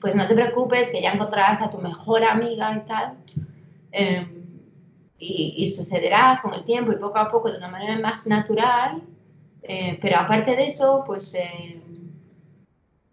pues 0.00 0.14
no 0.14 0.26
te 0.26 0.34
preocupes, 0.34 0.90
que 0.90 1.02
ya 1.02 1.12
encontrarás 1.12 1.60
a 1.60 1.70
tu 1.70 1.78
mejor 1.78 2.24
amiga 2.24 2.76
y 2.76 2.88
tal. 2.88 3.14
Em, 3.92 4.39
y, 5.20 5.70
sucederá 5.70 6.40
con 6.42 6.54
el 6.54 6.64
tiempo 6.64 6.92
y 6.92 6.96
poco 6.96 7.18
a 7.18 7.30
poco 7.30 7.50
de 7.50 7.58
una 7.58 7.68
manera 7.68 7.98
más 7.98 8.26
natural. 8.26 9.02
Eh, 9.62 9.98
pero 10.00 10.18
aparte 10.18 10.56
de 10.56 10.64
eso, 10.64 11.04
pues, 11.06 11.34
eh, 11.34 11.80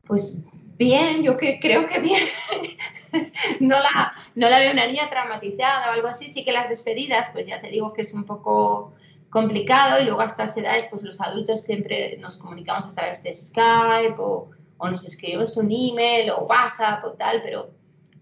pues 0.06 0.40
bien, 0.78 1.22
yo 1.22 1.36
creo 1.36 1.86
que 1.86 2.00
bien. 2.00 2.24
no, 3.60 3.78
la, 3.80 4.14
no 4.36 4.50
la 4.50 4.60
veo 4.60 4.72
una 4.72 4.88
niña 4.88 5.10
traumatizada 5.10 5.90
o 5.90 5.94
algo 5.94 6.08
así. 6.08 6.30
Sí 6.32 6.46
que 6.46 6.54
las 6.54 6.70
despedidas, 6.70 7.30
pues 7.34 7.46
ya 7.46 7.60
te 7.60 7.68
digo 7.68 7.92
que 7.94 8.04
es 8.04 8.14
un 8.14 8.24
poco 8.24 8.94
complicado 9.30 10.02
y 10.02 10.06
luego 10.06 10.22
a 10.22 10.26
estas 10.26 10.56
edades, 10.58 10.88
pues 10.90 11.04
los 11.04 11.20
adultos 11.20 11.62
siempre 11.62 12.18
nos 12.18 12.38
comunicamos 12.38 12.88
a 12.88 12.96
través 12.96 13.22
de 13.24 13.34
Skype 13.34 14.16
o, 14.18 14.50
o 14.78 14.90
nos 14.90 15.06
escribimos 15.06 15.58
un 15.58 15.70
email 15.70 16.32
o 16.32 16.46
WhatsApp 16.46 17.04
o 17.04 17.12
tal, 17.12 17.42
pero 17.44 17.70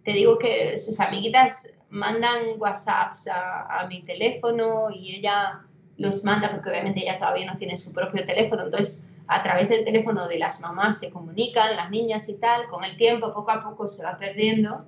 te 0.03 0.13
digo 0.13 0.39
que 0.39 0.79
sus 0.79 0.99
amiguitas 0.99 1.67
mandan 1.89 2.57
WhatsApps 2.57 3.27
a, 3.27 3.81
a 3.81 3.87
mi 3.87 4.01
teléfono 4.01 4.89
y 4.91 5.15
ella 5.15 5.61
los 5.97 6.23
manda 6.23 6.51
porque 6.51 6.69
obviamente 6.69 7.01
ella 7.01 7.17
todavía 7.17 7.51
no 7.51 7.57
tiene 7.57 7.77
su 7.77 7.93
propio 7.93 8.25
teléfono, 8.25 8.63
entonces 8.63 9.05
a 9.27 9.41
través 9.41 9.69
del 9.69 9.85
teléfono 9.85 10.27
de 10.27 10.37
las 10.37 10.59
mamás 10.61 10.99
se 10.99 11.09
comunican, 11.09 11.75
las 11.75 11.89
niñas 11.89 12.29
y 12.29 12.35
tal, 12.35 12.67
con 12.67 12.83
el 12.83 12.97
tiempo 12.97 13.33
poco 13.33 13.51
a 13.51 13.63
poco 13.63 13.87
se 13.87 14.03
va 14.03 14.17
perdiendo 14.17 14.85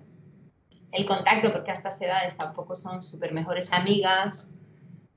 el 0.92 1.06
contacto 1.06 1.52
porque 1.52 1.72
a 1.72 1.74
estas 1.74 2.02
edades 2.02 2.38
tampoco 2.38 2.76
son 2.76 3.04
súper 3.04 3.34
mejores 3.34 3.74
amigas, 3.74 4.54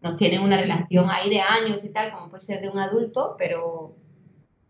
no 0.01 0.17
tienen 0.17 0.43
una 0.43 0.57
relación 0.57 1.11
ahí 1.11 1.29
de 1.31 1.41
años 1.41 1.85
y 1.85 1.91
tal, 1.91 2.13
como 2.13 2.29
puede 2.29 2.41
ser 2.43 2.61
de 2.61 2.71
un 2.71 2.79
adulto, 2.79 3.37
pero, 3.39 3.95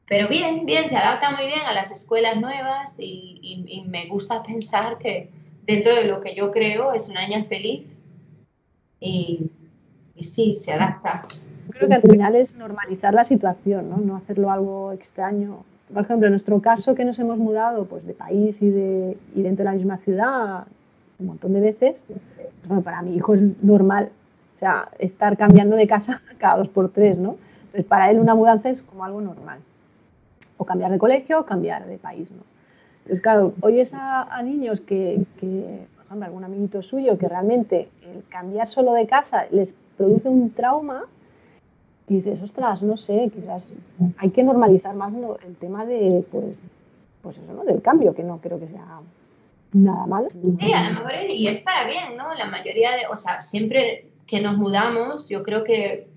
pero 0.07 0.29
bien, 0.29 0.67
bien, 0.67 0.89
se 0.89 0.97
adapta 0.97 1.31
muy 1.31 1.47
bien 1.47 1.61
a 1.61 1.73
las 1.73 1.91
escuelas 1.91 2.37
nuevas 2.37 2.97
y, 2.99 3.39
y 3.43 3.83
me 3.83 4.07
gusta 4.09 4.43
pensar 4.43 4.99
que 4.99 5.31
dentro 5.71 5.95
de 5.95 6.05
lo 6.05 6.21
que 6.21 6.35
yo 6.35 6.51
creo 6.51 6.93
es 6.93 7.09
una 7.09 7.27
niña 7.27 7.45
feliz 7.45 7.87
y, 8.99 9.51
sí, 10.21 10.53
se 10.55 10.73
adapta 10.73 11.23
creo 11.71 11.89
que 11.89 11.95
al 11.95 12.03
final 12.03 12.35
es 12.35 12.57
normalizar 12.57 13.15
la 13.15 13.25
situación, 13.25 13.89
¿no? 13.89 13.99
no 13.99 14.17
hacerlo 14.17 14.51
algo 14.51 14.93
extraño. 14.93 15.65
Por 15.93 16.03
ejemplo, 16.03 16.27
en 16.27 16.33
nuestro 16.33 16.61
caso 16.61 16.95
que 16.95 17.05
nos 17.05 17.19
hemos 17.19 17.39
mudado 17.39 17.87
pues, 17.87 18.05
de 18.07 18.13
país 18.13 18.61
y, 18.61 18.69
de, 18.69 19.17
y 19.35 19.43
dentro 19.43 19.65
de 19.65 19.71
la 19.71 19.77
misma 19.77 19.97
ciudad 19.99 20.67
un 21.19 21.27
montón 21.27 21.53
de 21.53 21.61
veces, 21.61 21.97
para 22.83 23.03
mi 23.03 23.15
hijo 23.15 23.35
es 23.35 23.43
normal, 23.63 24.11
o 24.57 24.59
sea, 24.59 24.89
estar 24.99 25.37
cambiando 25.37 25.77
de 25.77 25.87
casa 25.87 26.23
cada 26.39 26.57
dos 26.57 26.69
por 26.69 26.91
tres, 26.91 27.19
¿no? 27.19 27.37
Entonces, 27.67 27.85
para 27.85 28.11
él 28.11 28.19
una 28.19 28.35
mudanza 28.35 28.71
es 28.71 28.83
como 28.83 29.05
algo 29.05 29.21
normal. 29.21 29.61
O 30.57 30.65
cambiar 30.65 30.91
de 30.91 30.99
colegio 30.99 31.41
o 31.41 31.47
cambiar 31.47 31.87
de 31.87 31.99
país, 31.99 32.31
¿no? 32.31 32.43
Claro, 33.23 33.55
oyes 33.61 33.93
a, 33.95 34.23
a 34.23 34.43
niños 34.43 34.81
que, 34.81 35.25
que, 35.41 35.87
por 35.97 36.05
ejemplo, 36.05 36.27
algún 36.27 36.45
amiguito 36.45 36.83
suyo, 36.83 37.19
que 37.19 37.29
realmente 37.29 37.89
el 38.03 38.25
cambiar 38.29 38.67
solo 38.67 38.93
de 38.93 39.07
casa 39.07 39.47
les 39.51 39.73
produce 39.97 40.29
un 40.29 40.51
trauma, 40.51 41.05
y 42.09 42.17
dices, 42.17 42.43
ostras, 42.43 42.83
no 42.83 42.97
sé, 42.97 43.31
quizás 43.33 43.69
hay 44.19 44.31
que 44.31 44.43
normalizar 44.43 44.95
más 44.97 45.13
el 45.47 45.55
tema 45.57 45.87
de, 45.87 46.25
pues, 46.33 46.57
pues 47.23 47.39
eso, 47.39 47.53
¿no? 47.53 47.63
Del 47.65 47.81
cambio, 47.81 48.15
que 48.15 48.25
no 48.25 48.39
creo 48.39 48.59
que 48.59 48.67
sea 48.67 49.01
nada 49.73 50.07
malo. 50.07 50.29
Sí, 50.59 50.73
a 50.73 50.89
lo 50.89 50.95
mejor 50.95 51.15
es, 51.15 51.35
y 51.35 51.47
es 51.47 51.61
para 51.61 51.87
bien, 51.87 52.17
¿no? 52.17 52.35
La 52.35 52.47
mayoría 52.47 52.91
de, 52.97 53.07
o 53.07 53.17
sea, 53.17 53.41
siempre 53.41 54.11
que 54.27 54.41
nos 54.41 54.57
mudamos, 54.57 55.29
yo 55.29 55.45
creo 55.45 55.63
que 55.63 56.09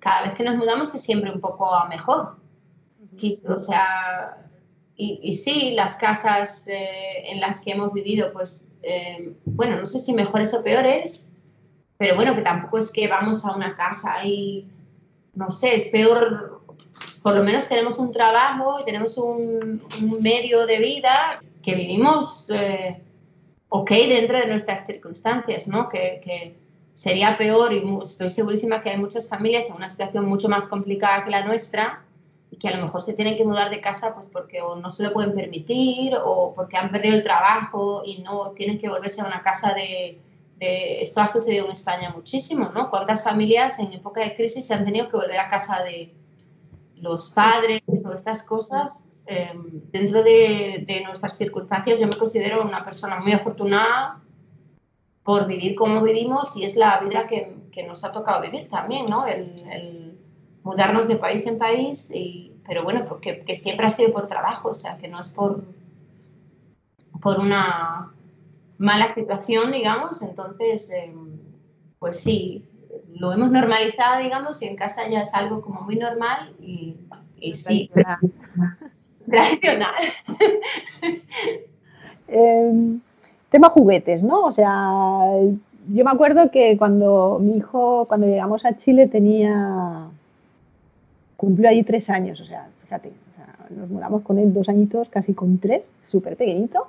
cada 0.00 0.22
vez 0.22 0.34
que 0.34 0.42
nos 0.42 0.56
mudamos 0.56 0.92
es 0.94 1.02
siempre 1.02 1.30
un 1.32 1.40
poco 1.40 1.72
a 1.72 1.88
mejor. 1.88 2.36
O 3.48 3.58
sea, 3.58 4.36
y, 4.98 5.36
sí, 5.36 5.72
las 5.72 5.96
casas 5.96 6.66
eh, 6.68 7.30
en 7.30 7.40
las 7.40 7.60
que 7.60 7.72
hemos 7.72 7.92
vivido, 7.92 8.32
pues, 8.32 8.72
eh, 8.82 9.34
bueno, 9.44 9.76
no 9.76 9.84
sé 9.84 9.98
si 9.98 10.14
mejores 10.14 10.54
o 10.54 10.62
peores, 10.62 11.28
pero 11.98 12.14
bueno, 12.14 12.34
que 12.34 12.40
tampoco 12.40 12.78
es 12.78 12.90
que 12.90 13.06
vamos 13.06 13.44
a 13.44 13.54
una 13.54 13.76
casa 13.76 14.24
y 14.24 14.66
no 15.34 15.52
sé, 15.52 15.74
es 15.74 15.88
peor, 15.88 16.62
por 17.22 17.36
lo 17.36 17.44
menos 17.44 17.68
tenemos 17.68 17.98
un 17.98 18.10
trabajo 18.10 18.80
y 18.80 18.84
tenemos 18.84 19.18
un, 19.18 19.82
medio 20.22 20.66
de 20.66 20.78
vida 20.78 21.40
que 21.62 21.74
vivimos 21.74 22.46
eh, 22.48 23.02
ok 23.68 23.90
dentro 23.90 24.38
de 24.38 24.46
nuestras 24.46 24.86
circunstancias, 24.86 25.68
¿no? 25.68 25.88
Que, 25.88 26.54
sería 26.94 27.36
peor 27.36 27.74
y 27.74 27.82
estoy 28.02 28.30
segurísima 28.30 28.82
que 28.82 28.88
hay 28.88 28.96
muchas 28.96 29.28
familias 29.28 29.68
en 29.68 29.76
una 29.76 29.90
situación 29.90 30.24
mucho 30.24 30.48
más 30.48 30.66
complicada 30.66 31.24
que 31.24 31.30
la 31.30 31.44
nuestra 31.44 32.02
que 32.58 32.68
a 32.68 32.76
lo 32.76 32.84
mejor 32.84 33.02
se 33.02 33.12
tienen 33.12 33.36
que 33.36 33.44
mudar 33.44 33.70
de 33.70 33.80
casa 33.80 34.14
pues 34.14 34.26
porque 34.26 34.62
o 34.62 34.76
no 34.76 34.90
se 34.90 35.02
lo 35.02 35.12
pueden 35.12 35.34
permitir 35.34 36.14
o 36.24 36.54
porque 36.54 36.76
han 36.76 36.90
perdido 36.90 37.16
el 37.16 37.22
trabajo 37.22 38.02
y 38.04 38.22
no 38.22 38.52
tienen 38.52 38.78
que 38.78 38.88
volverse 38.88 39.20
a 39.20 39.26
una 39.26 39.42
casa 39.42 39.74
de, 39.74 40.20
de, 40.58 41.00
esto 41.00 41.20
ha 41.20 41.26
sucedido 41.26 41.66
en 41.66 41.72
España 41.72 42.10
muchísimo, 42.14 42.70
¿no? 42.72 42.88
Cuántas 42.88 43.24
familias 43.24 43.78
en 43.78 43.92
época 43.92 44.20
de 44.22 44.34
crisis 44.36 44.66
se 44.66 44.74
han 44.74 44.84
tenido 44.84 45.08
que 45.08 45.16
volver 45.16 45.38
a 45.38 45.50
casa 45.50 45.82
de 45.82 46.14
los 46.96 47.30
padres 47.30 47.82
o 48.04 48.12
estas 48.12 48.42
cosas. 48.42 49.02
Em, 49.26 49.82
dentro 49.90 50.22
de, 50.22 50.84
de, 50.86 51.02
nuestras 51.04 51.36
circunstancias 51.36 51.98
yo 51.98 52.06
me 52.06 52.16
considero 52.16 52.62
una 52.62 52.84
persona 52.84 53.18
muy 53.18 53.32
afortunada 53.32 54.22
por 55.24 55.48
vivir 55.48 55.74
como 55.74 56.00
vivimos 56.00 56.56
y 56.56 56.64
es 56.64 56.76
la 56.76 57.00
vida 57.00 57.26
que, 57.26 57.56
que 57.72 57.82
nos 57.82 58.04
ha 58.04 58.12
tocado 58.12 58.40
vivir 58.42 58.68
también, 58.68 59.06
¿no? 59.06 59.26
El, 59.26 59.52
el 59.72 60.05
mudarnos 60.66 61.06
de 61.06 61.14
país 61.14 61.46
en 61.46 61.58
país, 61.58 62.10
y, 62.12 62.52
pero 62.66 62.82
bueno, 62.82 63.04
porque 63.08 63.44
que 63.46 63.54
siempre 63.54 63.86
ha 63.86 63.90
sido 63.90 64.12
por 64.12 64.26
trabajo, 64.26 64.70
o 64.70 64.74
sea, 64.74 64.98
que 64.98 65.06
no 65.06 65.20
es 65.20 65.32
por, 65.32 65.62
por 67.22 67.38
una 67.38 68.12
mala 68.76 69.14
situación, 69.14 69.70
digamos, 69.70 70.22
entonces, 70.22 70.90
eh, 70.90 71.14
pues 72.00 72.18
sí, 72.18 72.64
lo 73.14 73.32
hemos 73.32 73.52
normalizado, 73.52 74.20
digamos, 74.20 74.60
y 74.60 74.66
en 74.66 74.74
casa 74.74 75.08
ya 75.08 75.20
es 75.20 75.32
algo 75.34 75.62
como 75.62 75.82
muy 75.82 75.94
normal 75.94 76.52
y, 76.60 76.96
sí, 77.54 77.88
tradicional. 79.24 80.02
eh, 82.26 82.98
tema 83.50 83.68
juguetes, 83.68 84.20
¿no? 84.20 84.40
O 84.40 84.50
sea, 84.50 85.20
yo 85.92 86.04
me 86.04 86.10
acuerdo 86.10 86.50
que 86.50 86.76
cuando 86.76 87.38
mi 87.40 87.58
hijo, 87.58 88.06
cuando 88.08 88.26
llegamos 88.26 88.64
a 88.64 88.76
Chile 88.76 89.06
tenía, 89.06 90.10
cumplió 91.36 91.68
allí 91.68 91.82
tres 91.82 92.10
años, 92.10 92.40
o 92.40 92.44
sea, 92.44 92.68
fíjate, 92.82 93.12
nos 93.70 93.88
mudamos 93.90 94.22
con 94.22 94.38
él 94.38 94.52
dos 94.52 94.68
añitos, 94.68 95.08
casi 95.08 95.34
con 95.34 95.58
tres, 95.58 95.90
súper 96.04 96.36
pequeñito. 96.36 96.86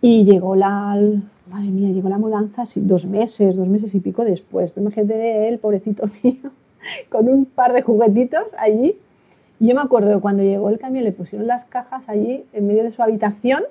Y 0.00 0.24
llegó 0.24 0.56
la, 0.56 0.98
madre 1.50 1.68
mía, 1.70 1.90
llegó 1.90 2.08
la 2.08 2.18
mudanza 2.18 2.66
sí, 2.66 2.80
dos 2.80 3.06
meses, 3.06 3.56
dos 3.56 3.68
meses 3.68 3.94
y 3.94 4.00
pico 4.00 4.24
después. 4.24 4.72
Imagínate 4.76 5.14
de 5.14 5.48
él, 5.48 5.58
pobrecito 5.58 6.08
mío, 6.22 6.50
con 7.08 7.28
un 7.28 7.44
par 7.44 7.72
de 7.72 7.82
juguetitos 7.82 8.46
allí. 8.58 8.96
Y 9.60 9.68
yo 9.68 9.74
me 9.74 9.80
acuerdo 9.80 10.12
que 10.14 10.20
cuando 10.20 10.42
llegó 10.42 10.70
el 10.70 10.78
camión 10.78 11.04
le 11.04 11.12
pusieron 11.12 11.46
las 11.46 11.64
cajas 11.64 12.08
allí 12.08 12.44
en 12.52 12.66
medio 12.66 12.82
de 12.82 12.90
su 12.90 13.02
habitación 13.02 13.62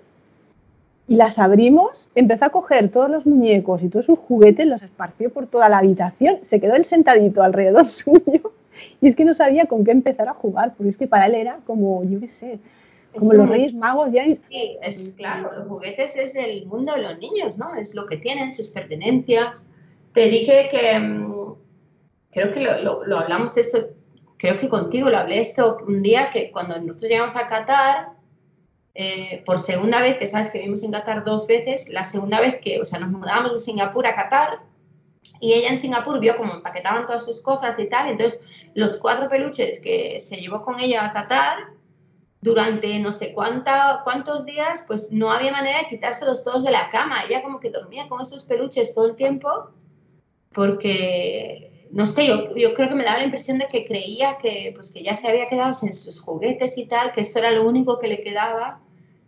y 1.07 1.15
las 1.15 1.37
abrimos, 1.37 2.07
empezó 2.15 2.45
a 2.45 2.49
coger 2.49 2.89
todos 2.89 3.09
los 3.09 3.25
muñecos 3.25 3.83
y 3.83 3.89
todos 3.89 4.05
sus 4.05 4.17
juguetes, 4.17 4.65
los 4.65 4.81
esparció 4.81 5.29
por 5.33 5.47
toda 5.47 5.67
la 5.67 5.79
habitación, 5.79 6.37
se 6.43 6.61
quedó 6.61 6.75
él 6.75 6.85
sentadito 6.85 7.43
alrededor 7.43 7.89
suyo 7.89 8.53
y 9.01 9.07
es 9.07 9.15
que 9.15 9.25
no 9.25 9.33
sabía 9.33 9.65
con 9.65 9.83
qué 9.83 9.91
empezar 9.91 10.27
a 10.27 10.33
jugar, 10.33 10.73
porque 10.75 10.89
es 10.89 10.97
que 10.97 11.07
para 11.07 11.25
él 11.25 11.35
era 11.35 11.59
como, 11.65 12.03
yo 12.03 12.19
qué 12.19 12.27
sé, 12.27 12.59
como 13.17 13.33
los 13.33 13.49
Reyes 13.49 13.73
Magos 13.73 14.11
ya. 14.11 14.23
Sí, 14.25 14.77
es 14.81 15.15
claro, 15.17 15.51
los 15.57 15.67
juguetes 15.67 16.15
es 16.15 16.35
el 16.35 16.65
mundo 16.65 16.93
de 16.93 17.01
los 17.01 17.19
niños, 17.19 17.57
¿no? 17.57 17.75
Es 17.75 17.93
lo 17.93 18.05
que 18.05 18.17
tienen, 18.17 18.53
sus 18.53 18.69
pertenencias. 18.69 19.67
Te 20.13 20.27
dije 20.27 20.69
que, 20.71 20.97
mm, 20.97 21.55
creo 22.31 22.53
que 22.53 22.61
lo, 22.61 22.81
lo, 22.81 23.05
lo, 23.05 23.19
hablamos 23.19 23.57
esto, 23.57 23.89
creo 24.37 24.59
que 24.59 24.69
contigo 24.69 25.09
lo 25.09 25.17
hablé 25.17 25.41
esto 25.41 25.77
un 25.87 26.01
día, 26.01 26.31
que 26.31 26.51
cuando 26.51 26.79
nosotros 26.79 27.09
llegamos 27.09 27.35
a 27.35 27.47
Qatar, 27.47 28.09
eh, 28.93 29.41
por 29.45 29.59
segunda 29.59 30.01
vez, 30.01 30.17
que 30.17 30.25
sabes 30.25 30.49
que 30.51 30.59
vivimos 30.59 30.83
en 30.83 30.91
Qatar 30.91 31.23
dos 31.23 31.47
veces, 31.47 31.89
la 31.89 32.03
segunda 32.03 32.41
vez 32.41 32.59
que, 32.61 32.81
o 32.81 32.85
sea, 32.85 32.99
nos 32.99 33.09
mudamos 33.09 33.53
de 33.53 33.59
Singapur 33.59 34.05
a 34.05 34.15
Qatar, 34.15 34.59
y 35.41 35.53
ella 35.53 35.69
en 35.69 35.79
Singapur 35.79 36.19
vio 36.19 36.37
cómo 36.37 36.53
empaquetaban 36.53 37.05
todas 37.05 37.25
sus 37.25 37.41
cosas 37.41 37.77
y 37.77 37.89
tal, 37.89 38.09
entonces 38.09 38.39
los 38.75 38.95
cuatro 38.97 39.27
peluches 39.27 39.79
que 39.81 40.19
se 40.21 40.37
llevó 40.37 40.61
con 40.63 40.79
ella 40.79 41.05
a 41.05 41.11
Qatar, 41.11 41.57
durante 42.41 42.97
no 42.99 43.11
sé 43.11 43.33
cuánta, 43.33 44.01
cuántos 44.03 44.45
días, 44.45 44.83
pues 44.87 45.11
no 45.11 45.31
había 45.31 45.51
manera 45.51 45.79
de 45.79 45.87
quitárselos 45.87 46.43
todos 46.43 46.63
de 46.63 46.71
la 46.71 46.89
cama. 46.89 47.23
Ella 47.23 47.43
como 47.43 47.59
que 47.59 47.69
dormía 47.69 48.09
con 48.09 48.19
esos 48.21 48.43
peluches 48.43 48.95
todo 48.95 49.05
el 49.05 49.15
tiempo 49.15 49.69
porque, 50.51 51.87
no 51.91 52.07
sé, 52.07 52.27
yo, 52.27 52.55
yo 52.55 52.73
creo 52.73 52.89
que 52.89 52.95
me 52.95 53.03
daba 53.03 53.19
la 53.19 53.25
impresión 53.25 53.59
de 53.59 53.67
que 53.67 53.85
creía 53.85 54.37
que, 54.41 54.73
pues, 54.75 54.91
que 54.91 55.03
ya 55.03 55.15
se 55.15 55.29
había 55.29 55.47
quedado 55.49 55.73
sin 55.73 55.93
sus 55.93 56.19
juguetes 56.19 56.77
y 56.77 56.87
tal, 56.87 57.13
que 57.13 57.21
esto 57.21 57.39
era 57.39 57.51
lo 57.51 57.63
único 57.63 57.99
que 57.99 58.07
le 58.07 58.23
quedaba 58.23 58.81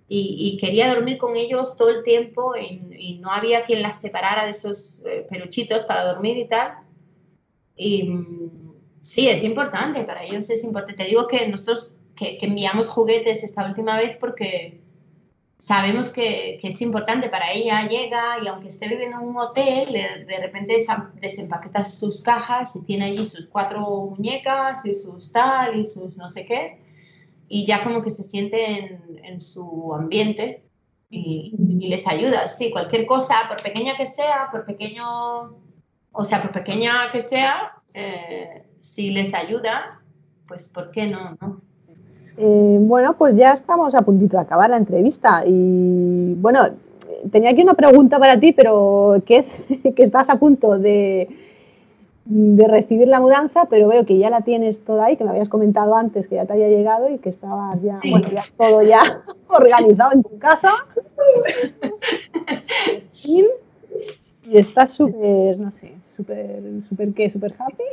y, 0.08 0.58
quería 0.60 0.94
dormir 0.94 1.18
con 1.18 1.36
ellos 1.36 1.76
todo 1.78 1.90
el 1.90 2.04
tiempo 2.04 2.54
y, 2.56 3.20
no 3.20 3.32
había 3.32 3.66
quien 3.66 3.82
las 3.82 4.02
separara 4.02 4.44
de 4.44 4.52
esos 4.52 5.00
eh, 5.06 5.26
peluchitos 5.30 5.84
para 5.84 6.04
dormir 6.06 6.38
y 6.38 6.48
tal. 6.48 6.74
Y 7.76 8.04
mm, 8.04 8.74
sí, 9.02 9.28
es 9.30 9.44
importante, 9.44 10.04
para 10.04 10.24
ellos 10.24 10.50
es 10.50 10.64
importante. 10.64 11.04
Te 11.04 11.10
digo 11.10 11.28
que 11.28 11.48
nosotros 11.48 11.96
que, 12.16 12.38
enviamos 12.42 12.88
juguetes 12.88 13.44
esta 13.44 13.66
última 13.66 13.98
vez 13.98 14.18
porque 14.18 14.82
sabemos 15.58 16.12
que, 16.12 16.60
es 16.62 16.82
importante 16.82 17.30
para 17.30 17.52
ella, 17.52 17.88
llega 17.88 18.44
y 18.44 18.48
aunque 18.48 18.68
esté 18.68 18.88
viviendo 18.88 19.20
en 19.20 19.28
un 19.30 19.38
hotel, 19.38 19.92
de, 19.94 20.38
repente 20.40 20.86
desempaqueta 21.22 21.84
sus 21.84 22.22
cajas 22.22 22.76
y 22.76 22.86
tiene 22.86 23.06
allí 23.06 23.26
sus 23.26 23.48
cuatro 23.48 23.80
muñecas 24.16 24.86
y 24.86 24.94
sus 24.94 25.32
tal 25.32 25.80
y 25.80 25.86
sus 25.86 26.18
no 26.18 26.30
sé 26.30 26.46
qué, 26.46 26.83
y 27.54 27.68
ya 27.68 27.84
como 27.84 28.02
que 28.02 28.10
se 28.10 28.24
siente 28.24 28.80
en, 28.80 29.00
en 29.24 29.40
su 29.40 29.94
ambiente 29.94 30.64
y, 31.12 31.54
y, 31.80 31.88
les 31.88 32.08
ayuda, 32.08 32.48
sí, 32.48 32.72
cualquier 32.72 33.06
cosa, 33.06 33.36
por 33.48 33.62
pequeña 33.62 33.96
que 33.96 34.08
sea, 34.08 34.48
por 34.52 34.66
pequeño, 34.66 35.04
o 36.12 36.26
sea, 36.26 36.42
por 36.42 36.52
pequeña 36.52 37.12
que 37.12 37.20
sea, 37.20 37.74
eh, 37.94 38.64
si 38.80 39.12
les 39.12 39.36
ayuda, 39.36 40.02
pues 40.48 40.68
¿por 40.68 40.90
qué 40.90 41.06
no? 41.06 41.38
no? 41.40 41.62
Eh, 42.38 42.78
bueno, 42.80 43.16
pues 43.20 43.36
ya 43.36 43.52
estamos 43.52 43.94
a 43.94 44.02
puntito 44.02 44.38
de 44.38 44.42
acabar 44.42 44.72
la 44.72 44.78
entrevista 44.78 45.44
y 45.46 46.34
bueno, 46.34 46.70
tenía 47.32 47.52
aquí 47.52 47.62
una 47.62 47.76
pregunta 47.76 48.18
para 48.18 48.40
ti, 48.40 48.52
pero 48.52 49.22
que 49.28 49.38
es 49.38 49.56
que 49.96 50.02
estás 50.02 50.28
a 50.32 50.40
punto 50.40 50.80
de, 50.80 51.30
de, 52.26 52.68
recibir 52.68 53.08
la 53.08 53.20
mudanza, 53.20 53.66
pero 53.70 53.88
veo 53.88 54.06
que 54.06 54.18
ya 54.18 54.30
la 54.30 54.42
tienes 54.42 54.84
toda 54.86 55.06
ahí, 55.06 55.18
que 55.18 55.24
me 55.24 55.32
habías 55.32 55.50
comentado 55.50 55.96
antes 55.96 56.28
que 56.28 56.36
ya 56.36 56.46
te 56.46 56.54
había 56.54 56.70
llegado 56.70 57.10
y 57.10 57.18
que 57.20 57.30
estabas 57.30 57.82
ya, 57.82 58.00
sí. 58.02 58.10
bueno, 58.10 58.30
ya 58.30 58.44
todo 58.58 58.82
ya 58.84 59.02
organizado 59.48 60.14
en 60.14 60.24
tu 60.24 60.38
casa. 60.40 60.74
y, 63.26 63.46
y 64.46 64.58
estás 64.58 64.92
súper, 64.92 65.58
no 65.60 65.72
sé, 65.72 65.94
súper, 66.16 66.62
súper 66.88 67.14
qué, 67.14 67.30
súper 67.30 67.54
happy. 67.58 67.84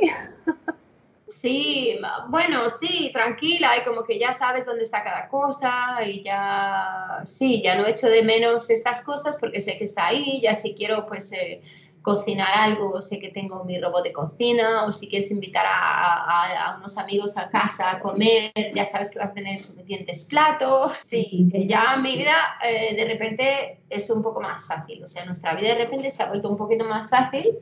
Sí, 1.31 1.97
bueno, 2.27 2.69
sí, 2.69 3.09
tranquila, 3.13 3.77
y 3.77 3.85
como 3.85 4.03
que 4.03 4.19
ya 4.19 4.33
sabes 4.33 4.65
dónde 4.65 4.83
está 4.83 5.01
cada 5.01 5.29
cosa 5.29 5.97
y 6.05 6.23
ya, 6.23 7.21
sí, 7.25 7.61
ya 7.63 7.75
no 7.75 7.87
echo 7.87 8.07
de 8.07 8.21
menos 8.21 8.69
estas 8.69 9.03
cosas 9.03 9.37
porque 9.39 9.61
sé 9.61 9.77
que 9.77 9.85
está 9.85 10.07
ahí, 10.07 10.41
ya 10.41 10.55
si 10.55 10.75
quiero 10.75 11.07
pues 11.07 11.31
eh, 11.31 11.61
cocinar 12.01 12.49
algo, 12.55 12.99
sé 12.99 13.19
que 13.19 13.29
tengo 13.29 13.63
mi 13.63 13.79
robot 13.79 14.03
de 14.03 14.11
cocina 14.11 14.85
o 14.85 14.93
si 14.93 15.07
quieres 15.07 15.29
invitar 15.29 15.65
a, 15.65 15.69
a, 15.71 16.71
a, 16.71 16.77
unos 16.77 16.97
amigos 16.97 17.37
a 17.37 17.47
casa 17.49 17.91
a 17.91 17.99
comer, 17.99 18.51
ya 18.75 18.85
sabes 18.85 19.11
que 19.11 19.19
vas 19.19 19.29
a 19.29 19.33
tener 19.33 19.59
suficientes 19.59 20.25
platos, 20.25 20.97
sí, 20.97 21.47
ya 21.67 21.95
mi 21.97 22.17
vida 22.17 22.57
eh, 22.63 22.95
de 22.95 23.05
repente 23.05 23.79
es 23.89 24.09
un 24.09 24.23
poco 24.23 24.41
más 24.41 24.65
fácil, 24.65 25.03
o 25.03 25.07
sea, 25.07 25.25
nuestra 25.25 25.53
vida 25.53 25.69
de 25.69 25.85
repente 25.85 26.09
se 26.09 26.23
ha 26.23 26.27
vuelto 26.27 26.49
un 26.49 26.57
poquito 26.57 26.85
más 26.85 27.09
fácil 27.09 27.57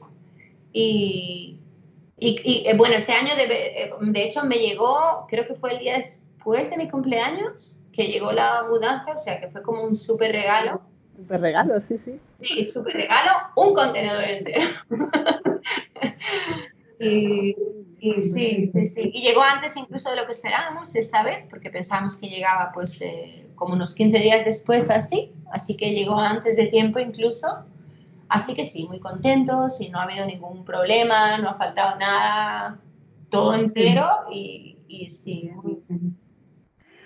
y 0.71 1.59
y, 2.19 2.41
y, 2.43 2.67
eh, 2.67 2.75
bueno, 2.75 2.95
ese 2.95 3.13
año 3.13 3.33
de, 3.35 3.43
eh, 3.45 3.91
de, 4.01 4.23
hecho 4.23 4.43
me 4.43 4.57
llegó, 4.57 5.25
creo 5.29 5.47
que 5.47 5.55
fue 5.55 5.73
el 5.73 5.79
día 5.79 5.97
después 5.97 6.69
de 6.69 6.77
mi 6.77 6.89
cumpleaños, 6.89 7.79
que 7.93 8.07
llegó 8.07 8.31
la 8.33 8.63
mudanza, 8.69 9.13
o 9.13 9.17
sea 9.17 9.39
que 9.39 9.47
fue 9.47 9.61
como 9.61 9.83
un 9.83 9.95
súper 9.95 10.33
regalo. 10.33 10.81
Súper 11.19 11.41
regalo, 11.41 11.81
sí, 11.81 11.97
sí. 11.97 12.17
Sí, 12.41 12.65
súper 12.65 12.93
regalo, 12.93 13.31
un 13.57 13.73
contenedor 13.73 14.23
entero. 14.23 14.65
y, 16.99 17.53
y, 17.99 18.21
sí, 18.21 18.71
sí, 18.73 18.85
sí. 18.87 19.11
Y 19.13 19.21
llegó 19.21 19.41
antes 19.41 19.75
incluso 19.75 20.11
de 20.11 20.15
lo 20.15 20.25
que 20.25 20.31
esperábamos 20.31 20.95
esta 20.95 21.21
vez, 21.23 21.45
porque 21.49 21.69
pensábamos 21.69 22.15
que 22.15 22.29
llegaba 22.29 22.71
pues 22.73 23.01
eh, 23.01 23.49
como 23.55 23.73
unos 23.73 23.95
15 23.95 24.17
días 24.17 24.45
después 24.45 24.89
así, 24.89 25.33
así 25.51 25.75
que 25.75 25.91
llegó 25.91 26.17
antes 26.17 26.55
de 26.55 26.67
tiempo 26.67 26.99
incluso. 26.99 27.65
Así 28.29 28.53
que 28.53 28.63
sí, 28.63 28.87
muy 28.87 29.01
contentos 29.01 29.81
y 29.81 29.89
no 29.89 29.99
ha 29.99 30.03
habido 30.03 30.25
ningún 30.25 30.63
problema, 30.63 31.37
no 31.39 31.49
ha 31.49 31.55
faltado 31.55 31.99
nada, 31.99 32.79
todo 33.29 33.55
entero 33.55 34.07
y, 34.31 34.77
y 34.87 35.09
sí. 35.09 35.51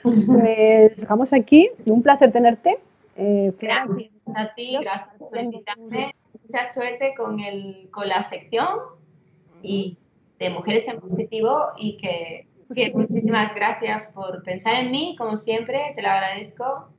Pues 0.04 0.98
dejamos 0.98 1.34
aquí, 1.34 1.72
un 1.88 2.04
placer 2.04 2.32
tenerte. 2.32 2.78
Eh, 3.16 3.54
gracias 3.60 4.12
a 4.36 4.54
ti, 4.56 4.78
gracias 4.82 5.16
por 5.18 5.38
invitarme. 5.40 6.16
Mucha 6.44 6.74
suerte 6.74 7.14
con, 7.16 7.40
el, 7.40 7.90
con 7.92 8.08
la 8.08 8.22
sección 8.22 8.80
y 9.62 9.98
de 10.40 10.50
Mujeres 10.50 10.88
en 10.88 11.00
Positivo 11.00 11.68
y 11.78 11.98
que, 11.98 12.48
que 12.74 12.92
muchísimas 12.94 13.56
gracias 13.56 14.08
por 14.14 14.44
pensar 14.44 14.76
en 14.76 14.92
mí, 14.92 15.16
como 15.18 15.38
siempre, 15.38 15.94
te 15.96 16.02
lo 16.02 16.10
agradezco. 16.10 16.90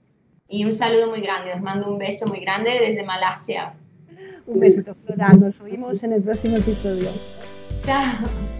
Y 0.49 0.65
un 0.65 0.73
saludo 0.73 1.09
muy 1.09 1.21
grande, 1.21 1.53
os 1.53 1.61
mando 1.61 1.91
un 1.91 1.99
beso 1.99 2.27
muy 2.27 2.41
grande 2.41 2.71
desde 2.81 3.03
Malasia. 3.03 3.75
Un 4.47 4.61
besito, 4.61 4.95
Flora. 4.95 5.33
Nos 5.33 5.61
oímos 5.61 6.03
en 6.05 6.13
el 6.13 6.23
próximo 6.23 6.57
episodio. 6.57 7.09
Chao. 7.83 8.54